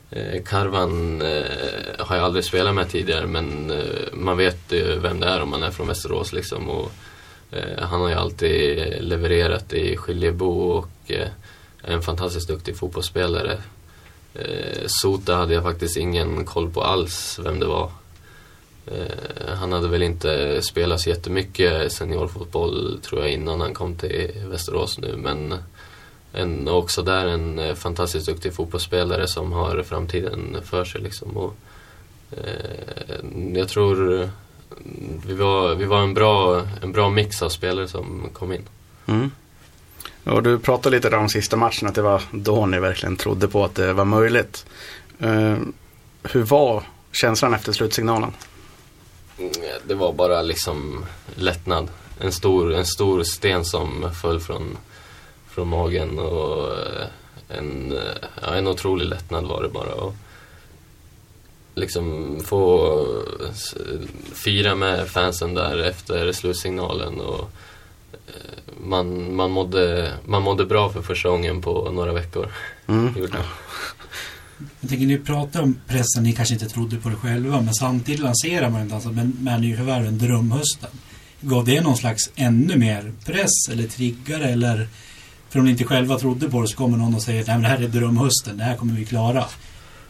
Eh, 0.09 0.43
Karvan 0.43 1.21
eh, 1.21 1.45
har 1.99 2.15
jag 2.15 2.25
aldrig 2.25 2.45
spelat 2.45 2.75
med 2.75 2.89
tidigare 2.89 3.27
men 3.27 3.71
man 4.13 4.37
vet 4.37 4.71
ju 4.71 4.99
vem 4.99 5.19
det 5.19 5.27
är 5.27 5.41
om 5.41 5.49
man 5.49 5.63
är 5.63 5.71
från 5.71 5.87
Västerås 5.87 6.33
liksom. 6.33 6.69
Och, 6.69 6.91
han 7.79 8.01
har 8.01 8.09
ju 8.09 8.15
alltid 8.15 8.93
levererat 8.99 9.73
i 9.73 9.97
Skiljebo 9.97 10.45
och 10.45 10.89
är 11.07 11.31
en 11.81 12.01
fantastiskt 12.01 12.47
duktig 12.47 12.77
fotbollsspelare. 12.77 13.57
Sota 14.85 15.35
hade 15.35 15.53
jag 15.53 15.63
faktiskt 15.63 15.97
ingen 15.97 16.45
koll 16.45 16.71
på 16.71 16.83
alls 16.83 17.39
vem 17.43 17.59
det 17.59 17.65
var. 17.65 17.91
Eh, 18.91 19.55
han 19.55 19.71
hade 19.71 19.87
väl 19.87 20.03
inte 20.03 20.61
spelat 20.61 21.01
så 21.01 21.09
jättemycket 21.09 21.91
seniorfotboll 21.91 22.99
tror 23.01 23.21
jag 23.21 23.31
innan 23.31 23.61
han 23.61 23.73
kom 23.73 23.95
till 23.95 24.31
Västerås 24.49 24.97
nu 24.97 25.17
men 25.17 25.53
en, 26.33 26.67
också 26.67 27.03
där 27.03 27.27
en 27.27 27.59
eh, 27.59 27.75
fantastiskt 27.75 28.25
duktig 28.25 28.53
fotbollsspelare 28.53 29.27
som 29.27 29.51
har 29.51 29.83
framtiden 29.83 30.57
för 30.63 30.85
sig 30.85 31.01
liksom. 31.01 31.37
Och, 31.37 31.55
eh, 32.31 33.15
jag 33.53 33.69
tror 33.69 34.29
vi 35.27 35.33
var, 35.33 35.75
vi 35.75 35.85
var 35.85 36.01
en, 36.01 36.13
bra, 36.13 36.61
en 36.81 36.91
bra 36.91 37.09
mix 37.09 37.41
av 37.41 37.49
spelare 37.49 37.87
som 37.87 38.29
kom 38.33 38.51
in. 38.51 38.63
Mm. 39.05 39.31
Och 40.23 40.43
du 40.43 40.59
pratade 40.59 40.95
lite 40.95 41.15
om 41.15 41.29
sista 41.29 41.57
matchen 41.57 41.87
att 41.87 41.95
det 41.95 42.01
var 42.01 42.21
då 42.31 42.65
ni 42.65 42.79
verkligen 42.79 43.17
trodde 43.17 43.47
på 43.47 43.65
att 43.65 43.75
det 43.75 43.93
var 43.93 44.05
möjligt. 44.05 44.65
Eh, 45.19 45.57
hur 46.23 46.43
var 46.43 46.83
känslan 47.11 47.53
efter 47.53 47.71
slutsignalen? 47.71 48.31
Det 49.83 49.93
var 49.93 50.13
bara 50.13 50.41
liksom 50.41 51.05
lättnad. 51.35 51.89
En 52.19 52.31
stor, 52.31 52.73
en 52.73 52.85
stor 52.85 53.23
sten 53.23 53.65
som 53.65 54.11
föll 54.21 54.39
från, 54.39 54.77
från 55.49 55.67
magen 55.67 56.19
och 56.19 56.71
eh, 56.71 57.07
en, 57.49 57.99
ja, 58.41 58.55
en 58.55 58.67
otrolig 58.67 59.05
lättnad 59.05 59.45
var 59.45 59.63
det 59.63 59.69
bara. 59.69 59.93
Och 59.93 60.13
liksom 61.75 62.37
få 62.45 63.05
fira 64.33 64.75
med 64.75 65.07
fansen 65.09 65.53
där 65.53 65.77
efter 65.77 66.31
slutsignalen 66.31 67.21
och 67.21 67.49
eh, 68.27 68.73
man, 68.83 69.35
man, 69.35 69.51
mådde, 69.51 70.11
man 70.25 70.41
mådde 70.41 70.65
bra 70.65 70.89
för 70.89 71.01
första 71.01 71.29
gången 71.29 71.61
på 71.61 71.91
några 71.91 72.13
veckor. 72.13 72.51
Mm. 72.87 73.13
Jag 74.79 74.89
tänker, 74.89 75.05
ni 75.05 75.17
pratar 75.17 75.61
om 75.61 75.79
pressen, 75.87 76.23
ni 76.23 76.33
kanske 76.33 76.53
inte 76.53 76.69
trodde 76.69 76.97
på 76.97 77.09
det 77.09 77.15
själva, 77.15 77.61
men 77.61 77.73
samtidigt 77.73 78.21
lanserar 78.21 78.69
man 78.69 78.93
alltså 78.93 79.09
med 79.09 79.61
nyförvärven 79.61 80.17
Drömhösten. 80.17 80.89
Gav 81.41 81.65
det 81.65 81.81
någon 81.81 81.97
slags 81.97 82.31
ännu 82.35 82.77
mer 82.77 83.13
press 83.25 83.69
eller 83.71 83.87
triggare 83.87 84.45
eller 84.45 84.87
för 85.49 85.59
om 85.59 85.65
ni 85.65 85.71
inte 85.71 85.83
själva 85.83 86.19
trodde 86.19 86.49
på 86.49 86.61
det 86.61 86.67
så 86.67 86.77
kommer 86.77 86.97
någon 86.97 87.15
och 87.15 87.23
säger 87.23 87.41
att 87.41 87.61
det 87.61 87.67
här 87.67 87.83
är 87.83 87.87
Drömhösten, 87.87 88.57
det 88.57 88.63
här 88.63 88.75
kommer 88.75 88.93
vi 88.93 89.05
klara. 89.05 89.45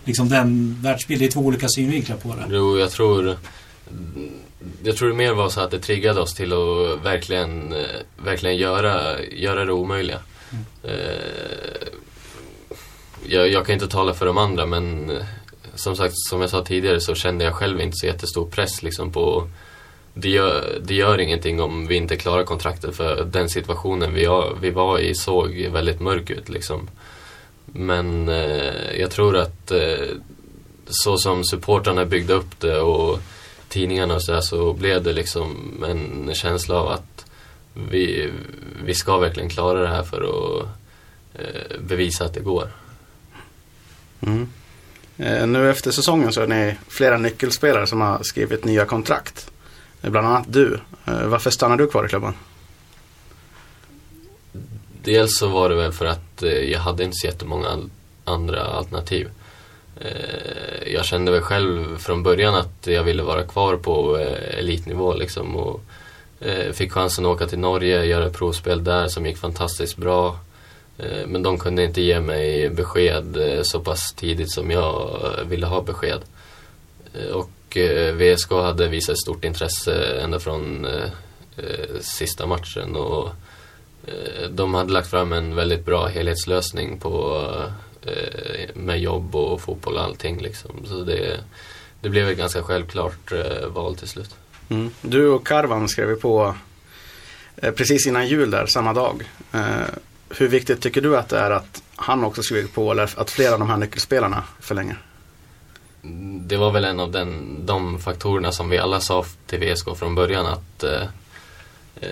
Liksom 0.05 0.29
den 0.29 0.77
världsbilden, 0.81 1.27
det 1.27 1.29
är 1.29 1.33
två 1.33 1.41
olika 1.41 1.67
synvinklar 1.69 2.17
på 2.17 2.35
det. 2.35 2.45
Jo, 2.49 2.77
jag 2.77 2.91
tror 2.91 3.37
jag 4.83 4.95
tror 4.97 5.09
det 5.09 5.15
mer 5.15 5.33
var 5.33 5.49
så 5.49 5.61
att 5.61 5.71
det 5.71 5.79
triggade 5.79 6.19
oss 6.19 6.33
till 6.33 6.53
att 6.53 7.05
verkligen, 7.05 7.73
eh, 7.73 7.85
verkligen 8.17 8.57
göra, 8.57 9.21
göra 9.21 9.65
det 9.65 9.73
omöjliga. 9.73 10.19
Mm. 10.51 10.65
Jag, 13.25 13.49
jag, 13.49 13.65
kan 13.65 13.73
inte 13.73 13.87
tala 13.87 14.13
för 14.13 14.25
de 14.25 14.37
andra 14.37 14.65
men 14.65 15.09
eh, 15.09 15.25
som 15.75 15.95
sagt, 15.95 16.13
som 16.15 16.41
jag 16.41 16.49
sa 16.49 16.63
tidigare 16.63 16.99
så 16.99 17.15
kände 17.15 17.45
jag 17.45 17.53
själv 17.53 17.81
inte 17.81 17.95
så 17.97 18.05
jättestor 18.05 18.45
press 18.45 18.83
liksom 18.83 19.11
på 19.11 19.47
det 20.13 20.29
gör, 20.29 20.79
det 20.81 20.93
gör 20.93 21.19
ingenting 21.19 21.61
om 21.61 21.87
vi 21.87 21.95
inte 21.95 22.15
klarar 22.15 22.43
kontraktet 22.43 22.95
för 22.95 23.23
den 23.23 23.49
situationen 23.49 24.13
vi, 24.13 24.27
vi 24.61 24.69
var 24.69 24.99
i 24.99 25.15
såg 25.15 25.67
väldigt 25.71 25.99
mörk 25.99 26.29
ut 26.29 26.49
liksom. 26.49 26.89
Men 27.65 28.29
eh, 28.29 28.99
jag 28.99 29.11
tror 29.11 29.37
att 29.37 29.71
eh, 29.71 30.07
så 30.87 31.17
som 31.17 31.43
supportrarna 31.43 32.05
byggde 32.05 32.33
upp 32.33 32.59
det 32.59 32.79
och 32.79 33.19
tidningarna 33.69 34.15
och 34.15 34.23
sådär 34.23 34.41
så 34.41 34.73
blev 34.73 35.03
det 35.03 35.13
liksom 35.13 35.55
en 35.87 36.35
känsla 36.35 36.75
av 36.75 36.87
att 36.87 37.25
vi, 37.73 38.31
vi 38.85 38.93
ska 38.93 39.17
verkligen 39.17 39.49
klara 39.49 39.81
det 39.81 39.87
här 39.87 40.03
för 40.03 40.21
att 40.21 40.67
eh, 41.33 41.79
bevisa 41.79 42.25
att 42.25 42.33
det 42.33 42.39
går. 42.39 42.67
Mm. 44.21 44.47
Eh, 45.17 45.47
nu 45.47 45.69
efter 45.69 45.91
säsongen 45.91 46.33
så 46.33 46.41
är 46.41 46.47
ni 46.47 46.75
flera 46.87 47.17
nyckelspelare 47.17 47.87
som 47.87 48.01
har 48.01 48.23
skrivit 48.23 48.65
nya 48.65 48.85
kontrakt. 48.85 49.51
Eh, 50.01 50.09
bland 50.09 50.27
annat 50.27 50.45
du. 50.47 50.79
Eh, 51.05 51.27
varför 51.27 51.49
stannar 51.49 51.77
du 51.77 51.87
kvar 51.87 52.05
i 52.05 52.09
klubben? 52.09 52.33
Dels 55.03 55.37
så 55.37 55.47
var 55.47 55.69
det 55.69 55.75
väl 55.75 55.91
för 55.91 56.05
att 56.05 56.43
jag 56.69 56.79
hade 56.79 57.03
inte 57.03 57.15
så 57.15 57.27
jättemånga 57.27 57.77
andra 58.25 58.63
alternativ. 58.63 59.29
Jag 60.85 61.05
kände 61.05 61.31
väl 61.31 61.41
själv 61.41 61.97
från 61.97 62.23
början 62.23 62.55
att 62.55 62.87
jag 62.87 63.03
ville 63.03 63.23
vara 63.23 63.43
kvar 63.43 63.77
på 63.77 64.17
elitnivå 64.57 65.13
liksom 65.13 65.55
och 65.55 65.81
fick 66.73 66.91
chansen 66.91 67.25
att 67.25 67.31
åka 67.31 67.47
till 67.47 67.59
Norge, 67.59 68.05
göra 68.05 68.29
provspel 68.29 68.83
där 68.83 69.07
som 69.07 69.25
gick 69.25 69.37
fantastiskt 69.37 69.97
bra. 69.97 70.39
Eh, 70.99 71.27
men 71.27 71.43
de 71.43 71.59
kunde 71.59 71.83
inte 71.83 72.01
ge 72.01 72.19
mig 72.21 72.69
besked 72.69 73.37
eh, 73.37 73.63
så 73.63 73.79
pass 73.79 74.13
tidigt 74.13 74.51
som 74.51 74.71
jag 74.71 75.21
eh, 75.23 75.45
ville 75.45 75.65
ha 75.65 75.81
besked. 75.81 76.21
Och 77.33 77.77
VSK 78.13 78.51
hade 78.51 78.87
visat 78.87 79.17
stort 79.17 79.43
intresse 79.45 80.19
ända 80.21 80.39
från 80.39 80.87
sista 81.99 82.45
matchen 82.45 82.95
och 82.95 83.29
de 84.49 84.73
hade 84.73 84.93
lagt 84.93 85.09
fram 85.09 85.33
en 85.33 85.55
väldigt 85.55 85.85
bra 85.85 86.07
helhetslösning 86.07 86.99
på 86.99 87.43
med 88.73 88.99
jobb 88.99 89.35
och 89.35 89.61
fotboll 89.61 89.95
och 89.95 90.03
allting 90.03 90.41
liksom. 90.41 90.85
Så 90.85 91.03
det, 91.03 91.39
det 92.01 92.09
blev 92.09 92.29
ett 92.29 92.37
ganska 92.37 92.63
självklart 92.63 93.33
val 93.67 93.95
till 93.95 94.07
slut. 94.07 94.35
Mm. 94.69 94.91
Du 95.01 95.27
och 95.27 95.47
Karvan 95.47 95.89
skrev 95.89 96.15
på 96.15 96.55
precis 97.55 98.07
innan 98.07 98.27
jul 98.27 98.51
där, 98.51 98.65
samma 98.65 98.93
dag 98.93 99.23
hur 100.29 100.47
viktigt 100.47 100.81
tycker 100.81 101.01
du 101.01 101.17
att 101.17 101.29
det 101.29 101.39
är 101.39 101.51
att 101.51 101.83
han 101.95 102.23
också 102.23 102.43
skriver 102.43 102.67
på 102.67 102.91
eller 102.91 103.19
att 103.19 103.31
flera 103.31 103.53
av 103.53 103.59
de 103.59 103.69
här 103.69 103.77
nyckelspelarna 103.77 104.43
förlänger? 104.59 105.01
Det 106.41 106.57
var 106.57 106.71
väl 106.71 106.85
en 106.85 106.99
av 106.99 107.11
den, 107.11 107.61
de 107.65 107.99
faktorerna 107.99 108.51
som 108.51 108.69
vi 108.69 108.77
alla 108.77 108.99
sa 108.99 109.25
till 109.45 109.59
VSK 109.59 109.97
från 109.97 110.15
början 110.15 110.45
att 110.45 110.83
eh, 110.83 111.03
eh, 111.95 112.09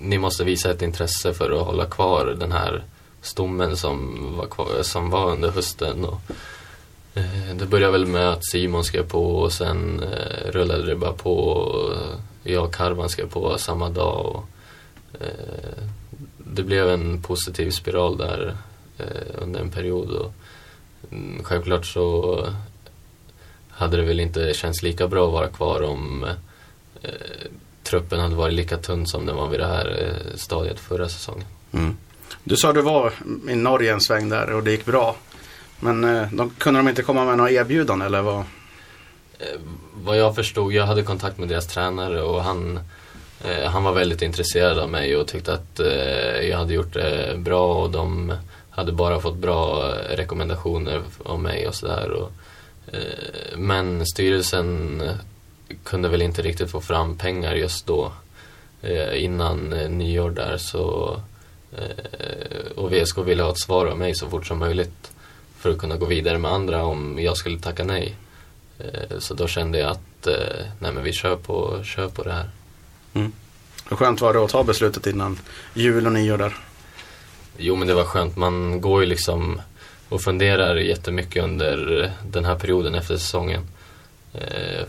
ni 0.00 0.18
måste 0.18 0.44
visa 0.44 0.70
ett 0.70 0.82
intresse 0.82 1.34
för 1.34 1.50
att 1.50 1.66
hålla 1.66 1.86
kvar 1.86 2.36
den 2.40 2.52
här 2.52 2.84
stommen 3.20 3.76
som 3.76 4.18
var, 4.36 4.46
kvar, 4.46 4.82
som 4.82 5.10
var 5.10 5.30
under 5.30 5.50
hösten. 5.50 6.04
Och, 6.04 6.20
eh, 7.14 7.56
det 7.58 7.66
började 7.66 7.92
väl 7.92 8.06
med 8.06 8.28
att 8.28 8.46
Simon 8.46 8.84
skrev 8.84 9.08
på 9.08 9.36
och 9.36 9.52
sen 9.52 10.02
eh, 10.02 10.50
rullade 10.50 10.86
det 10.86 10.96
bara 10.96 11.12
på. 11.12 11.34
Och 11.34 11.94
jag 12.42 12.64
och 12.64 12.74
Karvan 12.74 13.08
skrev 13.08 13.28
på 13.28 13.58
samma 13.58 13.90
dag. 13.90 14.26
Och, 14.26 14.44
eh, 15.20 15.88
det 16.56 16.62
blev 16.62 16.88
en 16.88 17.22
positiv 17.22 17.70
spiral 17.70 18.16
där 18.16 18.56
eh, 18.98 19.42
under 19.42 19.60
en 19.60 19.70
period. 19.70 20.10
Och, 20.10 20.32
mm, 21.10 21.44
självklart 21.44 21.86
så 21.86 22.46
hade 23.70 23.96
det 23.96 24.02
väl 24.02 24.20
inte 24.20 24.54
känts 24.54 24.82
lika 24.82 25.08
bra 25.08 25.26
att 25.26 25.32
vara 25.32 25.48
kvar 25.48 25.82
om 25.82 26.24
eh, 27.02 27.10
truppen 27.82 28.20
hade 28.20 28.34
varit 28.34 28.54
lika 28.54 28.76
tunn 28.76 29.06
som 29.06 29.26
den 29.26 29.36
var 29.36 29.48
vid 29.48 29.60
det 29.60 29.66
här 29.66 30.02
eh, 30.02 30.36
stadiet 30.36 30.80
förra 30.80 31.08
säsongen. 31.08 31.46
Mm. 31.72 31.96
Du 32.44 32.56
sa 32.56 32.72
du 32.72 32.82
var 32.82 33.12
i 33.48 33.54
Norge 33.54 33.92
en 33.92 34.00
sväng 34.00 34.28
där 34.28 34.52
och 34.52 34.62
det 34.62 34.70
gick 34.70 34.84
bra. 34.84 35.16
Men 35.80 36.04
eh, 36.04 36.32
de, 36.32 36.50
kunde 36.50 36.80
de 36.80 36.88
inte 36.88 37.02
komma 37.02 37.24
med 37.24 37.36
några 37.36 37.50
erbjudanden 37.50 38.06
eller 38.06 38.22
vad? 38.22 38.38
Eh, 39.38 39.60
vad 39.94 40.18
jag 40.18 40.34
förstod, 40.34 40.72
jag 40.72 40.86
hade 40.86 41.02
kontakt 41.02 41.38
med 41.38 41.48
deras 41.48 41.66
tränare 41.66 42.22
och 42.22 42.42
han, 42.44 42.80
Eh, 43.44 43.70
han 43.70 43.84
var 43.84 43.92
väldigt 43.92 44.22
intresserad 44.22 44.78
av 44.78 44.90
mig 44.90 45.16
och 45.16 45.26
tyckte 45.26 45.52
att 45.52 45.80
eh, 45.80 46.48
jag 46.48 46.58
hade 46.58 46.74
gjort 46.74 46.92
det 46.92 47.34
bra 47.38 47.82
och 47.82 47.90
de 47.90 48.32
hade 48.70 48.92
bara 48.92 49.20
fått 49.20 49.36
bra 49.36 49.88
eh, 49.88 50.16
rekommendationer 50.16 51.02
av 51.24 51.40
mig 51.40 51.68
och 51.68 51.74
sådär. 51.74 52.28
Eh, 52.92 53.58
men 53.58 54.06
styrelsen 54.06 55.02
kunde 55.84 56.08
väl 56.08 56.22
inte 56.22 56.42
riktigt 56.42 56.70
få 56.70 56.80
fram 56.80 57.18
pengar 57.18 57.54
just 57.54 57.86
då 57.86 58.12
eh, 58.82 59.24
innan 59.24 59.72
eh, 59.72 59.90
nyår 59.90 60.30
där 60.30 60.56
så 60.56 61.16
Eh, 61.72 62.70
och 62.74 62.92
VSK 62.92 63.18
ville 63.18 63.42
ha 63.42 63.50
ett 63.50 63.60
svar 63.60 63.86
av 63.86 63.98
mig 63.98 64.14
så 64.14 64.28
fort 64.28 64.46
som 64.46 64.58
möjligt 64.58 65.10
för 65.58 65.70
att 65.70 65.78
kunna 65.78 65.96
gå 65.96 66.06
vidare 66.06 66.38
med 66.38 66.52
andra 66.52 66.84
om 66.84 67.18
jag 67.18 67.36
skulle 67.36 67.58
tacka 67.58 67.84
nej. 67.84 68.16
Eh, 68.78 69.18
så 69.18 69.34
då 69.34 69.46
kände 69.46 69.78
jag 69.78 69.90
att 69.90 70.26
eh, 70.26 70.66
nej 70.80 70.92
men 70.92 71.02
vi 71.02 71.12
kör 71.12 71.36
på, 71.36 71.82
kör 71.84 72.08
på 72.08 72.22
det 72.22 72.32
här. 72.32 72.50
Mm. 73.16 73.32
Hur 73.88 73.96
skönt 73.96 74.20
var 74.20 74.34
det 74.34 74.44
att 74.44 74.50
ta 74.50 74.64
beslutet 74.64 75.06
innan 75.06 75.38
jul 75.74 76.06
och 76.06 76.12
nyår 76.12 76.38
där? 76.38 76.56
Jo 77.58 77.76
men 77.76 77.88
det 77.88 77.94
var 77.94 78.04
skönt. 78.04 78.36
Man 78.36 78.80
går 78.80 79.00
ju 79.00 79.06
liksom 79.06 79.60
och 80.08 80.22
funderar 80.22 80.76
jättemycket 80.76 81.44
under 81.44 82.12
den 82.30 82.44
här 82.44 82.54
perioden 82.54 82.94
efter 82.94 83.16
säsongen. 83.16 83.62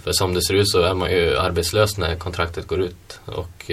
För 0.03 0.11
som 0.11 0.34
det 0.34 0.41
ser 0.41 0.53
ut 0.53 0.69
så 0.69 0.82
är 0.82 0.93
man 0.93 1.11
ju 1.11 1.38
arbetslös 1.38 1.97
när 1.97 2.15
kontraktet 2.15 2.67
går 2.67 2.82
ut. 2.82 3.19
Och 3.25 3.71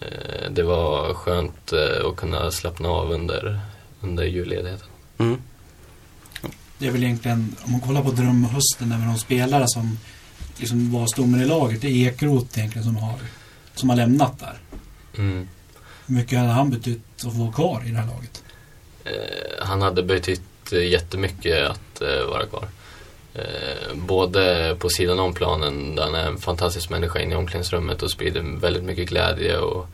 Eh, 0.00 0.50
det 0.50 0.62
var 0.62 1.14
skönt 1.14 1.72
eh, 1.72 2.08
att 2.08 2.16
kunna 2.16 2.50
slappna 2.50 2.88
av 2.88 3.10
under, 3.10 3.60
under 4.00 4.24
julledigheten. 4.24 4.88
Mm. 5.18 5.36
Det 6.78 6.86
är 6.86 6.90
väl 6.90 7.04
egentligen, 7.04 7.56
om 7.64 7.72
man 7.72 7.80
kollar 7.80 8.02
på 8.02 8.10
drömhösten 8.10 8.88
med 8.88 9.08
de 9.08 9.18
spelare 9.18 9.64
som 9.66 9.98
liksom 10.58 10.92
var 10.92 11.06
stommen 11.06 11.40
i 11.40 11.44
laget, 11.44 11.80
det 11.80 11.88
är 11.88 12.08
Ekroth 12.08 12.58
egentligen 12.58 12.84
som 12.84 12.96
har, 12.96 13.18
som 13.74 13.88
har 13.88 13.96
lämnat 13.96 14.38
där. 14.40 14.58
Mm. 15.18 15.48
Hur 16.06 16.14
mycket 16.14 16.38
hade 16.38 16.50
han 16.50 16.70
betytt 16.70 17.24
att 17.26 17.34
vara 17.34 17.52
kvar 17.52 17.82
i 17.86 17.90
det 17.90 17.98
här 17.98 18.06
laget? 18.06 18.42
Eh, 19.04 19.66
han 19.66 19.82
hade 19.82 20.02
betytt 20.02 20.72
jättemycket 20.72 21.70
att 21.70 22.02
eh, 22.02 22.26
vara 22.28 22.46
kvar. 22.46 22.68
Eh, 23.34 23.94
både 23.94 24.76
på 24.78 24.88
sidan 24.88 25.18
om 25.18 25.34
planen, 25.34 25.94
där 25.94 26.02
han 26.02 26.14
är 26.14 26.26
en 26.26 26.38
fantastisk 26.38 26.90
människa 26.90 27.20
inne 27.20 27.34
i 27.34 27.36
omklädningsrummet 27.36 28.02
och 28.02 28.10
sprider 28.10 28.60
väldigt 28.60 28.84
mycket 28.84 29.08
glädje 29.08 29.58
och 29.58 29.86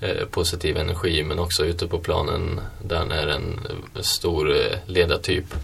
eh, 0.00 0.26
positiv 0.30 0.76
energi. 0.76 1.24
Men 1.24 1.38
också 1.38 1.64
ute 1.64 1.86
på 1.86 1.98
planen 1.98 2.60
där 2.82 2.96
han 2.96 3.10
är 3.10 3.26
en 3.26 3.60
stor 4.00 4.56
eh, 4.56 4.78
ledartyp. 4.86 5.54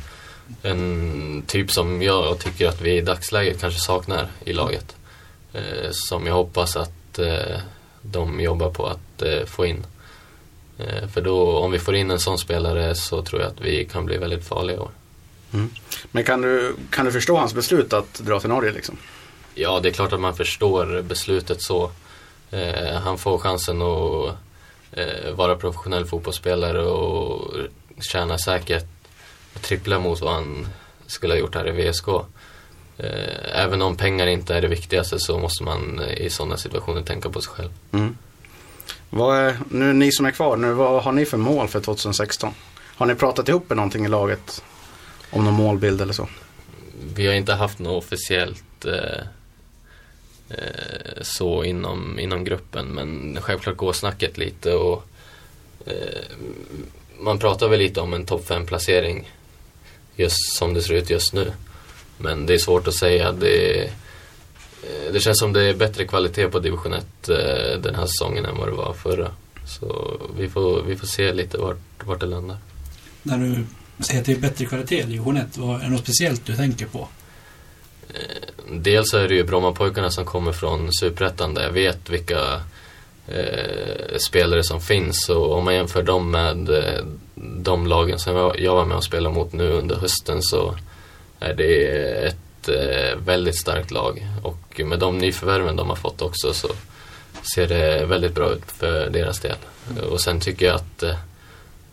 En 0.63 1.43
typ 1.47 1.71
som 1.71 2.03
jag 2.03 2.39
tycker 2.39 2.69
att 2.69 2.81
vi 2.81 2.97
i 2.97 3.01
dagsläget 3.01 3.61
kanske 3.61 3.81
saknar 3.81 4.29
i 4.45 4.53
laget. 4.53 4.97
Eh, 5.53 5.91
som 5.91 6.27
jag 6.27 6.35
hoppas 6.35 6.77
att 6.77 7.19
eh, 7.19 7.57
de 8.03 8.41
jobbar 8.41 8.71
på 8.71 8.87
att 8.87 9.23
eh, 9.23 9.45
få 9.47 9.67
in. 9.67 9.87
För 11.13 11.21
då, 11.21 11.59
om 11.59 11.71
vi 11.71 11.79
får 11.79 11.95
in 11.95 12.11
en 12.11 12.21
sån 12.21 12.39
spelare 12.39 12.95
så 12.95 13.23
tror 13.23 13.41
jag 13.41 13.51
att 13.51 13.61
vi 13.61 13.85
kan 13.85 14.07
bli 14.07 14.17
väldigt 14.17 14.45
farliga 14.45 14.77
i 14.77 14.79
år. 14.79 14.91
Mm. 15.53 15.71
Men 16.11 16.25
kan 16.25 16.41
du, 16.41 16.77
kan 16.91 17.05
du 17.05 17.13
förstå 17.13 17.37
hans 17.37 17.55
beslut 17.55 17.93
att 17.93 18.15
dra 18.15 18.41
till 18.41 18.49
Norge 18.49 18.73
liksom? 18.73 18.97
Ja, 19.55 19.81
det 19.81 19.89
är 19.89 19.93
klart 19.93 20.13
att 20.13 20.21
man 20.21 20.37
förstår 20.37 21.03
beslutet 21.03 21.63
så. 21.63 21.91
Eh, 22.51 23.01
han 23.01 23.19
får 23.19 23.39
chansen 23.39 23.83
att 23.83 24.35
eh, 24.93 25.33
vara 25.33 25.57
professionell 25.57 26.07
fotbollsspelare 26.07 26.83
och 26.83 27.55
tjäna 28.01 28.39
säkert 28.39 29.00
trippla 29.61 29.99
mot 29.99 30.21
vad 30.21 30.33
han 30.35 30.67
skulle 31.07 31.35
ha 31.35 31.39
gjort 31.39 31.55
här 31.55 31.69
i 31.69 31.91
VSK. 31.91 32.09
Eh, 32.99 33.63
även 33.63 33.83
om 33.83 33.97
pengar 33.97 34.27
inte 34.27 34.55
är 34.55 34.61
det 34.61 34.69
viktigaste 34.69 35.19
så 35.19 35.39
måste 35.39 35.65
man 35.65 36.01
i 36.17 36.31
sådana 36.31 36.57
situationer 36.57 37.03
tänka 37.03 37.31
på 37.31 37.41
sig 37.41 37.53
själv. 37.53 37.71
Mm. 37.93 38.17
Är, 39.13 39.57
nu 39.69 39.93
ni 39.93 40.13
som 40.13 40.27
är 40.27 40.31
kvar, 40.31 40.57
nu, 40.57 40.73
vad 40.73 41.03
har 41.03 41.13
ni 41.13 41.25
för 41.25 41.37
mål 41.37 41.69
för 41.69 41.81
2016? 41.81 42.55
Har 42.97 43.07
ni 43.07 43.15
pratat 43.15 43.49
ihop 43.49 43.71
er 43.71 43.75
någonting 43.75 44.05
i 44.05 44.09
laget 44.09 44.65
om 45.31 45.45
någon 45.45 45.55
målbild 45.55 46.01
eller 46.01 46.13
så? 46.13 46.29
Vi 47.15 47.27
har 47.27 47.35
inte 47.35 47.53
haft 47.53 47.79
något 47.79 48.05
officiellt 48.05 48.85
eh, 48.85 49.21
eh, 50.49 51.23
så 51.23 51.65
inom, 51.65 52.19
inom 52.19 52.45
gruppen 52.45 52.87
men 52.87 53.39
självklart 53.41 53.77
går 53.77 53.93
snacket 53.93 54.39
lite 54.39 54.75
och 54.75 55.05
eh, 55.87 56.37
man 57.21 57.39
pratar 57.39 57.69
väl 57.69 57.79
lite 57.79 58.01
om 58.01 58.15
en 58.15 58.27
topp 58.27 58.47
5 58.47 58.67
placering 58.67 59.31
just 60.21 60.57
som 60.59 60.75
det 60.75 60.83
ser 60.83 60.95
ut 60.95 61.11
just 61.11 61.33
nu. 61.33 61.53
Men 62.19 62.47
det 62.47 62.55
är 62.55 62.59
svårt 62.59 62.89
att 62.89 62.95
säga. 62.95 63.33
Det, 63.33 63.91
Eh, 64.83 65.13
Det 65.13 65.21
känns 65.21 65.39
som 65.39 65.53
det 65.53 65.65
är 65.65 65.75
bättre 65.75 66.07
kvalitet 66.07 66.49
på 66.49 66.59
division 66.59 66.93
1 66.93 67.29
eh, 67.29 67.81
den 67.81 67.95
här 67.95 68.07
säsongen 68.07 68.45
än 68.45 68.57
vad 68.57 68.69
det 68.69 68.73
var 68.75 68.93
förra. 68.93 69.31
Så 69.67 70.21
vi 70.37 70.49
får, 70.49 70.83
vi 70.83 70.97
får 70.97 71.07
se 71.07 71.33
lite 71.33 71.59
vart, 71.59 71.79
vart 72.05 72.21
det 72.21 72.27
landar. 72.27 72.57
När 73.23 73.39
du 73.39 73.67
säger 74.05 74.21
att 74.21 74.27
det 74.27 74.33
är 74.33 74.39
bättre 74.39 74.65
kvalitet 74.65 74.99
i 75.01 75.03
division 75.03 75.37
1, 75.37 75.59
vad 75.59 75.81
är 75.81 75.85
det 75.85 75.91
något 75.91 76.03
speciellt 76.03 76.47
du 76.47 76.57
tänker 76.57 76.87
på? 76.87 77.09
Dels 78.73 79.15
är 79.15 79.29
det 79.29 79.35
ju 79.35 79.45
Brommapojkarna 79.45 80.11
som 80.11 80.25
kommer 80.25 80.53
från 80.53 80.93
Superettan 80.93 81.55
där 81.55 81.63
jag 81.63 81.73
vet 81.73 82.11
vilka 82.11 82.63
eh, 83.31 84.19
spelare 84.19 84.63
som 84.63 84.81
finns. 84.81 85.29
Och 85.29 85.53
om 85.53 85.65
man 85.65 85.75
jämför 85.75 86.03
dem 86.03 86.31
med 86.31 86.69
eh, 86.69 87.05
de 87.35 87.87
lagen 87.87 88.19
som 88.19 88.37
jag, 88.59 88.75
var 88.75 88.85
med 88.85 88.97
och 88.97 89.05
spelade 89.05 89.35
mot 89.35 89.53
nu 89.53 89.73
under 89.73 89.97
hösten 89.97 90.43
så 90.43 90.69
eh, 91.41 91.49
är 91.49 91.55
det 91.55 91.87
ett 92.27 92.69
eh, 92.69 93.19
väldigt 93.19 93.59
starkt 93.59 93.91
lag. 93.91 94.27
Och 94.43 94.81
med 94.85 94.99
de 94.99 95.19
nyförvärven 95.19 95.77
de 95.77 95.89
har 95.89 95.97
fått 95.97 96.23
också 96.23 96.53
så 96.53 96.69
ser 97.55 97.69
det 97.69 98.07
väldigt 98.07 98.35
bra 98.35 98.51
ut 98.51 98.65
för 98.67 99.11
deras 99.11 99.41
del. 99.41 99.57
Och 100.11 100.21
sen 100.21 100.41
tycker 100.41 100.67
jag 100.67 100.75
att 100.75 101.03
eh, 101.03 101.17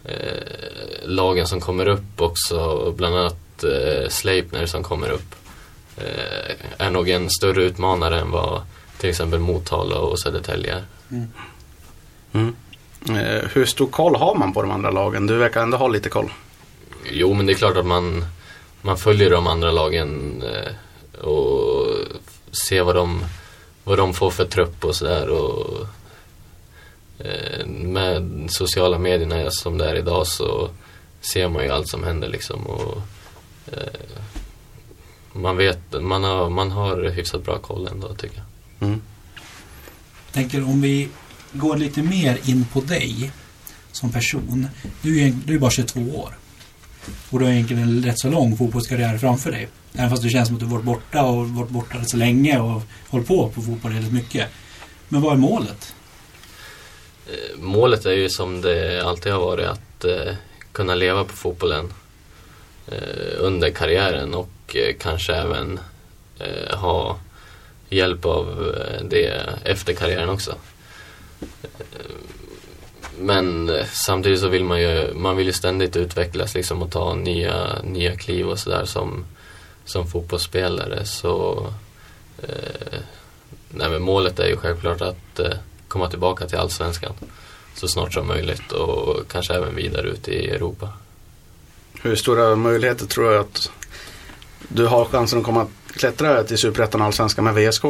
eh, 0.06 1.06
lagen 1.06 1.48
som 1.48 1.62
kommer 1.62 1.88
upp 1.88 2.22
också, 2.22 2.92
bland 2.92 3.16
annat 3.16 3.64
eh, 3.64 4.10
Sleipner 4.10 4.66
som 4.66 4.84
kommer 4.84 5.10
upp, 5.10 5.36
eh, 5.98 6.56
är 6.78 6.92
nog 6.92 7.10
en 7.10 7.30
större 7.30 7.64
utmanare 7.64 8.20
än 8.20 8.32
vad 8.32 8.62
till 8.98 9.10
exempel 9.10 9.40
Motala 9.40 10.00
och 10.00 10.20
Södertälje 10.20 10.74
är. 10.74 10.84
Mm. 11.12 12.56
Eh, 13.10 13.50
hur 13.54 13.66
stor 13.66 13.88
koll 13.88 14.16
har 14.16 14.36
man 14.36 14.54
på 14.54 14.62
de 14.62 14.72
andra 14.72 14.92
lagen? 14.92 15.28
Du 15.28 15.38
verkar 15.38 15.62
ändå 15.62 15.78
ha 15.78 15.88
lite 15.88 16.10
koll. 16.10 16.32
Jo, 17.12 17.34
men 17.34 17.46
det 17.46 17.54
är 17.54 17.58
klart 17.58 17.78
att 17.78 17.86
man, 17.86 18.26
man 18.82 18.98
följer 18.98 19.30
de 19.30 19.48
andra 19.48 19.72
lagen 19.72 20.44
eh, 20.44 21.26
och 21.26 21.88
ser 22.68 22.84
vad 22.84 22.96
de, 22.96 23.24
vad 23.84 23.98
de 23.98 24.14
får 24.14 24.32
för 24.32 24.46
trupp 24.46 24.86
och 24.86 24.96
sådär. 24.96 25.30
Eh, 27.20 27.66
med 27.68 28.48
sociala 28.50 29.00
medierna 29.00 29.52
som 29.52 29.78
det 29.78 29.90
är 29.90 29.96
idag 29.96 30.28
så 30.28 30.70
ser 31.22 31.50
man 31.50 31.64
ju 31.64 31.70
allt 31.70 31.90
som 31.90 32.04
händer 32.04 32.28
liksom. 32.28 32.68
Och, 32.68 32.98
eh, 33.68 34.22
man 35.34 35.58
vet, 35.58 36.02
man 36.02 36.24
har, 36.24 36.50
man 36.50 36.72
har 36.72 37.10
hyfsat 37.10 37.44
bra 37.44 37.58
koll 37.58 37.88
ändå 37.88 38.14
tycker 38.14 38.38
jag. 38.38 38.88
Mm 38.88 39.02
tänker 40.32 40.64
om 40.64 40.82
vi 40.82 41.10
går 41.54 41.78
lite 41.78 42.02
mer 42.02 42.40
in 42.46 42.66
på 42.74 42.82
dig 42.82 43.32
som 43.92 44.12
person. 44.12 44.68
Du 45.02 45.22
är, 45.22 45.26
ju- 45.26 45.32
du 45.46 45.56
är 45.56 45.60
bara 45.60 45.72
22 45.72 46.00
år. 46.02 46.38
Och 47.30 47.40
du 47.40 47.46
har 47.46 47.52
egentligen 47.52 47.84
en 47.84 48.04
rätt 48.04 48.20
så 48.20 48.30
lång 48.30 48.58
fotbollskarriär 48.58 49.18
framför 49.18 49.52
dig. 49.52 49.68
Även 49.94 50.10
fast 50.10 50.24
det 50.24 50.30
känns 50.30 50.48
som 50.48 50.56
att 50.56 50.60
du 50.62 50.66
varit 50.68 50.86
borta 50.86 51.24
och 51.24 51.50
varit 51.50 51.70
borta 51.70 51.98
rätt 51.98 52.10
så 52.10 52.18
länge 52.18 52.60
och 52.60 52.82
hållit 53.10 53.28
på 53.28 53.50
på 53.50 53.62
fotboll 53.62 53.94
väldigt 53.94 54.14
mycket. 54.14 54.48
Men 55.10 55.22
vad 55.22 55.34
är 55.34 55.38
målet? 55.38 55.94
Eh, 57.28 57.60
målet 57.60 58.06
är 58.06 58.12
ju 58.12 58.30
som 58.30 58.62
det 58.62 59.04
alltid 59.06 59.32
har 59.32 59.40
varit 59.40 59.66
att 59.68 60.06
eh, 60.06 60.34
kunna 60.72 60.96
leva 60.96 61.24
på 61.24 61.34
fotbollen 61.36 61.94
eh, 62.88 62.98
under 63.38 63.70
karriären 63.70 64.34
och 64.34 64.76
kanske 65.00 65.34
även 65.36 65.80
ha 66.74 67.20
hjälp 67.90 68.26
av 68.26 68.76
eh, 68.76 69.04
det 69.10 69.50
efter 69.64 69.94
karriären 69.94 70.30
också. 70.30 70.56
Men 73.20 73.72
samtidigt 73.92 74.40
så 74.40 74.48
vill 74.48 74.64
man 74.64 74.82
ju, 74.82 75.14
man 75.14 75.38
vill 75.38 75.48
ju 75.48 75.54
ständigt 75.54 75.96
utvecklas 75.96 76.56
liksom 76.56 76.82
och 76.82 76.92
ta 76.92 77.16
nya, 77.16 77.82
nya 77.84 78.16
kliv 78.16 78.48
och 78.48 78.60
sådär 78.60 78.86
som, 78.86 79.26
som 79.86 80.08
fotbollsspelare. 80.08 81.06
Så 81.06 81.68
eh, 82.42 83.00
nej, 83.70 83.90
men 83.90 84.02
målet 84.02 84.40
är 84.40 84.48
ju 84.48 84.58
självklart 84.58 85.02
att 85.02 85.40
eh, 85.40 85.54
komma 85.88 86.10
tillbaka 86.10 86.48
till 86.48 86.58
Allsvenskan 86.58 87.14
så 87.76 87.88
snart 87.88 88.14
som 88.14 88.28
möjligt 88.28 88.72
och 88.72 89.28
kanske 89.32 89.54
även 89.54 89.76
vidare 89.76 90.08
ut 90.08 90.28
i 90.28 90.50
Europa. 90.50 90.90
Hur 92.02 92.16
stora 92.16 92.56
möjligheter 92.56 93.06
tror 93.06 93.32
du 93.32 93.38
att 93.38 93.72
du 94.68 94.86
har 94.86 95.06
chansen 95.06 95.40
att 95.40 95.46
komma 95.46 95.68
klättra 95.98 96.44
till 96.44 96.58
Superettan 96.58 97.02
och 97.02 97.08
Allsvenskan 97.08 97.46
med 97.46 97.56
VSK? 97.56 97.84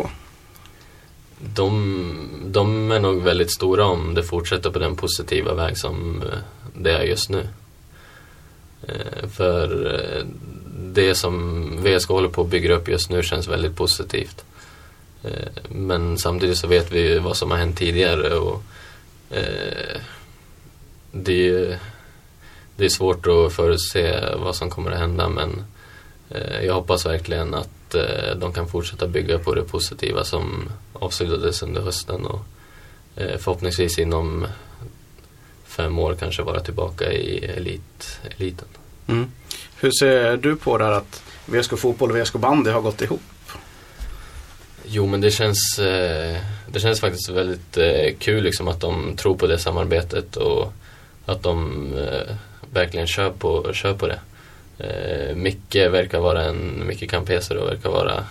De, 1.39 2.29
de 2.45 2.91
är 2.91 2.99
nog 2.99 3.21
väldigt 3.23 3.51
stora 3.53 3.85
om 3.85 4.13
det 4.13 4.23
fortsätter 4.23 4.69
på 4.69 4.79
den 4.79 4.95
positiva 4.95 5.53
väg 5.53 5.77
som 5.77 6.21
eh, 6.21 6.37
det 6.73 6.91
är 6.91 7.03
just 7.03 7.29
nu. 7.29 7.47
Eh, 8.87 9.27
för 9.29 9.93
eh, 9.93 10.25
det 10.79 11.15
som 11.15 11.63
VSK 11.83 12.09
håller 12.09 12.29
på 12.29 12.41
att 12.41 12.47
bygga 12.49 12.73
upp 12.75 12.87
just 12.87 13.09
nu 13.09 13.23
känns 13.23 13.47
väldigt 13.47 13.75
positivt. 13.75 14.43
Men 15.69 16.17
samtidigt 16.17 16.57
så 16.57 16.67
vet 16.67 16.91
vi 16.91 16.99
ju 16.99 17.19
vad 17.19 17.37
som 17.37 17.51
har 17.51 17.57
hänt 17.57 17.77
tidigare 17.77 18.35
och 18.35 18.63
det 21.11 21.31
är, 21.31 21.35
ju- 21.45 21.75
det 22.75 22.85
är 22.85 22.89
svårt 22.89 23.27
att 23.27 23.53
förutse 23.53 24.19
vad 24.35 24.55
som 24.55 24.69
kommer 24.69 24.91
att 24.91 24.99
hända 24.99 25.29
men 25.29 25.63
jag 26.63 26.73
hoppas 26.73 27.05
verkligen 27.05 27.53
att 27.53 27.69
eh, 27.95 28.35
de 28.35 28.53
kan 28.53 28.67
fortsätta 28.67 29.07
bygga 29.07 29.39
på 29.39 29.55
det 29.55 29.61
positiva 29.63 30.23
som 30.23 30.69
avslutades 30.93 31.63
under 31.63 31.81
hösten 31.81 32.25
och 32.25 32.45
eh, 33.15 33.37
förhoppningsvis 33.37 33.99
inom 33.99 34.47
fem 35.65 35.99
år 35.99 36.15
kanske 36.19 36.43
vara 36.43 36.59
tillbaka 36.59 37.11
i 37.11 37.45
elit, 37.45 38.19
eliten. 38.37 38.67
Mm. 39.07 39.31
Hur 39.79 39.91
ser 39.99 40.37
du 40.37 40.55
på 40.55 40.77
det 40.77 40.85
här 40.85 40.91
att 40.91 41.23
VSK 41.45 41.77
fotboll 41.77 42.11
och 42.11 42.17
VSK 42.17 42.33
bandy 42.33 42.71
har 42.71 42.81
gått 42.81 43.01
ihop? 43.01 43.21
Jo 44.85 45.07
men 45.07 45.21
det 45.21 45.31
känns, 45.31 45.79
eh, 45.79 46.37
det 46.71 46.79
känns 46.79 46.99
faktiskt 46.99 47.29
väldigt 47.29 47.77
kul 48.19 48.43
liksom 48.43 48.67
att 48.67 48.79
de 48.79 49.15
tror 49.15 49.35
på 49.35 49.47
det 49.47 49.59
samarbetet 49.59 50.35
och 50.35 50.73
att 51.25 51.43
de 51.43 51.91
verkligen 52.73 53.07
kör 53.07 53.29
på, 53.29 53.73
kör 53.73 53.93
på 53.93 54.07
det. 54.07 54.19
Eh, 54.79 55.35
Micke 55.35 55.75
verkar 55.75 56.19
vara 56.19 56.43
en, 56.43 56.83
Micke 56.87 57.09
Campesero 57.09 57.65
verkar 57.65 57.89
vara 57.89 58.25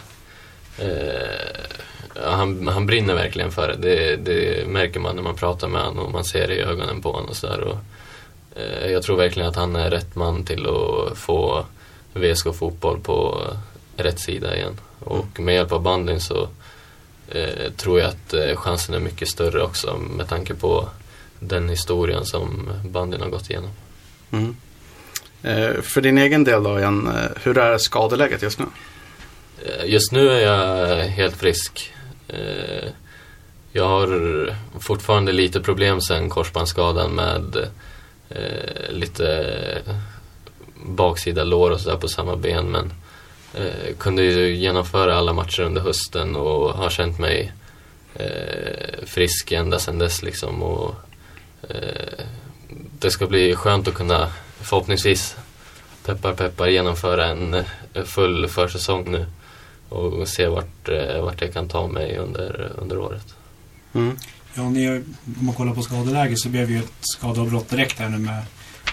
eh, 0.78 1.76
han, 2.22 2.68
han 2.68 2.86
brinner 2.86 3.14
verkligen 3.14 3.52
för 3.52 3.68
det. 3.68 3.76
det. 3.76 4.16
Det 4.16 4.68
märker 4.68 5.00
man 5.00 5.16
när 5.16 5.22
man 5.22 5.34
pratar 5.34 5.68
med 5.68 5.82
honom 5.82 6.06
och 6.06 6.12
man 6.12 6.24
ser 6.24 6.48
det 6.48 6.54
i 6.54 6.60
ögonen 6.60 7.02
på 7.02 7.12
honom 7.12 7.28
och 7.28 7.36
sådär. 7.36 7.78
Eh, 8.56 8.90
jag 8.90 9.02
tror 9.02 9.16
verkligen 9.16 9.48
att 9.48 9.56
han 9.56 9.76
är 9.76 9.90
rätt 9.90 10.14
man 10.14 10.44
till 10.44 10.66
att 10.66 11.18
få 11.18 11.64
VSK 12.14 12.54
fotboll 12.54 13.00
på 13.00 13.46
rätt 13.96 14.20
sida 14.20 14.56
igen. 14.56 14.80
Och 14.98 15.40
med 15.40 15.54
hjälp 15.54 15.72
av 15.72 15.82
bandyn 15.82 16.20
så 16.20 16.48
eh, 17.28 17.72
tror 17.76 18.00
jag 18.00 18.08
att 18.08 18.34
eh, 18.34 18.56
chansen 18.56 18.94
är 18.94 19.00
mycket 19.00 19.28
större 19.28 19.62
också 19.62 19.96
med 19.96 20.28
tanke 20.28 20.54
på 20.54 20.88
den 21.40 21.68
historien 21.68 22.24
som 22.24 22.72
bandyn 22.84 23.20
har 23.20 23.28
gått 23.28 23.50
igenom. 23.50 23.70
Mm. 24.30 24.56
Eh, 25.46 25.82
för 25.82 26.00
din 26.00 26.18
egen 26.18 26.44
del 26.44 26.62
då 26.62 26.78
igen, 26.78 27.06
eh, 27.06 27.42
hur 27.42 27.58
är 27.58 27.78
skadeläget 27.78 28.42
just 28.42 28.58
nu? 28.58 28.64
Eh, 29.64 29.90
just 29.90 30.12
nu 30.12 30.30
är 30.30 30.40
jag 30.40 30.96
helt 31.04 31.36
frisk. 31.36 31.92
Jag 33.72 33.88
har 33.88 34.54
fortfarande 34.80 35.32
lite 35.32 35.60
problem 35.60 36.00
sen 36.00 36.28
korsbandsskadan 36.28 37.10
med 37.10 37.68
lite 38.88 39.82
baksida 40.86 41.44
lår 41.44 41.70
och 41.70 41.80
sådär 41.80 41.96
på 41.96 42.08
samma 42.08 42.36
ben 42.36 42.70
men 42.70 42.92
kunde 43.98 44.22
ju 44.22 44.54
genomföra 44.54 45.16
alla 45.16 45.32
matcher 45.32 45.62
under 45.62 45.80
hösten 45.80 46.36
och 46.36 46.74
har 46.74 46.90
känt 46.90 47.18
mig 47.18 47.52
frisk 49.04 49.52
ända 49.52 49.78
sedan 49.78 49.98
dess 49.98 50.22
liksom 50.22 50.62
och 50.62 50.94
det 52.98 53.10
ska 53.10 53.26
bli 53.26 53.54
skönt 53.54 53.88
att 53.88 53.94
kunna 53.94 54.32
förhoppningsvis 54.60 55.36
peppar 56.04 56.32
peppar 56.32 56.66
genomföra 56.66 57.26
en 57.26 57.54
eh, 57.54 58.04
full 58.04 58.48
försäsong 58.48 59.10
nu 59.10 59.26
och 59.88 60.28
se 60.28 60.46
vart, 60.46 60.88
eh, 60.88 61.22
vart 61.22 61.40
jag 61.40 61.52
kan 61.52 61.68
ta 61.68 61.88
mig 61.88 62.18
under, 62.18 62.72
under 62.78 62.98
året. 62.98 63.34
Mm. 63.94 64.16
Ja, 64.54 64.62
ni, 64.62 64.88
om 64.88 65.46
man 65.46 65.54
kollar 65.54 65.74
på 65.74 65.82
skadeläget 65.82 66.38
så 66.38 66.48
blev 66.48 66.70
ju 66.70 66.78
ett 66.78 66.92
skadeavbrott 67.00 67.68
direkt 67.68 67.98
här 67.98 68.08
nu 68.08 68.18
med 68.18 68.42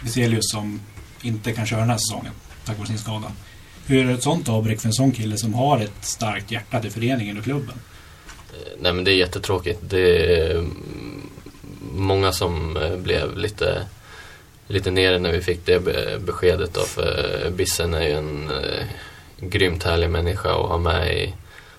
Viselius 0.03 0.51
som 0.51 0.81
inte 1.21 1.51
kan 1.51 1.65
köra 1.65 1.79
den 1.79 1.89
här 1.89 1.97
säsongen 1.97 2.33
tack 2.65 2.77
vare 2.77 2.87
sin 2.87 2.97
skada. 2.97 3.31
Hur 3.85 4.09
är 4.09 4.13
ett 4.13 4.23
sånt 4.23 4.49
avbräck 4.49 4.81
för 4.81 4.87
en 4.87 4.93
sån 4.93 5.11
kille 5.11 5.37
som 5.37 5.53
har 5.53 5.79
ett 5.79 6.05
starkt 6.05 6.51
hjärta 6.51 6.79
till 6.79 6.91
föreningen 6.91 7.37
och 7.37 7.43
klubben? 7.43 7.75
Eh, 8.53 8.79
Nej 8.81 8.93
men 8.93 9.03
det 9.03 9.11
är 9.11 9.15
jättetråkigt. 9.15 9.79
Det 9.89 10.35
är 10.41 10.65
många 11.95 12.31
som 12.31 12.77
eh, 12.77 12.97
blev 12.97 13.37
lite, 13.37 13.85
lite 14.67 14.91
nere 14.91 15.19
när 15.19 15.31
vi 15.31 15.41
fick 15.41 15.65
det 15.65 15.79
beskedet 16.19 16.73
då. 16.73 16.81
För 16.81 17.49
Bissen 17.49 17.93
är 17.93 18.07
ju 18.07 18.13
en 18.13 18.51
eh, 18.51 18.85
grymt 19.39 19.83
härlig 19.83 20.09
människa 20.09 20.49
att 20.49 20.69
ha 20.69 20.77
med, 20.77 21.17
i, 21.17 21.33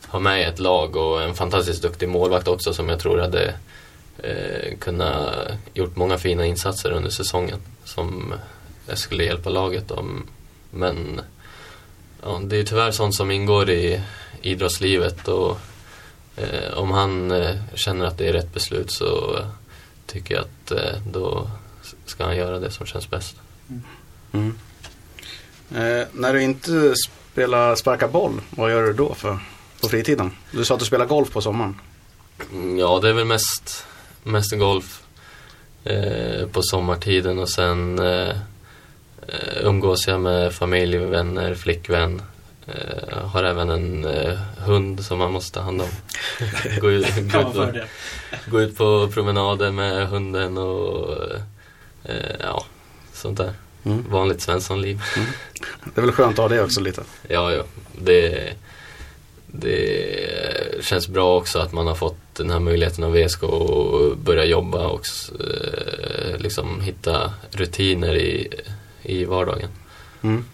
har 0.07 0.21
med 0.21 0.41
i 0.41 0.45
ett 0.45 0.59
lag 0.59 0.97
och 0.97 1.23
en 1.23 1.35
fantastiskt 1.35 1.83
duktig 1.83 2.09
målvakt 2.09 2.49
också 2.49 2.75
som 2.75 2.89
jag 2.89 3.01
tror 3.01 3.19
hade 3.19 3.55
eh, 4.19 4.79
kunnat 4.79 5.35
gjort 5.75 5.97
många 5.97 6.19
fina 6.19 6.47
insatser 6.47 6.91
under 6.91 7.11
säsongen 7.11 7.59
som 7.85 8.35
eh, 8.89 8.95
skulle 8.95 9.25
hjälpa 9.25 9.51
laget 9.51 9.89
då. 9.89 10.05
Men 10.71 11.21
ja, 12.23 12.41
det 12.45 12.57
är 12.57 12.65
tyvärr 12.65 12.91
sånt 12.91 13.15
som 13.15 13.31
ingår 13.31 13.71
i 13.71 14.01
idrottslivet 14.43 15.29
och 15.29 15.59
eh, 16.37 16.75
om 16.75 16.91
han 16.91 17.31
eh, 17.31 17.57
känner 17.75 18.07
att 18.07 18.19
det 18.19 18.29
är 18.29 18.33
rätt 18.33 18.55
beslut 18.55 18.91
så 18.91 19.39
tycker 20.07 20.35
jag 20.35 20.45
att 20.45 20.71
eh, 20.71 21.01
då 21.13 21.51
ska 22.07 22.25
han 22.25 22.37
göra 22.37 22.59
det 22.59 22.71
som 22.71 22.87
känns 22.87 23.11
bäst. 23.11 23.37
Mm. 24.33 24.55
Eh, 25.71 26.07
när 26.13 26.33
du 26.33 26.43
inte 26.43 26.95
spelar 27.33 27.75
sparka 27.75 28.09
boll, 28.09 28.41
vad 28.51 28.71
gör 28.71 28.83
du 28.83 28.93
då 28.93 29.15
för, 29.15 29.39
på 29.81 29.89
fritiden? 29.89 30.31
Du 30.51 30.65
sa 30.65 30.75
att 30.75 30.81
du 30.81 30.87
spelar 30.87 31.07
golf 31.07 31.31
på 31.31 31.41
sommaren. 31.41 31.81
Mm, 32.53 32.79
Ja, 32.79 33.01
det 33.03 33.09
är 33.09 33.13
väl 33.13 33.25
mest, 33.25 33.87
mest 34.23 34.59
golf 34.59 35.03
eh, 35.85 36.47
på 36.47 36.63
sommartiden 36.63 37.39
och 37.39 37.49
sen 37.49 37.99
eh, 37.99 38.29
eh, 39.29 39.63
umgås 39.63 40.07
jag 40.09 40.21
med 40.21 40.53
familj, 40.53 40.99
vänner, 40.99 41.55
flickvän. 41.55 42.23
Eh, 42.67 43.19
har 43.19 43.45
även 43.45 43.71
en 43.71 44.05
eh, 44.05 44.39
hund 44.59 45.05
som 45.05 45.19
man 45.19 45.33
måste 45.33 45.59
ta 45.59 45.65
hand 45.65 45.83
om. 45.83 45.89
gå, 46.81 46.91
ut, 46.91 47.07
gå, 47.33 47.41
ut 47.41 47.55
på, 47.55 47.73
gå 48.47 48.61
ut 48.61 48.77
på 48.77 49.09
promenader 49.09 49.71
med 49.71 50.09
hunden 50.09 50.59
och 50.59 51.17
eh, 52.05 52.37
ja, 52.41 52.65
sånt 53.13 53.39
där. 53.39 53.53
Mm. 53.85 54.05
Vanligt 54.11 54.41
svenssonliv. 54.41 55.01
Det 55.95 56.01
är 56.01 56.03
väl 56.03 56.13
skönt 56.13 56.33
att 56.33 56.39
ha 56.39 56.49
det 56.49 56.63
också 56.63 56.81
lite. 56.81 57.03
Ja, 57.29 57.53
ja. 57.53 57.63
Det, 57.99 58.53
det 59.47 60.85
känns 60.85 61.09
bra 61.09 61.37
också 61.37 61.59
att 61.59 61.73
man 61.73 61.87
har 61.87 61.95
fått 61.95 62.35
den 62.37 62.51
här 62.51 62.61
möjligheten 62.61 63.05
av 63.05 63.13
VSK 63.13 63.43
och 63.43 64.17
börja 64.17 64.45
jobba 64.45 64.87
och 64.87 65.07
liksom 66.39 66.81
hitta 66.81 67.33
rutiner 67.51 68.17
i, 68.17 68.49
i 69.03 69.25
vardagen. 69.25 69.69
Mm. 70.23 70.45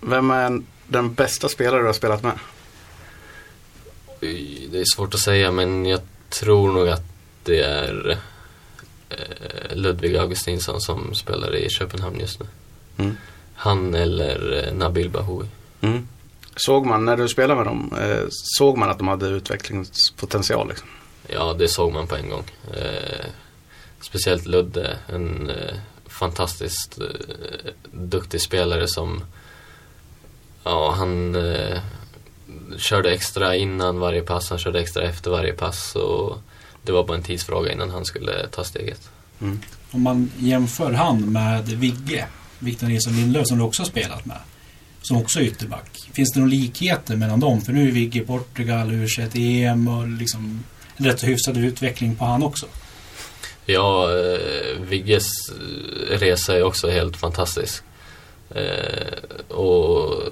Vem 0.00 0.30
är 0.30 0.62
den 0.88 1.14
bästa 1.14 1.48
spelare 1.48 1.80
du 1.80 1.86
har 1.86 1.92
spelat 1.92 2.22
med? 2.22 2.38
Det 4.70 4.80
är 4.80 4.94
svårt 4.96 5.14
att 5.14 5.20
säga 5.20 5.52
men 5.52 5.86
jag 5.86 6.00
tror 6.28 6.72
nog 6.72 6.88
att 6.88 7.04
det 7.44 7.60
är 7.60 8.18
eh, 9.08 9.76
Ludvig 9.76 10.16
Augustinsson 10.16 10.80
som 10.80 11.14
spelar 11.14 11.56
i 11.56 11.70
Köpenhamn 11.70 12.20
just 12.20 12.40
nu. 12.40 12.46
Mm. 12.96 13.16
Han 13.54 13.94
eller 13.94 14.66
eh, 14.66 14.74
Nabil 14.74 15.10
Bahoui. 15.10 15.46
Mm. 15.80 16.08
Såg 16.56 16.86
man, 16.86 17.04
när 17.04 17.16
du 17.16 17.28
spelade 17.28 17.54
med 17.54 17.66
dem, 17.66 17.94
eh, 18.00 18.24
såg 18.30 18.78
man 18.78 18.90
att 18.90 18.98
de 18.98 19.08
hade 19.08 19.26
utvecklingspotential? 19.26 20.68
Liksom? 20.68 20.88
Ja, 21.26 21.54
det 21.58 21.68
såg 21.68 21.92
man 21.92 22.06
på 22.06 22.16
en 22.16 22.28
gång. 22.28 22.44
Speciellt 24.00 24.46
Ludde, 24.46 24.98
en 25.06 25.50
fantastiskt 26.06 26.98
duktig 27.92 28.40
spelare 28.40 28.88
som 28.88 29.22
Ja, 30.68 30.94
han 30.96 31.34
eh, 31.34 31.80
körde 32.76 33.10
extra 33.10 33.56
innan 33.56 33.98
varje 33.98 34.22
pass, 34.22 34.50
han 34.50 34.58
körde 34.58 34.80
extra 34.80 35.02
efter 35.02 35.30
varje 35.30 35.52
pass 35.52 35.96
och 35.96 36.38
det 36.82 36.92
var 36.92 37.04
bara 37.04 37.16
en 37.16 37.22
tidsfråga 37.22 37.72
innan 37.72 37.90
han 37.90 38.04
skulle 38.04 38.48
ta 38.48 38.64
steget. 38.64 39.10
Mm. 39.40 39.60
Om 39.90 40.02
man 40.02 40.30
jämför 40.38 40.92
han 40.92 41.32
med 41.32 41.68
Vigge, 41.68 42.26
Victor 42.58 42.86
Nilsson 42.86 43.16
Lindlöf 43.16 43.46
som 43.46 43.58
du 43.58 43.64
också 43.64 43.82
har 43.82 43.88
spelat 43.88 44.26
med. 44.26 44.36
Som 45.02 45.16
också 45.16 45.40
är 45.40 45.44
ytterback. 45.44 46.08
Finns 46.12 46.32
det 46.32 46.40
några 46.40 46.50
likheter 46.50 47.16
mellan 47.16 47.40
dem? 47.40 47.60
För 47.60 47.72
nu 47.72 47.88
är 47.88 47.92
Vigge 47.92 48.18
i 48.18 48.24
Portugal, 48.24 48.92
u 48.92 49.06
EM 49.34 49.88
och 49.88 50.08
liksom 50.08 50.64
en 50.96 51.06
rätt 51.06 51.24
hyfsad 51.24 51.56
utveckling 51.56 52.16
på 52.16 52.24
han 52.24 52.42
också. 52.42 52.66
Ja, 53.66 54.10
eh, 54.18 54.80
Vigges 54.80 55.26
eh, 55.48 56.18
resa 56.18 56.56
är 56.56 56.62
också 56.62 56.90
helt 56.90 57.16
fantastisk. 57.16 57.84
Eh, 58.54 59.54
och 59.56 60.22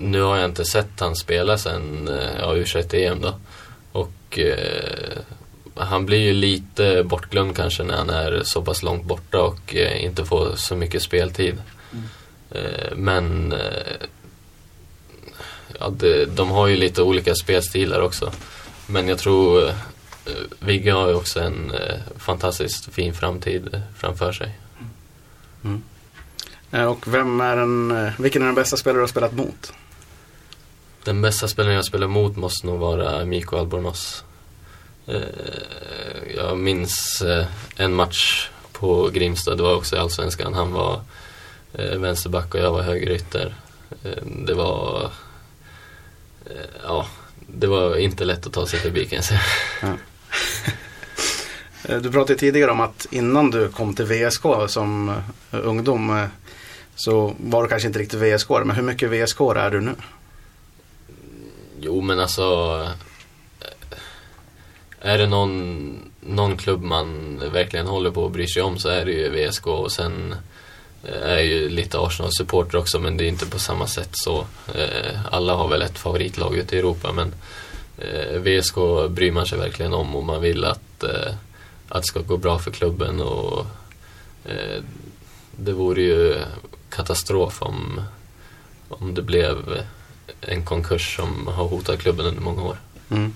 nu 0.00 0.20
har 0.20 0.36
jag 0.36 0.44
inte 0.44 0.64
sett 0.64 1.00
han 1.00 1.16
spela 1.16 1.58
sen 1.58 2.08
eh, 2.08 2.40
ja, 2.40 2.54
u 2.54 2.64
em 2.92 3.20
då. 3.20 3.34
Och 3.92 4.38
eh, 4.38 5.18
han 5.74 6.06
blir 6.06 6.18
ju 6.18 6.32
lite 6.32 7.04
bortglömd 7.04 7.56
kanske 7.56 7.82
när 7.82 7.96
han 7.96 8.10
är 8.10 8.42
så 8.44 8.62
pass 8.62 8.82
långt 8.82 9.04
borta 9.04 9.42
och 9.42 9.74
eh, 9.74 10.04
inte 10.04 10.24
får 10.24 10.56
så 10.56 10.76
mycket 10.76 11.02
speltid. 11.02 11.62
Mm. 11.92 12.04
Eh, 12.50 12.96
men 12.96 13.52
eh, 13.52 14.08
ja, 15.80 15.88
det, 15.88 16.24
de 16.24 16.50
har 16.50 16.66
ju 16.66 16.76
lite 16.76 17.02
olika 17.02 17.34
spelstilar 17.34 18.00
också. 18.00 18.32
Men 18.86 19.08
jag 19.08 19.18
tror 19.18 19.72
Vigge 20.58 20.92
har 20.92 21.08
ju 21.08 21.14
också 21.14 21.40
en 21.40 21.72
fantastiskt 22.16 22.94
fin 22.94 23.14
framtid 23.14 23.82
framför 23.96 24.32
sig. 24.32 24.58
Eh, 25.64 25.78
och 26.82 27.08
vem 27.14 27.40
är 27.40 27.56
den, 27.56 27.90
eh, 27.90 28.12
vilken 28.18 28.42
är 28.42 28.46
den 28.46 28.54
bästa 28.54 28.76
spelare 28.76 28.98
du 28.98 29.02
har 29.02 29.08
spelat 29.08 29.32
mot? 29.32 29.72
Den 31.04 31.22
bästa 31.22 31.48
spelaren 31.48 31.76
jag 31.76 31.84
spelar 31.84 32.06
mot 32.06 32.36
måste 32.36 32.66
nog 32.66 32.78
vara 32.78 33.24
Mikko 33.24 33.56
Albornoz. 33.56 34.24
Eh, 35.06 35.20
jag 36.36 36.58
minns 36.58 37.22
eh, 37.22 37.46
en 37.76 37.94
match 37.94 38.48
på 38.72 39.08
Grimstad, 39.12 39.56
det 39.56 39.62
var 39.62 39.74
också 39.76 39.96
i 39.96 39.98
Allsvenskan. 39.98 40.54
Han 40.54 40.72
var 40.72 41.00
eh, 41.72 41.98
vänsterback 41.98 42.54
och 42.54 42.60
jag 42.60 42.72
var 42.72 42.82
högerytter. 42.82 43.54
Eh, 44.04 44.24
det 44.46 44.54
var... 44.54 45.10
Eh, 46.46 46.52
ja, 46.82 47.06
det 47.46 47.66
var 47.66 47.96
inte 47.96 48.24
lätt 48.24 48.46
att 48.46 48.52
ta 48.52 48.66
sig 48.66 48.80
förbi 48.80 49.06
kan 49.06 49.16
jag 49.16 49.24
säga. 49.24 49.40
Eh, 51.84 51.96
Du 52.00 52.10
pratade 52.12 52.38
tidigare 52.38 52.70
om 52.70 52.80
att 52.80 53.06
innan 53.10 53.50
du 53.50 53.68
kom 53.68 53.94
till 53.94 54.04
VSK 54.04 54.42
som 54.68 55.08
eh, 55.08 55.58
ungdom 55.62 56.10
eh, 56.18 56.26
så 56.96 57.34
var 57.38 57.62
du 57.62 57.68
kanske 57.68 57.88
inte 57.88 57.98
riktigt 57.98 58.20
VSK 58.20 58.50
men 58.50 58.70
hur 58.70 58.82
mycket 58.82 59.10
VSK 59.10 59.40
är 59.40 59.70
du 59.70 59.80
nu? 59.80 59.94
Jo 61.80 62.00
men 62.00 62.20
alltså 62.20 62.78
eh, 63.60 63.98
Är 65.00 65.18
det 65.18 65.26
någon, 65.26 65.96
någon 66.20 66.56
klubb 66.56 66.82
man 66.82 67.38
verkligen 67.52 67.86
håller 67.86 68.10
på 68.10 68.22
och 68.22 68.30
bryr 68.30 68.46
sig 68.46 68.62
om 68.62 68.78
så 68.78 68.88
är 68.88 69.04
det 69.04 69.12
ju 69.12 69.28
VSK 69.28 69.66
och 69.66 69.92
sen 69.92 70.34
eh, 71.04 71.22
är 71.22 71.34
jag 71.34 71.44
ju 71.44 71.68
lite 71.68 71.98
Arsenal-supporter 71.98 72.78
också 72.78 72.98
men 72.98 73.16
det 73.16 73.24
är 73.24 73.28
inte 73.28 73.46
på 73.46 73.58
samma 73.58 73.86
sätt 73.86 74.10
så. 74.12 74.46
Eh, 74.74 75.34
alla 75.34 75.54
har 75.54 75.68
väl 75.68 75.82
ett 75.82 75.98
favoritlag 75.98 76.56
ute 76.56 76.76
i 76.76 76.78
Europa 76.78 77.12
men 77.12 77.34
VSK 78.42 78.74
bryr 79.08 79.32
man 79.32 79.46
sig 79.46 79.58
verkligen 79.58 79.94
om 79.94 80.16
och 80.16 80.24
man 80.24 80.40
vill 80.42 80.64
att, 80.64 81.04
att 81.88 82.02
det 82.02 82.06
ska 82.06 82.20
gå 82.20 82.36
bra 82.36 82.58
för 82.58 82.70
klubben 82.70 83.20
och 83.20 83.66
det 85.56 85.72
vore 85.72 86.02
ju 86.02 86.42
katastrof 86.96 87.62
om, 87.62 88.00
om 88.88 89.14
det 89.14 89.22
blev 89.22 89.82
en 90.40 90.64
konkurs 90.64 91.16
som 91.16 91.46
har 91.46 91.64
hotat 91.64 92.00
klubben 92.00 92.26
under 92.26 92.42
många 92.42 92.62
år. 92.62 92.76
Mm. 93.10 93.34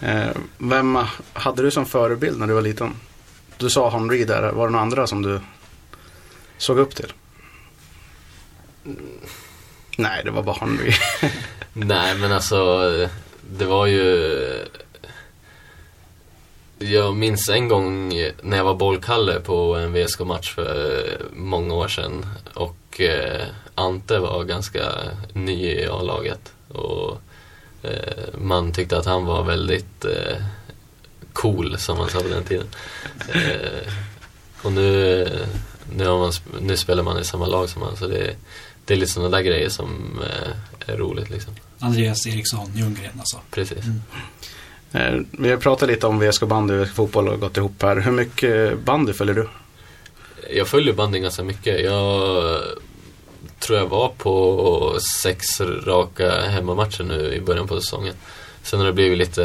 Eh, 0.00 0.36
vem 0.58 0.98
hade 1.32 1.62
du 1.62 1.70
som 1.70 1.86
förebild 1.86 2.38
när 2.38 2.46
du 2.46 2.54
var 2.54 2.62
liten? 2.62 2.94
Du 3.56 3.70
sa 3.70 3.90
Henry 3.90 4.24
där, 4.24 4.52
var 4.52 4.66
det 4.66 4.72
några 4.72 4.82
andra 4.82 5.06
som 5.06 5.22
du 5.22 5.40
såg 6.58 6.78
upp 6.78 6.94
till? 6.94 7.12
Nej, 9.98 10.22
det 10.24 10.30
var 10.30 10.42
bara 10.42 10.56
Henry. 10.56 10.92
Nej 11.72 12.14
men 12.18 12.32
alltså 12.32 12.90
det 13.50 13.64
var 13.64 13.86
ju 13.86 14.04
Jag 16.78 17.16
minns 17.16 17.48
en 17.48 17.68
gång 17.68 18.08
när 18.42 18.56
jag 18.56 18.64
var 18.64 18.74
bollkalle 18.74 19.40
på 19.40 19.74
en 19.74 19.92
VSK-match 19.92 20.54
för 20.54 21.20
många 21.32 21.74
år 21.74 21.88
sedan 21.88 22.26
och 22.54 23.00
eh, 23.00 23.46
Ante 23.74 24.18
var 24.18 24.44
ganska 24.44 24.92
ny 25.32 25.66
i 25.66 25.86
A-laget 25.86 26.52
och 26.68 27.20
eh, 27.82 28.38
man 28.38 28.72
tyckte 28.72 28.98
att 28.98 29.06
han 29.06 29.24
var 29.24 29.44
väldigt 29.44 30.04
eh, 30.04 30.36
cool 31.32 31.78
som 31.78 31.98
man 31.98 32.10
sa 32.10 32.20
på 32.20 32.28
den 32.28 32.44
tiden. 32.44 32.66
Eh, 33.28 33.92
och 34.62 34.72
nu, 34.72 35.28
nu, 35.96 36.04
man, 36.04 36.32
nu 36.60 36.76
spelar 36.76 37.02
man 37.02 37.18
i 37.18 37.24
samma 37.24 37.46
lag 37.46 37.68
som 37.68 37.82
han 37.82 37.96
så 37.96 38.06
det, 38.06 38.36
det 38.84 38.94
är 38.94 38.98
lite 38.98 39.12
sådana 39.12 39.36
där 39.36 39.42
grejer 39.42 39.68
som 39.68 40.20
eh, 40.22 40.92
är 40.92 40.96
roligt 40.96 41.30
liksom. 41.30 41.54
Andreas 41.78 42.26
Eriksson 42.26 42.72
Ljunggren 42.74 43.12
alltså. 43.18 43.40
Precis. 43.50 43.84
Mm. 43.84 44.02
Eh, 44.92 45.14
vi 45.30 45.50
har 45.50 45.56
pratat 45.56 45.88
lite 45.88 46.06
om 46.06 46.18
VSK 46.20 46.42
bandy 46.42 46.74
och 46.74 46.86
VSK 46.86 46.94
fotboll 46.94 47.28
och 47.28 47.40
gått 47.40 47.56
ihop 47.56 47.82
här. 47.82 47.96
Hur 47.96 48.12
mycket 48.12 48.78
bandy 48.78 49.12
följer 49.12 49.34
du? 49.34 49.48
Jag 50.50 50.68
följer 50.68 50.94
bandy 50.94 51.18
ganska 51.18 51.42
mycket. 51.42 51.80
Jag 51.84 52.36
eh, 52.54 52.60
tror 53.58 53.78
jag 53.78 53.86
var 53.86 54.08
på 54.08 54.98
sex 55.22 55.60
raka 55.60 56.40
hemmamatcher 56.40 57.04
nu 57.04 57.34
i 57.34 57.40
början 57.40 57.68
på 57.68 57.80
säsongen. 57.80 58.14
Sen 58.62 58.78
har 58.80 58.86
det 58.86 58.92
blivit 58.92 59.18
lite 59.18 59.44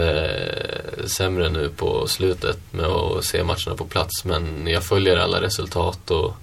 eh, 0.97 1.05
sämre 1.05 1.49
nu 1.49 1.69
på 1.69 2.07
slutet 2.07 2.57
med 2.71 2.85
att 2.85 3.25
se 3.25 3.43
matcherna 3.43 3.75
på 3.77 3.85
plats. 3.85 4.25
Men 4.25 4.67
jag 4.67 4.83
följer 4.83 5.17
alla 5.17 5.41
resultat 5.41 6.11
och 6.11 6.33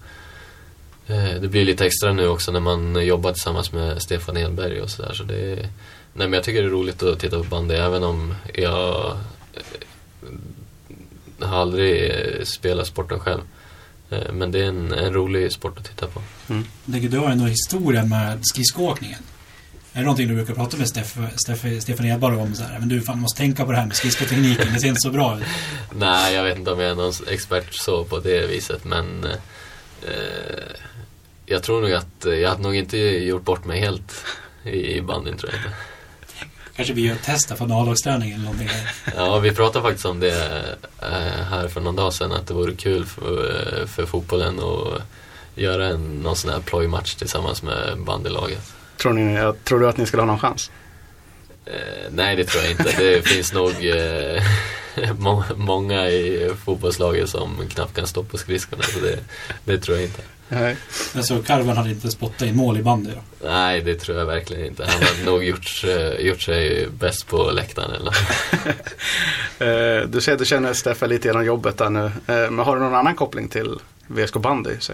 det 1.40 1.50
blir 1.50 1.64
lite 1.64 1.86
extra 1.86 2.12
nu 2.12 2.28
också 2.28 2.52
när 2.52 2.60
man 2.60 3.06
jobbar 3.06 3.32
tillsammans 3.32 3.72
med 3.72 4.02
Stefan 4.02 4.36
Edberg 4.36 4.80
och 4.80 4.90
sådär. 4.90 5.12
Så 5.14 5.22
det 5.22 5.52
är- 5.52 5.68
nej 6.12 6.28
men 6.28 6.32
jag 6.32 6.44
tycker 6.44 6.62
det 6.62 6.68
är 6.68 6.70
roligt 6.70 7.02
att 7.02 7.18
titta 7.20 7.38
på 7.38 7.44
bandy 7.44 7.74
även 7.74 8.02
om 8.04 8.34
jag 8.54 9.16
eh, 9.54 11.46
har 11.48 11.58
aldrig 11.60 12.10
eh, 12.10 12.44
spelat 12.44 12.86
sporten 12.86 13.20
själv. 13.20 13.40
Eh, 14.10 14.32
Men 14.32 14.52
det 14.52 14.58
är 14.60 14.64
en, 14.68 14.92
en 14.92 15.12
rolig 15.12 15.52
sport 15.52 15.78
att 15.78 15.84
titta 15.84 16.06
på. 16.06 16.22
Jag 16.46 16.64
tänker, 16.92 17.08
Du 17.08 17.18
har 17.18 17.30
ändå 17.30 17.44
historia 17.44 18.04
med 18.04 18.38
skridskoåkningen. 18.42 19.18
det 19.92 20.00
någonting 20.00 20.28
du 20.28 20.34
brukar 20.34 20.54
prata 20.54 20.76
med 20.76 20.88
Steff, 20.88 21.16
Steff, 21.36 21.82
Stefan 21.82 22.06
Edberg 22.06 22.36
om? 22.36 22.54
Så 22.54 22.62
här, 22.62 22.78
men 22.78 22.88
du, 22.88 23.00
fan, 23.00 23.20
måste 23.20 23.38
tänka 23.38 23.64
på 23.64 23.72
det 23.72 23.78
här 23.78 23.86
med 23.86 23.96
skridskotekniken. 23.96 24.72
Det 24.74 24.80
ser 24.80 24.88
inte 24.88 25.00
så 25.00 25.10
bra 25.10 25.38
ut. 25.38 25.44
Nej, 25.96 26.34
jag 26.34 26.44
vet 26.44 26.58
inte 26.58 26.70
om 26.72 26.80
jag 26.80 26.90
är 26.90 26.94
någon 26.94 27.12
expert 27.28 27.74
så 27.74 28.04
på 28.04 28.18
det 28.18 28.46
viset, 28.46 28.84
men 28.84 29.24
eh, 30.02 30.12
jag 31.46 31.62
tror 31.62 31.82
nog 31.82 31.92
att 31.92 32.24
jag 32.24 32.48
hade 32.48 32.62
nog 32.62 32.76
inte 32.76 32.98
gjort 32.98 33.44
bort 33.44 33.64
mig 33.64 33.80
helt 33.80 34.24
i 34.64 35.00
bandyn, 35.00 35.36
tror 35.36 35.52
jag 35.52 35.60
inte. 35.60 35.76
Kanske 36.78 36.94
vi 36.94 37.06
gör 37.06 37.14
ett 37.14 37.22
test 37.22 37.48
för 37.58 37.64
en 37.64 37.72
A-lagsträning 37.72 38.32
eller 38.32 38.44
någonting. 38.44 38.68
Ja, 39.16 39.38
vi 39.38 39.52
pratade 39.52 39.82
faktiskt 39.82 40.06
om 40.06 40.20
det 40.20 40.76
eh, 41.02 41.44
här 41.50 41.68
för 41.68 41.80
någon 41.80 41.96
dag 41.96 42.12
sedan, 42.12 42.32
att 42.32 42.46
det 42.46 42.54
vore 42.54 42.74
kul 42.74 43.06
för, 43.06 43.86
för 43.86 44.06
fotbollen 44.06 44.58
att 44.58 45.02
göra 45.54 45.86
en, 45.86 46.20
någon 46.22 46.36
sån 46.36 46.50
här 46.50 46.60
plojmatch 46.60 47.14
tillsammans 47.14 47.62
med 47.62 47.98
bandylaget. 48.06 48.72
Tror, 48.96 49.12
ni, 49.12 49.52
tror 49.64 49.80
du 49.80 49.88
att 49.88 49.96
ni 49.96 50.06
skulle 50.06 50.22
ha 50.22 50.26
någon 50.26 50.38
chans? 50.38 50.70
Eh, 51.64 51.72
nej, 52.10 52.36
det 52.36 52.44
tror 52.44 52.62
jag 52.62 52.70
inte. 52.70 52.94
Det 52.98 53.28
finns 53.28 53.52
nog 53.52 53.86
eh, 53.86 54.42
må 55.18 55.44
många 55.56 56.08
i 56.08 56.50
fotbollslaget 56.64 57.28
som 57.28 57.68
knappt 57.68 57.96
kan 57.96 58.06
stå 58.06 58.22
på 58.22 58.38
skridskorna. 58.38 58.82
Så 58.82 59.00
det, 59.00 59.18
det 59.64 59.78
tror 59.78 59.96
jag 59.96 60.06
inte. 60.06 60.22
Nej. 60.48 60.76
Alltså 61.16 61.42
Karvan 61.42 61.76
hade 61.76 61.90
inte 61.90 62.10
spottat 62.10 62.42
in 62.42 62.56
mål 62.56 62.78
i 62.78 62.82
bandy 62.82 63.10
då? 63.10 63.48
Nej, 63.48 63.80
det 63.80 63.94
tror 63.94 64.18
jag 64.18 64.26
verkligen 64.26 64.66
inte. 64.66 64.84
Han 64.84 65.02
hade 65.02 65.24
nog 65.24 65.44
gjort, 65.44 65.84
eh, 65.84 66.26
gjort 66.26 66.42
sig 66.42 66.88
bäst 66.98 67.26
på 67.26 67.50
läktaren 67.50 67.90
eller 67.90 68.12
eh, 70.00 70.08
Du 70.08 70.20
säger 70.20 70.36
att 70.36 70.38
du 70.38 70.44
känner 70.44 70.72
Stefan 70.72 71.08
lite 71.08 71.28
genom 71.28 71.44
jobbet 71.44 71.78
där 71.78 71.90
nu. 71.90 72.04
Eh, 72.04 72.10
men 72.26 72.58
har 72.58 72.76
du 72.76 72.82
någon 72.82 72.94
annan 72.94 73.14
koppling 73.14 73.48
till 73.48 73.74
VSK 74.06 74.34
bandy? 74.34 74.70
Så? 74.80 74.92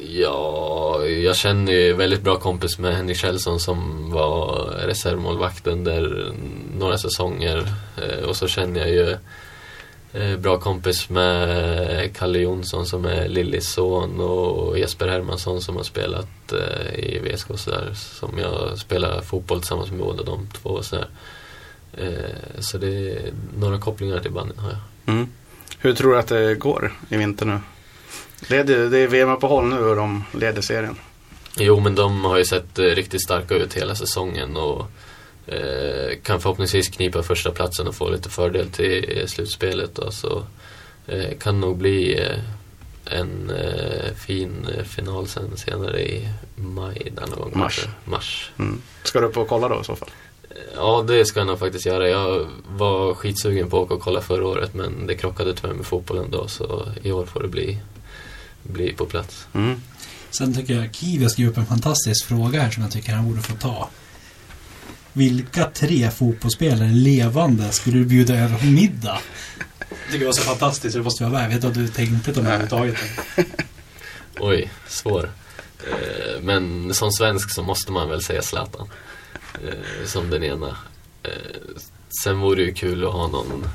Ja, 0.00 1.04
jag 1.04 1.36
känner 1.36 1.72
ju 1.72 1.92
väldigt 1.92 2.22
bra 2.22 2.36
kompis 2.36 2.78
med 2.78 2.96
Henrik 2.96 3.16
Kjellson 3.16 3.60
som 3.60 4.10
var 4.10 4.70
reservmålvakt 4.86 5.66
under 5.66 6.32
några 6.78 6.98
säsonger. 6.98 7.74
Och 8.26 8.36
så 8.36 8.48
känner 8.48 8.80
jag 8.80 8.88
ju 8.88 9.10
Eh, 9.10 9.18
bra 10.38 10.58
kompis 10.58 11.10
med 11.10 12.14
Kalle 12.16 12.38
Jonsson 12.38 12.86
som 12.86 13.04
är 13.04 13.28
Lillis 13.28 13.72
son 13.72 14.20
och 14.20 14.78
Jesper 14.78 15.08
Hermansson 15.08 15.62
som 15.62 15.76
har 15.76 15.82
spelat 15.82 16.52
eh, 16.52 16.98
i 16.98 17.18
VSK 17.18 17.46
så 17.56 17.70
där, 17.70 17.94
Som 17.94 18.38
jag 18.38 18.78
spelar 18.78 19.20
fotboll 19.20 19.60
tillsammans 19.60 19.90
med 19.90 19.98
båda 19.98 20.22
de 20.22 20.48
två. 20.62 20.82
Så, 20.82 20.96
där. 20.96 21.08
Eh, 21.92 22.60
så 22.60 22.78
det 22.78 23.10
är 23.10 23.32
några 23.58 23.78
kopplingar 23.78 24.20
till 24.20 24.30
banden 24.30 24.58
har 24.58 24.70
jag. 24.70 25.14
Mm. 25.14 25.28
Hur 25.78 25.92
tror 25.94 26.12
du 26.12 26.18
att 26.18 26.28
det 26.28 26.54
går 26.54 26.92
i 27.08 27.16
vinter 27.16 27.46
nu? 27.46 27.58
Det 28.48 28.56
är 28.56 29.06
VM-uppehåll 29.06 29.64
nu 29.64 29.78
och 29.78 29.96
de 29.96 30.24
leder 30.32 30.62
serien. 30.62 30.96
Jo, 31.56 31.80
men 31.80 31.94
de 31.94 32.24
har 32.24 32.38
ju 32.38 32.44
sett 32.44 32.78
riktigt 32.78 33.22
starka 33.22 33.54
ut 33.54 33.74
hela 33.74 33.94
säsongen 33.94 34.56
och 34.56 34.86
Eh, 35.46 36.18
kan 36.22 36.40
förhoppningsvis 36.40 36.88
knipa 36.88 37.22
första 37.22 37.50
platsen 37.50 37.88
och 37.88 37.94
få 37.94 38.10
lite 38.10 38.28
fördel 38.28 38.70
till 38.70 39.24
slutspelet. 39.26 39.98
Och 39.98 40.14
så 40.14 40.42
eh, 41.06 41.38
kan 41.38 41.60
nog 41.60 41.76
bli 41.76 42.20
eh, 42.20 42.38
en 43.04 43.50
eh, 43.50 44.14
fin 44.14 44.66
final 44.84 45.28
sen 45.28 45.56
senare 45.56 46.02
i 46.02 46.28
maj. 46.56 47.12
Där 47.16 47.26
någon 47.26 47.38
gång. 47.38 47.52
Mars. 47.54 47.88
Mars. 48.04 48.50
Mm. 48.58 48.82
Ska 49.02 49.20
du 49.20 49.26
upp 49.26 49.36
och 49.36 49.48
kolla 49.48 49.68
då 49.68 49.80
i 49.80 49.84
så 49.84 49.96
fall? 49.96 50.10
Ja, 50.76 51.04
det 51.08 51.24
ska 51.24 51.40
jag 51.40 51.46
nog 51.46 51.58
faktiskt 51.58 51.86
göra. 51.86 52.08
Jag 52.08 52.46
var 52.68 53.14
skitsugen 53.14 53.70
på 53.70 53.76
att 53.76 53.82
åka 53.82 53.94
och 53.94 54.00
kolla 54.00 54.20
förra 54.20 54.46
året 54.46 54.74
men 54.74 55.06
det 55.06 55.14
krockade 55.14 55.54
tyvärr 55.54 55.74
med 55.74 55.86
fotbollen 55.86 56.30
då 56.30 56.48
så 56.48 56.88
i 57.02 57.12
år 57.12 57.26
får 57.26 57.42
det 57.42 57.48
bli, 57.48 57.78
bli 58.62 58.92
på 58.92 59.06
plats. 59.06 59.46
Mm. 59.52 59.80
Sen 60.30 60.54
tycker 60.54 60.74
jag 60.74 60.94
Kiwi 60.94 61.28
skriver 61.28 61.50
upp 61.50 61.58
en 61.58 61.66
fantastisk 61.66 62.26
fråga 62.26 62.60
här 62.60 62.70
som 62.70 62.82
jag 62.82 62.92
tycker 62.92 63.12
han 63.12 63.28
borde 63.28 63.42
få 63.42 63.56
ta. 63.56 63.88
Vilka 65.16 65.64
tre 65.64 66.10
fotbollsspelare 66.10 66.88
levande 66.88 67.72
skulle 67.72 67.98
du 67.98 68.04
bjuda 68.04 68.34
över 68.34 68.58
på 68.58 68.64
middag? 68.64 69.18
Jag 69.78 69.98
tycker 70.06 70.18
det 70.18 70.24
var 70.24 70.32
så 70.32 70.42
fantastiskt 70.42 70.92
så 70.92 70.98
det 70.98 71.04
måste 71.04 71.24
vara 71.24 71.32
med. 71.32 71.44
Jag 71.44 71.48
vet 71.48 71.64
att 71.64 71.74
du 71.74 71.88
tänkte 71.88 72.32
på 72.32 72.40
det 72.40 72.46
överhuvudtaget. 72.46 72.96
Oj, 74.40 74.70
svår. 74.88 75.30
Eh, 75.78 76.40
men 76.42 76.94
som 76.94 77.12
svensk 77.12 77.50
så 77.50 77.62
måste 77.62 77.92
man 77.92 78.08
väl 78.08 78.22
säga 78.22 78.42
Zlatan. 78.42 78.88
Eh, 79.54 80.06
som 80.06 80.30
den 80.30 80.44
ena. 80.44 80.76
Eh, 81.22 81.30
sen 82.22 82.40
vore 82.40 82.56
det 82.56 82.62
ju 82.62 82.74
kul 82.74 83.04
att 83.04 83.12
ha 83.12 83.28
någon 83.28 83.68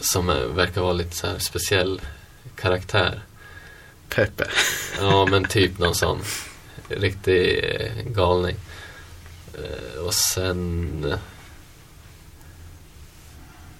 som 0.00 0.26
verkar 0.54 0.80
vara 0.80 0.92
lite 0.92 1.16
så 1.16 1.26
här 1.26 1.38
speciell 1.38 2.00
karaktär. 2.56 3.22
Peppe. 4.08 4.44
Ja, 5.00 5.26
men 5.30 5.44
typ 5.44 5.78
någon 5.78 5.94
sån 5.94 6.22
riktig 6.88 7.64
galning. 8.06 8.56
Eh, 9.58 10.00
och 10.00 10.14
sen 10.14 11.14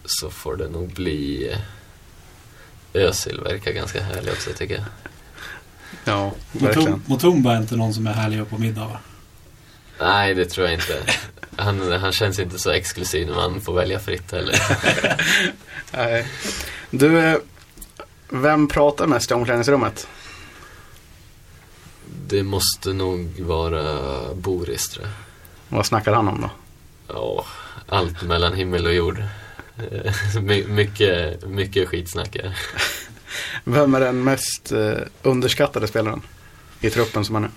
så 0.05 0.31
får 0.31 0.57
det 0.57 0.69
nog 0.69 0.93
bli 0.93 1.51
eh, 1.53 1.59
Özil 3.03 3.41
verkar 3.41 3.73
ganska 3.73 4.03
härlig 4.03 4.33
också 4.33 4.51
tycker 4.51 4.75
jag. 4.75 4.85
Ja, 6.05 6.33
verkligen. 6.53 7.03
Mutumba 7.07 7.55
är 7.55 7.59
inte 7.59 7.77
någon 7.77 7.95
som 7.95 8.07
är 8.07 8.13
härlig 8.13 8.49
på 8.51 8.59
middag 8.59 8.85
va? 8.85 8.99
Nej, 10.01 10.35
det 10.35 10.45
tror 10.45 10.67
jag 10.67 10.75
inte. 10.75 11.03
Han, 11.57 11.93
han 11.93 12.13
känns 12.13 12.39
inte 12.39 12.59
så 12.59 12.71
exklusiv 12.71 13.27
när 13.27 13.35
man 13.35 13.61
får 13.61 13.75
välja 13.75 14.01
fritt 14.01 14.33
heller. 14.33 14.55
Nej. 15.93 16.27
Du, 16.91 17.19
eh, 17.19 17.39
vem 18.29 18.69
pratar 18.69 19.07
mest 19.07 19.31
i 19.31 19.35
omklädningsrummet? 19.35 20.09
Det 22.27 22.43
måste 22.43 22.93
nog 22.93 23.41
vara 23.41 24.35
Boris 24.35 24.89
tror 24.89 25.07
jag. 25.07 25.15
Vad 25.69 25.87
snackar 25.87 26.13
han 26.13 26.29
om 26.29 26.41
då? 26.41 26.51
Ja, 27.09 27.47
allt 27.89 28.23
mellan 28.23 28.55
himmel 28.55 28.87
och 28.87 28.95
jord. 28.95 29.23
Eh, 29.77 30.41
My 30.43 30.67
mycket, 30.67 31.47
mycket 31.49 31.89
skitsnack. 31.89 32.37
Vem 33.65 33.95
är 33.95 34.01
den 34.01 34.25
mest 34.25 34.73
eh, 34.73 34.99
underskattade 35.23 35.87
spelaren 35.87 36.23
i 36.81 36.91
truppen 36.91 37.25
som 37.25 37.35
han 37.35 37.45
är? 37.45 37.51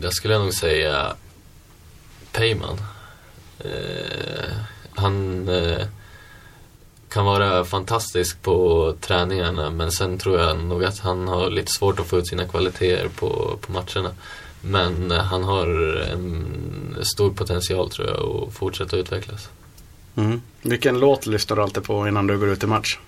Jag 0.00 0.12
skulle 0.12 0.38
nog 0.38 0.54
säga 0.54 1.14
Peyman. 2.32 2.78
Eh, 3.58 4.52
han 4.94 5.48
eh, 5.48 5.86
kan 7.08 7.24
vara 7.24 7.64
fantastisk 7.64 8.42
på 8.42 8.94
träningarna 9.00 9.70
men 9.70 9.92
sen 9.92 10.18
tror 10.18 10.40
jag 10.40 10.64
nog 10.64 10.84
att 10.84 10.98
han 10.98 11.28
har 11.28 11.50
lite 11.50 11.72
svårt 11.72 12.00
att 12.00 12.06
få 12.06 12.18
ut 12.18 12.28
sina 12.28 12.48
kvaliteter 12.48 13.08
på, 13.08 13.58
på 13.60 13.72
matcherna. 13.72 14.14
Men 14.60 15.10
eh, 15.10 15.18
han 15.18 15.42
har 15.42 15.66
en 16.12 16.96
stor 17.02 17.30
potential 17.30 17.90
tror 17.90 18.08
jag 18.08 18.16
att 18.16 18.54
fortsätta 18.54 18.96
utvecklas. 18.96 19.48
Mm. 20.16 20.42
Vilken 20.62 20.98
låt 20.98 21.26
lyssnar 21.26 21.56
du 21.56 21.62
alltid 21.62 21.84
på 21.84 22.08
innan 22.08 22.26
du 22.26 22.38
går 22.38 22.48
ut 22.48 22.62
i 22.62 22.66
match? 22.66 22.98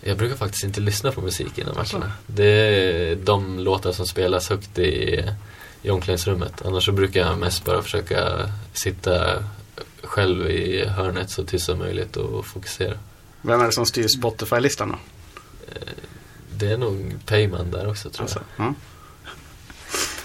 Jag 0.00 0.18
brukar 0.18 0.36
faktiskt 0.36 0.64
inte 0.64 0.80
lyssna 0.80 1.12
på 1.12 1.20
musik 1.20 1.58
innan 1.58 1.74
matcherna. 1.74 2.12
Det 2.26 2.44
är 2.44 3.16
de 3.16 3.58
låtar 3.58 3.92
som 3.92 4.06
spelas 4.06 4.50
högt 4.50 4.78
i, 4.78 5.24
i 5.82 5.90
omklädningsrummet. 5.90 6.62
Annars 6.64 6.84
så 6.84 6.92
brukar 6.92 7.20
jag 7.20 7.38
mest 7.38 7.64
bara 7.64 7.82
försöka 7.82 8.50
sitta 8.72 9.44
själv 10.02 10.50
i 10.50 10.86
hörnet 10.86 11.30
så 11.30 11.44
tyst 11.44 11.66
som 11.66 11.78
möjligt 11.78 12.16
och 12.16 12.46
fokusera. 12.46 12.94
Vem 13.42 13.60
är 13.60 13.64
det 13.64 13.72
som 13.72 13.86
styr 13.86 14.08
Spotify-listan 14.08 14.88
då? 14.88 14.94
Eh, 15.72 15.92
det 16.56 16.70
är 16.70 16.76
nog 16.76 17.16
Payman 17.26 17.70
där 17.70 17.88
också 17.88 18.10
tror 18.10 18.22
alltså, 18.22 18.40
jag. 18.56 18.66
Ja. 18.66 18.74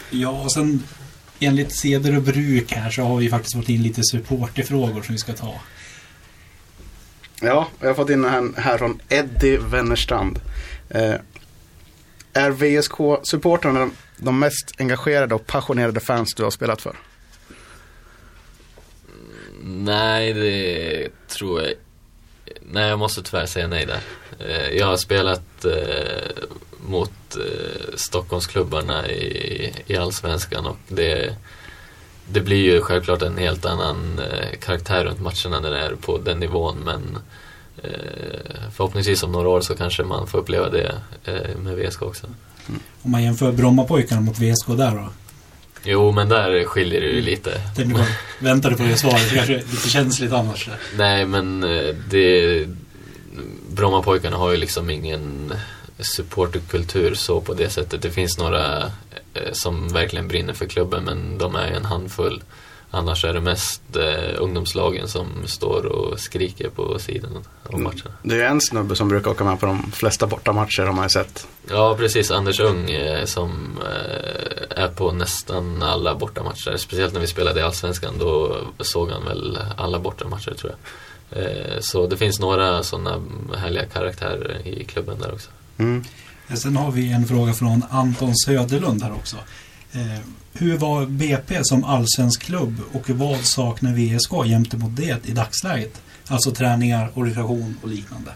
Ja, 0.10 0.30
och 0.30 0.52
sen 0.52 0.84
enligt 1.40 1.80
seder 1.80 2.18
och 2.18 2.24
bruk 2.24 2.72
här 2.72 2.90
så 2.90 3.02
har 3.02 3.18
vi 3.18 3.30
faktiskt 3.30 3.56
fått 3.56 3.70
in 3.70 3.84
lite 3.84 4.02
supporterfrågor 4.04 5.02
som 5.02 5.16
vi 5.16 5.20
ska 5.20 5.34
ta. 5.34 5.60
Ja, 7.42 7.68
jag 7.80 7.88
har 7.88 7.96
fått 7.96 8.10
in 8.10 8.26
en 8.26 8.56
här 8.58 8.78
från 8.78 9.02
Eddie 9.10 9.58
Wennerstrand. 9.58 10.40
Eh, 10.90 11.16
är 12.34 12.52
VSK-supportrarna 12.52 13.90
de 14.18 14.40
mest 14.40 14.74
engagerade 14.78 15.36
och 15.36 15.48
passionerade 15.48 16.00
fans 16.00 16.34
du 16.36 16.44
har 16.44 16.52
spelat 16.52 16.82
för? 16.82 16.96
Nej, 19.64 20.34
det 20.34 21.10
tror 21.28 21.62
jag 21.62 21.74
Nej, 22.62 22.90
jag 22.90 23.00
måste 23.00 23.24
tyvärr 23.24 23.46
säga 23.46 23.68
nej 23.68 23.86
där. 23.86 24.02
Eh, 24.40 24.78
jag 24.78 24.86
har 24.86 24.98
spelat 24.98 25.66
eh, 25.66 26.44
mot 26.90 27.36
eh, 27.36 27.96
Stockholmsklubbarna 27.96 29.08
i, 29.08 29.74
i 29.88 29.98
Allsvenskan 29.98 30.66
och 30.66 30.78
det, 30.88 31.36
det 32.32 32.42
blir 32.42 32.74
ju 32.74 32.82
självklart 32.82 33.22
en 33.22 33.38
helt 33.38 33.66
annan 33.66 34.20
eh, 34.20 34.60
karaktär 34.60 35.06
runt 35.06 35.20
matcherna 35.20 35.60
när 35.60 35.72
det 35.72 35.80
är 35.80 35.96
på 35.96 36.18
den 36.18 36.40
nivån 36.40 36.78
men 36.86 37.18
eh, 37.84 38.70
förhoppningsvis 38.76 39.24
om 39.24 39.32
några 39.32 39.50
år 39.50 39.62
så 39.62 39.76
kanske 39.76 40.04
man 40.04 40.28
får 40.28 40.38
uppleva 40.38 40.70
det 40.70 41.02
eh, 41.24 41.58
med 41.58 41.76
VSK 41.78 42.02
också. 42.02 42.28
Mm. 42.68 42.80
Om 43.02 43.12
man 43.12 43.24
jämför 43.24 43.52
Brommapojkarna 43.52 44.22
mot 44.22 44.40
VSK 44.40 44.68
där 44.68 44.96
då? 44.96 45.10
Jo, 45.84 46.12
men 46.12 46.30
där 46.30 46.66
skiljer 46.66 47.02
det 47.02 47.08
ju 47.08 47.22
lite. 47.22 47.62
Tänkte 47.76 48.06
väntade 48.40 48.76
på 48.76 48.84
det 48.84 48.98
svaret, 48.98 49.34
kanske 49.34 49.56
lite 49.56 49.90
känsligt 49.90 50.32
annars. 50.32 50.70
Nej, 50.98 51.26
men 51.26 51.64
eh, 51.64 51.96
det... 52.10 52.68
Brommapojkarna 53.70 54.38
har 54.38 54.52
ju 54.52 54.58
liksom 54.58 54.90
ingen 54.90 55.54
supporterkultur 56.00 57.14
så 57.16 57.42
på 57.42 57.54
det 57.54 57.70
sättet. 57.70 58.02
Det 58.02 58.12
finns 58.12 58.38
några 58.38 58.84
eh, 59.34 59.52
som 59.52 59.88
verkligen 59.94 60.28
brinner 60.28 60.54
för 60.54 60.66
klubben 60.66 61.04
men 61.04 61.38
de 61.38 61.56
är 61.56 61.68
en 61.72 61.86
handfull. 61.86 62.44
Annars 62.92 63.26
är 63.26 63.34
det 63.34 63.42
mest 63.42 63.82
eh, 63.96 64.36
ungdomslagen 64.42 65.08
som 65.08 65.28
står 65.46 65.86
och 65.86 66.20
skriker 66.20 66.70
på 66.70 67.00
sidan 67.00 67.32
av 67.38 67.74
Mm. 67.74 67.84
matcherna. 67.84 68.12
Det 68.24 68.42
är 68.42 68.46
en 68.50 68.62
snubbe 68.62 68.96
som 68.96 69.10
brukar 69.10 69.32
åka 69.32 69.44
med 69.44 69.60
på 69.60 69.66
de 69.66 69.92
flesta 69.92 70.28
bortamatcher 70.28 70.84
har 70.84 70.94
man 70.94 71.06
ju 71.06 71.10
sett. 71.10 71.48
Ja, 71.70 71.96
precis. 71.98 72.32
Anders 72.32 72.60
Ung 72.60 72.90
eh, 72.90 73.26
som 73.26 73.80
eh, 73.86 74.84
är 74.84 74.88
på 74.88 75.12
nästan 75.12 75.84
alla 75.84 76.16
bortamatcher. 76.16 76.78
Speciellt 76.78 77.14
när 77.14 77.22
vi 77.22 77.28
spelade 77.28 77.60
i 77.60 77.64
Allsvenskan. 77.64 78.14
Då 78.20 78.58
såg 78.80 79.10
han 79.12 79.26
väl 79.26 79.58
alla 79.78 80.00
bortamatcher 80.00 80.54
tror 80.54 80.72
jag. 80.72 81.44
Eh, 81.44 81.80
så 81.80 82.08
det 82.08 82.18
finns 82.18 82.40
några 82.40 82.84
sådana 82.84 83.22
härliga 83.58 83.86
karaktärer 83.86 84.62
i 84.68 84.84
klubben 84.84 85.20
där 85.20 85.34
också. 85.34 85.50
Mm. 85.80 86.04
Sen 86.54 86.76
har 86.76 86.92
vi 86.92 87.12
en 87.12 87.28
fråga 87.28 87.54
från 87.54 87.84
Anton 87.90 88.36
Söderlund 88.36 89.04
här 89.04 89.12
också. 89.12 89.38
Eh, 89.92 90.20
hur 90.54 90.78
var 90.78 91.06
BP 91.06 91.60
som 91.64 91.84
allsvensk 91.84 92.42
klubb 92.42 92.82
och 92.92 93.10
vad 93.10 93.46
saknar 93.46 93.94
VSK 93.94 94.32
jämte 94.46 94.78
mot 94.78 94.96
det 94.96 95.28
i 95.28 95.32
dagsläget? 95.32 96.02
Alltså 96.28 96.52
träningar, 96.52 97.12
organisation 97.14 97.78
och 97.82 97.88
liknande. 97.90 98.32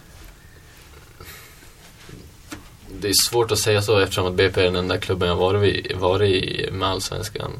Det 3.01 3.07
är 3.07 3.29
svårt 3.29 3.51
att 3.51 3.59
säga 3.59 3.81
så 3.81 3.99
eftersom 3.99 4.27
att 4.27 4.33
BP 4.33 4.61
är 4.61 4.65
den 4.65 4.75
enda 4.75 4.97
klubben 4.97 5.29
jag 5.29 5.35
varit, 5.35 5.61
vid, 5.61 5.95
varit 5.95 6.43
i 6.43 6.69
med 6.71 6.89
Allsvenskan. 6.89 7.51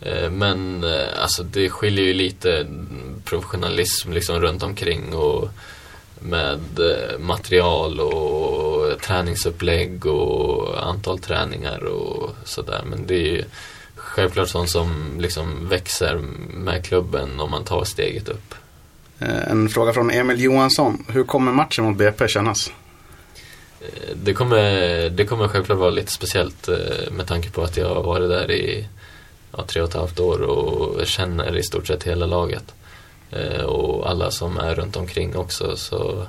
Eh, 0.00 0.30
Men 0.30 0.84
eh, 0.84 1.22
alltså 1.22 1.42
det 1.42 1.70
skiljer 1.70 2.04
ju 2.04 2.14
lite 2.14 2.66
professionalism 3.24 4.12
liksom 4.12 4.40
runt 4.40 4.62
omkring 4.62 5.14
och 5.14 5.48
med 6.20 6.60
eh, 6.78 7.18
material 7.18 8.00
och 8.00 8.63
träningsupplägg 9.06 10.06
och 10.06 10.86
antal 10.88 11.18
träningar 11.18 11.84
och 11.84 12.30
sådär. 12.44 12.82
Men 12.86 13.06
det 13.06 13.14
är 13.14 13.32
ju 13.32 13.44
självklart 13.96 14.48
sånt 14.48 14.70
som 14.70 15.16
liksom 15.20 15.68
växer 15.68 16.16
med 16.54 16.84
klubben 16.84 17.40
om 17.40 17.50
man 17.50 17.64
tar 17.64 17.84
steget 17.84 18.28
upp. 18.28 18.54
Eh, 19.18 19.50
En 19.50 19.68
fråga 19.68 19.92
från 19.92 20.10
Emil 20.10 20.40
Johansson. 20.40 21.04
Hur 21.08 21.24
kommer 21.24 21.52
matchen 21.52 21.84
mot 21.84 21.96
BP 21.96 22.28
kännas? 22.28 22.70
Eh, 23.80 24.16
Det 24.22 24.34
kommer, 24.34 24.62
det 25.10 25.24
kommer 25.26 25.48
självklart 25.48 25.78
vara 25.78 25.90
lite 25.90 26.12
speciellt 26.12 26.68
eh, 26.68 27.10
med 27.12 27.26
tanke 27.26 27.50
på 27.50 27.62
att 27.62 27.76
jag 27.76 27.94
har 27.94 28.02
varit 28.02 28.28
där 28.28 28.50
i 28.50 28.88
ja, 29.56 29.64
tre 29.66 29.82
och 29.82 29.88
ett 29.88 29.94
halvt 29.94 30.20
år 30.20 30.40
och 30.42 31.06
känner 31.06 31.56
i 31.56 31.62
stort 31.62 31.86
sett 31.86 32.02
hela 32.04 32.26
laget. 32.26 32.74
Och 33.66 34.10
alla 34.10 34.30
som 34.30 34.58
är 34.58 34.74
runt 34.74 34.96
omkring 34.96 35.36
också. 35.36 35.76
Så 35.76 36.26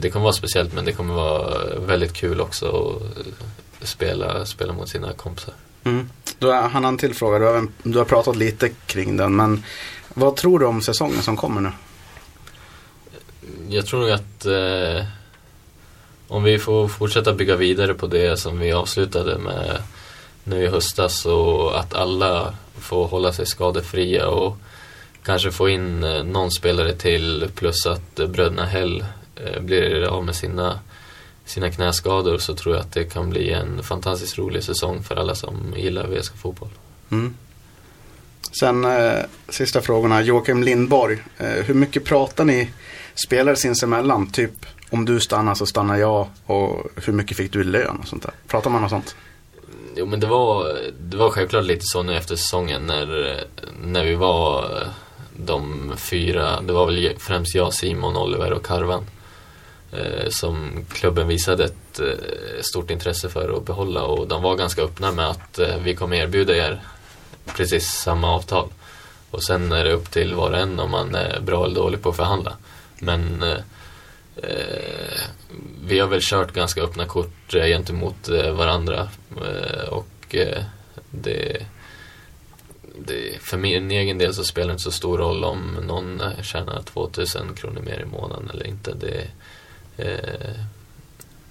det 0.00 0.10
kommer 0.10 0.22
vara 0.22 0.32
speciellt 0.32 0.72
men 0.72 0.84
det 0.84 0.92
kommer 0.92 1.14
vara 1.14 1.78
väldigt 1.78 2.12
kul 2.12 2.40
också 2.40 3.00
att 3.80 3.88
spela, 3.88 4.46
spela 4.46 4.72
mot 4.72 4.88
sina 4.88 5.12
kompisar. 5.12 5.54
Mm. 5.84 6.10
Då 6.38 6.52
har 6.52 6.68
han 6.68 6.84
en 6.84 6.98
till 6.98 7.14
fråga. 7.14 7.38
Du 7.38 7.44
har, 7.44 7.68
du 7.82 7.98
har 7.98 8.04
pratat 8.04 8.36
lite 8.36 8.68
kring 8.68 9.16
den. 9.16 9.36
Men 9.36 9.64
vad 10.14 10.36
tror 10.36 10.58
du 10.58 10.66
om 10.66 10.82
säsongen 10.82 11.22
som 11.22 11.36
kommer 11.36 11.60
nu? 11.60 11.70
Jag 13.68 13.86
tror 13.86 14.00
nog 14.00 14.10
att 14.10 14.46
eh, 14.46 15.06
om 16.28 16.42
vi 16.42 16.58
får 16.58 16.88
fortsätta 16.88 17.32
bygga 17.32 17.56
vidare 17.56 17.94
på 17.94 18.06
det 18.06 18.36
som 18.36 18.58
vi 18.58 18.72
avslutade 18.72 19.38
med 19.38 19.82
nu 20.44 20.64
i 20.64 20.66
höstas 20.66 21.26
och 21.26 21.80
att 21.80 21.94
alla 21.94 22.54
får 22.78 23.06
hålla 23.06 23.32
sig 23.32 23.46
skadefria 23.46 24.28
och 24.28 24.56
kanske 25.22 25.50
få 25.50 25.68
in 25.68 26.04
eh, 26.04 26.24
någon 26.24 26.50
spelare 26.50 26.92
till 26.94 27.50
plus 27.54 27.86
att 27.86 28.18
eh, 28.18 28.26
bröderna 28.26 28.64
Hell 28.64 29.00
eh, 29.00 29.06
blir 29.60 30.02
av 30.04 30.24
med 30.24 30.34
sina, 30.34 30.80
sina 31.44 31.70
knäskador 31.70 32.38
så 32.38 32.54
tror 32.54 32.74
jag 32.74 32.82
att 32.82 32.92
det 32.92 33.04
kan 33.04 33.30
bli 33.30 33.52
en 33.52 33.82
fantastiskt 33.82 34.38
rolig 34.38 34.62
säsong 34.64 35.02
för 35.02 35.16
alla 35.16 35.34
som 35.34 35.74
gillar 35.76 36.06
VSK 36.06 36.36
fotboll. 36.36 36.70
Mm. 37.10 37.34
Sen 38.60 38.84
eh, 38.84 39.24
sista 39.48 39.80
frågorna. 39.80 40.22
Joakim 40.22 40.62
Lindborg. 40.62 41.18
Eh, 41.38 41.46
hur 41.48 41.74
mycket 41.74 42.04
pratar 42.04 42.44
ni 42.44 42.70
spelare 43.26 43.56
sinsemellan? 43.56 44.30
Typ 44.30 44.66
om 44.90 45.04
du 45.04 45.20
stannar 45.20 45.54
så 45.54 45.66
stannar 45.66 45.96
jag. 45.96 46.28
Och 46.46 46.86
hur 47.04 47.12
mycket 47.12 47.36
fick 47.36 47.52
du 47.52 47.60
i 47.60 47.64
lön 47.64 47.96
och 48.02 48.08
sånt 48.08 48.22
där? 48.22 48.32
Pratar 48.48 48.70
man 48.70 48.82
om 48.82 48.90
sånt? 48.90 49.16
Jo 49.96 50.06
men 50.06 50.20
det 50.20 50.26
var, 50.26 50.78
det 51.00 51.16
var 51.16 51.30
självklart 51.30 51.64
lite 51.64 51.84
så 51.84 52.02
nu 52.02 52.16
efter 52.16 52.36
säsongen 52.36 52.86
när, 52.86 53.40
när 53.82 54.04
vi 54.04 54.14
var 54.14 54.82
de 55.36 55.92
fyra, 55.96 56.60
det 56.60 56.72
var 56.72 56.86
väl 56.86 57.14
främst 57.18 57.54
jag, 57.54 57.74
Simon, 57.74 58.16
Oliver 58.16 58.52
och 58.52 58.66
Karvan 58.66 59.00
eh, 59.00 59.06
Eh, 59.96 60.28
som 60.28 60.84
klubben 60.92 61.28
visade 61.28 61.64
ett 61.64 62.00
eh, 62.00 62.62
stort 62.62 62.90
intresse 62.90 63.28
för 63.28 63.56
att 63.56 63.64
behålla 63.64 64.02
och 64.02 64.28
de 64.28 64.42
var 64.42 64.56
ganska 64.56 64.82
öppna 64.82 65.12
med 65.12 65.30
att 65.30 65.58
eh, 65.58 65.76
vi 65.84 65.94
kommer 65.94 66.16
erbjuda 66.16 66.56
er 66.56 66.80
precis 67.56 67.86
samma 67.86 68.34
avtal. 68.34 68.68
Och 69.30 69.42
sen 69.44 69.72
är 69.72 69.84
det 69.84 69.92
upp 69.92 70.10
till 70.10 70.34
var 70.34 70.50
och 70.50 70.58
en 70.58 70.80
om 70.80 70.90
man 70.90 71.14
är 71.14 71.40
bra 71.40 71.64
eller 71.64 71.74
dålig 71.74 72.02
på 72.02 72.08
att 72.08 72.16
förhandla. 72.16 72.56
Men 72.98 73.42
eh, 73.42 73.58
vi 75.86 75.98
har 75.98 76.08
väl 76.08 76.20
kört 76.22 76.52
ganska 76.52 76.82
öppna 76.82 77.06
kort 77.06 77.52
gentemot 77.52 78.28
varandra. 78.28 79.08
Och 79.90 80.36
det, 81.10 81.66
det, 82.96 83.40
för 83.40 83.56
min 83.56 83.90
egen 83.90 84.18
del 84.18 84.34
så 84.34 84.44
spelar 84.44 84.66
det 84.66 84.72
inte 84.72 84.82
så 84.82 84.90
stor 84.90 85.18
roll 85.18 85.44
om 85.44 85.78
någon 85.86 86.22
tjänar 86.42 86.82
2000 86.82 87.54
kronor 87.54 87.80
mer 87.80 88.00
i 88.00 88.04
månaden 88.04 88.50
eller 88.54 88.66
inte. 88.66 88.94
Det, 88.94 89.28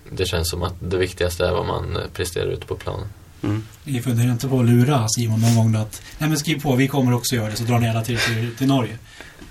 det 0.10 0.26
känns 0.26 0.50
som 0.50 0.64
att 0.64 0.74
det 0.80 0.98
viktigaste 0.98 1.46
är 1.48 1.52
vad 1.52 1.66
man 1.66 1.98
presterar 2.14 2.48
ute 2.48 2.66
på 2.66 2.76
planen. 2.76 3.08
Mm. 3.44 3.64
Ni 3.84 4.02
funderar 4.02 4.32
inte 4.32 4.48
på 4.48 4.60
att 4.60 4.66
lura 4.66 5.08
Simon 5.10 5.42
någon 5.42 5.56
gång 5.56 5.76
att 5.82 6.02
Nej 6.18 6.30
men 6.30 6.38
skriv 6.40 6.62
på, 6.62 6.76
vi 6.76 6.88
kommer 6.88 7.14
också 7.14 7.36
göra 7.36 7.50
det 7.50 7.56
så 7.56 7.64
drar 7.64 7.80
ni 7.80 7.90
alla 7.90 8.04
till, 8.04 8.18
till, 8.18 8.56
till 8.58 8.68
Norge. 8.68 8.98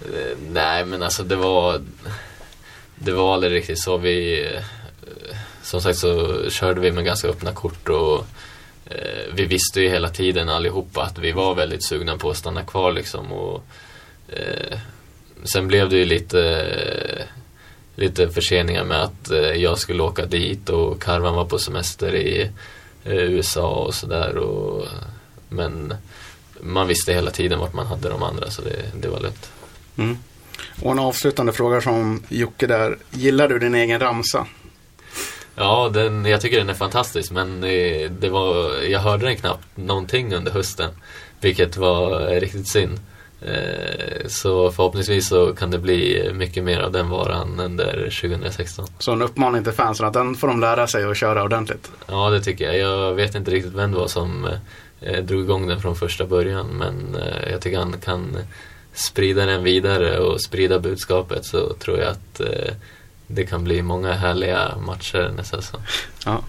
Eh, 0.01 0.38
Nej, 0.53 0.84
men 0.84 1.03
alltså 1.03 1.22
det 1.24 1.36
var... 1.36 1.80
Det 2.99 3.12
var 3.12 3.34
aldrig 3.34 3.53
riktigt 3.53 3.80
så. 3.82 3.97
Vi... 3.97 4.47
eh, 4.47 4.62
Som 5.62 5.80
sagt 5.80 5.99
så 5.99 6.43
körde 6.51 6.80
vi 6.80 6.93
med 6.93 7.05
ganska 7.05 7.28
öppna 7.28 7.53
kort 7.53 7.88
och 7.88 8.26
eh, 8.84 9.34
vi 9.34 9.45
visste 9.45 9.80
ju 9.80 9.88
hela 9.88 10.09
tiden 10.09 10.49
allihopa 10.49 11.03
att 11.03 11.18
vi 11.18 11.32
var 11.32 11.55
väldigt 11.55 11.84
sugna 11.84 12.16
på 12.16 12.30
att 12.30 12.36
stanna 12.36 12.62
kvar 12.62 12.93
liksom 12.93 13.32
och 13.32 13.64
eh, 14.28 14.78
Sen 15.45 15.68
blev 15.68 15.88
det 15.88 15.97
ju 15.97 16.05
lite 16.05 16.38
Lite 17.95 18.28
förseningar 18.28 18.84
med 18.84 19.03
att 19.03 19.30
eh, 19.30 19.38
jag 19.38 19.78
skulle 19.78 20.03
åka 20.03 20.26
dit 20.26 20.68
och 20.68 21.03
Karvan 21.03 21.34
var 21.34 21.45
på 21.45 21.59
semester 21.59 22.14
i 22.14 22.51
eh, 23.05 23.12
USA 23.12 23.68
och 23.68 23.95
sådär 23.95 24.34
Men 25.49 25.95
man 26.61 26.88
visste 26.88 27.12
hela 27.12 27.30
tiden 27.30 27.59
vart 27.59 27.72
man 27.72 27.86
hade 27.86 28.09
de 28.09 28.22
andra 28.22 28.51
så 28.51 28.62
det, 28.62 28.82
det 29.01 29.09
var 29.09 29.20
lätt. 29.20 29.51
Mm. 29.97 30.18
Och 30.82 30.93
en 30.93 30.99
avslutande 30.99 31.53
fråga 31.53 31.80
från 31.80 32.22
Jocke 32.28 32.66
där. 32.66 32.99
Gillar 33.11 33.49
du 33.49 33.59
din 33.59 33.74
egen 33.74 34.01
ramsa? 34.01 34.47
Ja, 35.55 35.90
den, 35.95 36.24
jag 36.24 36.40
tycker 36.40 36.59
den 36.59 36.70
är 36.70 36.74
fantastisk 36.74 37.30
men 37.30 37.64
eh, 37.64 38.11
det 38.11 38.28
var, 38.28 38.82
jag 38.82 39.01
hörde 39.01 39.26
den 39.26 39.36
knappt 39.36 39.76
någonting 39.76 40.34
under 40.34 40.53
hösten. 40.53 40.90
Vilket 41.40 41.76
var 41.76 42.40
riktigt 42.40 42.68
synd. 42.68 43.01
Eh, 43.47 44.26
Så 44.28 44.70
förhoppningsvis 44.70 45.28
så 45.28 45.55
kan 45.55 45.70
det 45.70 45.78
bli 45.78 46.30
mycket 46.34 46.64
mer 46.64 46.80
av 46.80 46.93
den 46.93 47.09
varan 47.09 47.61
under 47.61 47.93
2016. 48.20 48.86
Så 48.99 49.12
en 49.12 49.22
uppmaning 49.22 49.64
till 49.64 49.72
fansen 49.72 50.07
att 50.07 50.12
den 50.12 50.34
får 50.34 50.49
de 50.49 50.61
lära 50.61 50.86
sig 50.86 51.05
att 51.05 51.16
köra 51.16 51.43
ordentligt. 51.43 51.90
Ja, 52.07 52.30
det 52.30 52.40
tycker 52.40 52.64
jag. 52.64 52.78
Jag 52.78 53.14
vet 53.14 53.34
inte 53.34 53.51
riktigt 53.51 53.72
vem 53.72 53.93
det 53.93 53.99
var 53.99 54.09
som 54.09 54.49
eh, 55.01 55.22
drog 55.24 55.40
igång 55.40 55.66
den 55.68 55.80
från 55.80 55.97
första 55.97 56.26
början 56.26 56.66
men 56.66 57.14
eh, 57.22 57.51
jag 57.51 57.61
tycker 57.61 57.78
han 57.78 57.95
kan 58.05 58.38
sprida 58.95 59.47
den 59.47 59.62
vidare 59.62 60.18
och 60.18 60.40
sprida 60.40 60.78
budskapet 60.78 61.45
så 61.45 61.72
tror 61.74 61.99
jag 61.99 62.09
att 62.09 62.40
det 63.26 63.47
kan 63.47 63.64
bli 63.64 63.82
många 63.82 64.12
härliga 64.12 64.76
matcher 64.86 65.32
nästa 65.36 65.62
säsong. 65.62 65.80
Ja. 66.24 66.40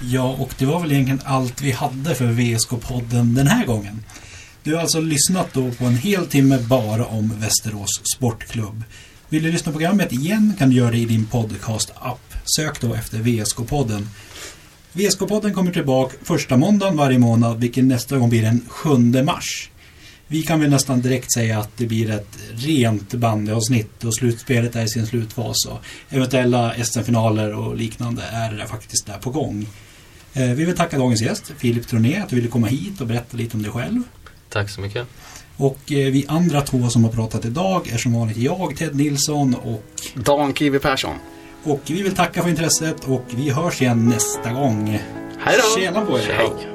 Ja, 0.00 0.36
och 0.38 0.54
det 0.58 0.66
var 0.66 0.80
väl 0.80 0.92
egentligen 0.92 1.20
allt 1.24 1.62
vi 1.62 1.70
hade 1.72 2.14
för 2.14 2.24
VSK-podden 2.24 3.34
den 3.34 3.46
här 3.46 3.66
gången. 3.66 4.04
Du 4.64 4.74
har 4.74 4.80
alltså 4.80 5.00
lyssnat 5.00 5.52
då 5.52 5.70
på 5.70 5.84
en 5.84 5.96
hel 5.96 6.26
timme 6.26 6.58
bara 6.58 7.06
om 7.06 7.32
Västerås 7.40 8.02
Sportklubb. 8.16 8.84
Vill 9.28 9.42
du 9.42 9.52
lyssna 9.52 9.72
på 9.72 9.78
programmet 9.78 10.12
igen 10.12 10.52
kan 10.58 10.70
du 10.70 10.76
göra 10.76 10.90
det 10.90 10.98
i 10.98 11.04
din 11.04 11.26
podcast-app. 11.26 12.34
Sök 12.56 12.80
då 12.80 12.94
efter 12.94 13.18
VSK-podden. 13.18 14.06
VSK-podden 14.92 15.52
kommer 15.52 15.72
tillbaka 15.72 16.16
första 16.22 16.56
måndagen 16.56 16.96
varje 16.96 17.18
månad, 17.18 17.60
vilken 17.60 17.88
nästa 17.88 18.18
gång 18.18 18.30
blir 18.30 18.42
den 18.42 18.60
7 18.68 18.88
mars. 19.22 19.70
Vi 20.26 20.42
kan 20.42 20.60
väl 20.60 20.70
nästan 20.70 21.00
direkt 21.00 21.32
säga 21.32 21.58
att 21.58 21.76
det 21.76 21.86
blir 21.86 22.10
ett 22.10 22.38
rent 22.54 23.14
bandyavsnitt 23.14 24.04
och 24.04 24.14
slutspelet 24.14 24.76
är 24.76 24.84
i 24.84 24.88
sin 24.88 25.06
slutfas 25.06 25.66
och 25.66 25.78
eventuella 26.10 26.84
SM-finaler 26.84 27.54
och 27.54 27.76
liknande 27.76 28.22
är 28.22 28.66
faktiskt 28.66 29.06
där 29.06 29.18
på 29.18 29.30
gång. 29.30 29.66
Eh, 30.32 30.50
vi 30.50 30.64
vill 30.64 30.76
tacka 30.76 30.98
dagens 30.98 31.22
gäst, 31.22 31.52
Filip 31.58 31.86
Troné, 31.86 32.16
att 32.16 32.28
du 32.28 32.36
ville 32.36 32.48
komma 32.48 32.66
hit 32.66 33.00
och 33.00 33.06
berätta 33.06 33.36
lite 33.36 33.56
om 33.56 33.62
dig 33.62 33.72
själv. 33.72 34.02
Tack 34.54 34.70
så 34.70 34.80
mycket. 34.80 35.06
Och 35.56 35.92
eh, 35.92 36.12
vi 36.12 36.24
andra 36.28 36.60
två 36.60 36.88
som 36.88 37.04
har 37.04 37.10
pratat 37.10 37.44
idag 37.44 37.88
är 37.88 37.98
som 37.98 38.12
vanligt 38.12 38.36
jag, 38.36 38.76
Ted 38.76 38.96
Nilsson 38.96 39.54
och, 39.54 39.84
Dan 40.14 40.54
Kiwi 40.54 40.78
Persson. 40.78 41.16
Och 41.64 41.80
vi 41.86 42.02
vill 42.02 42.14
tacka 42.14 42.42
för 42.42 42.50
intresset 42.50 43.04
och 43.04 43.24
vi 43.30 43.50
hörs 43.50 43.82
igen 43.82 44.08
nästa 44.08 44.52
gång. 44.52 45.00
Hej 45.38 45.56
då! 45.56 45.80
Tjena 45.80 46.04
på 46.04 46.18
er! 46.18 46.32
Hej. 46.32 46.73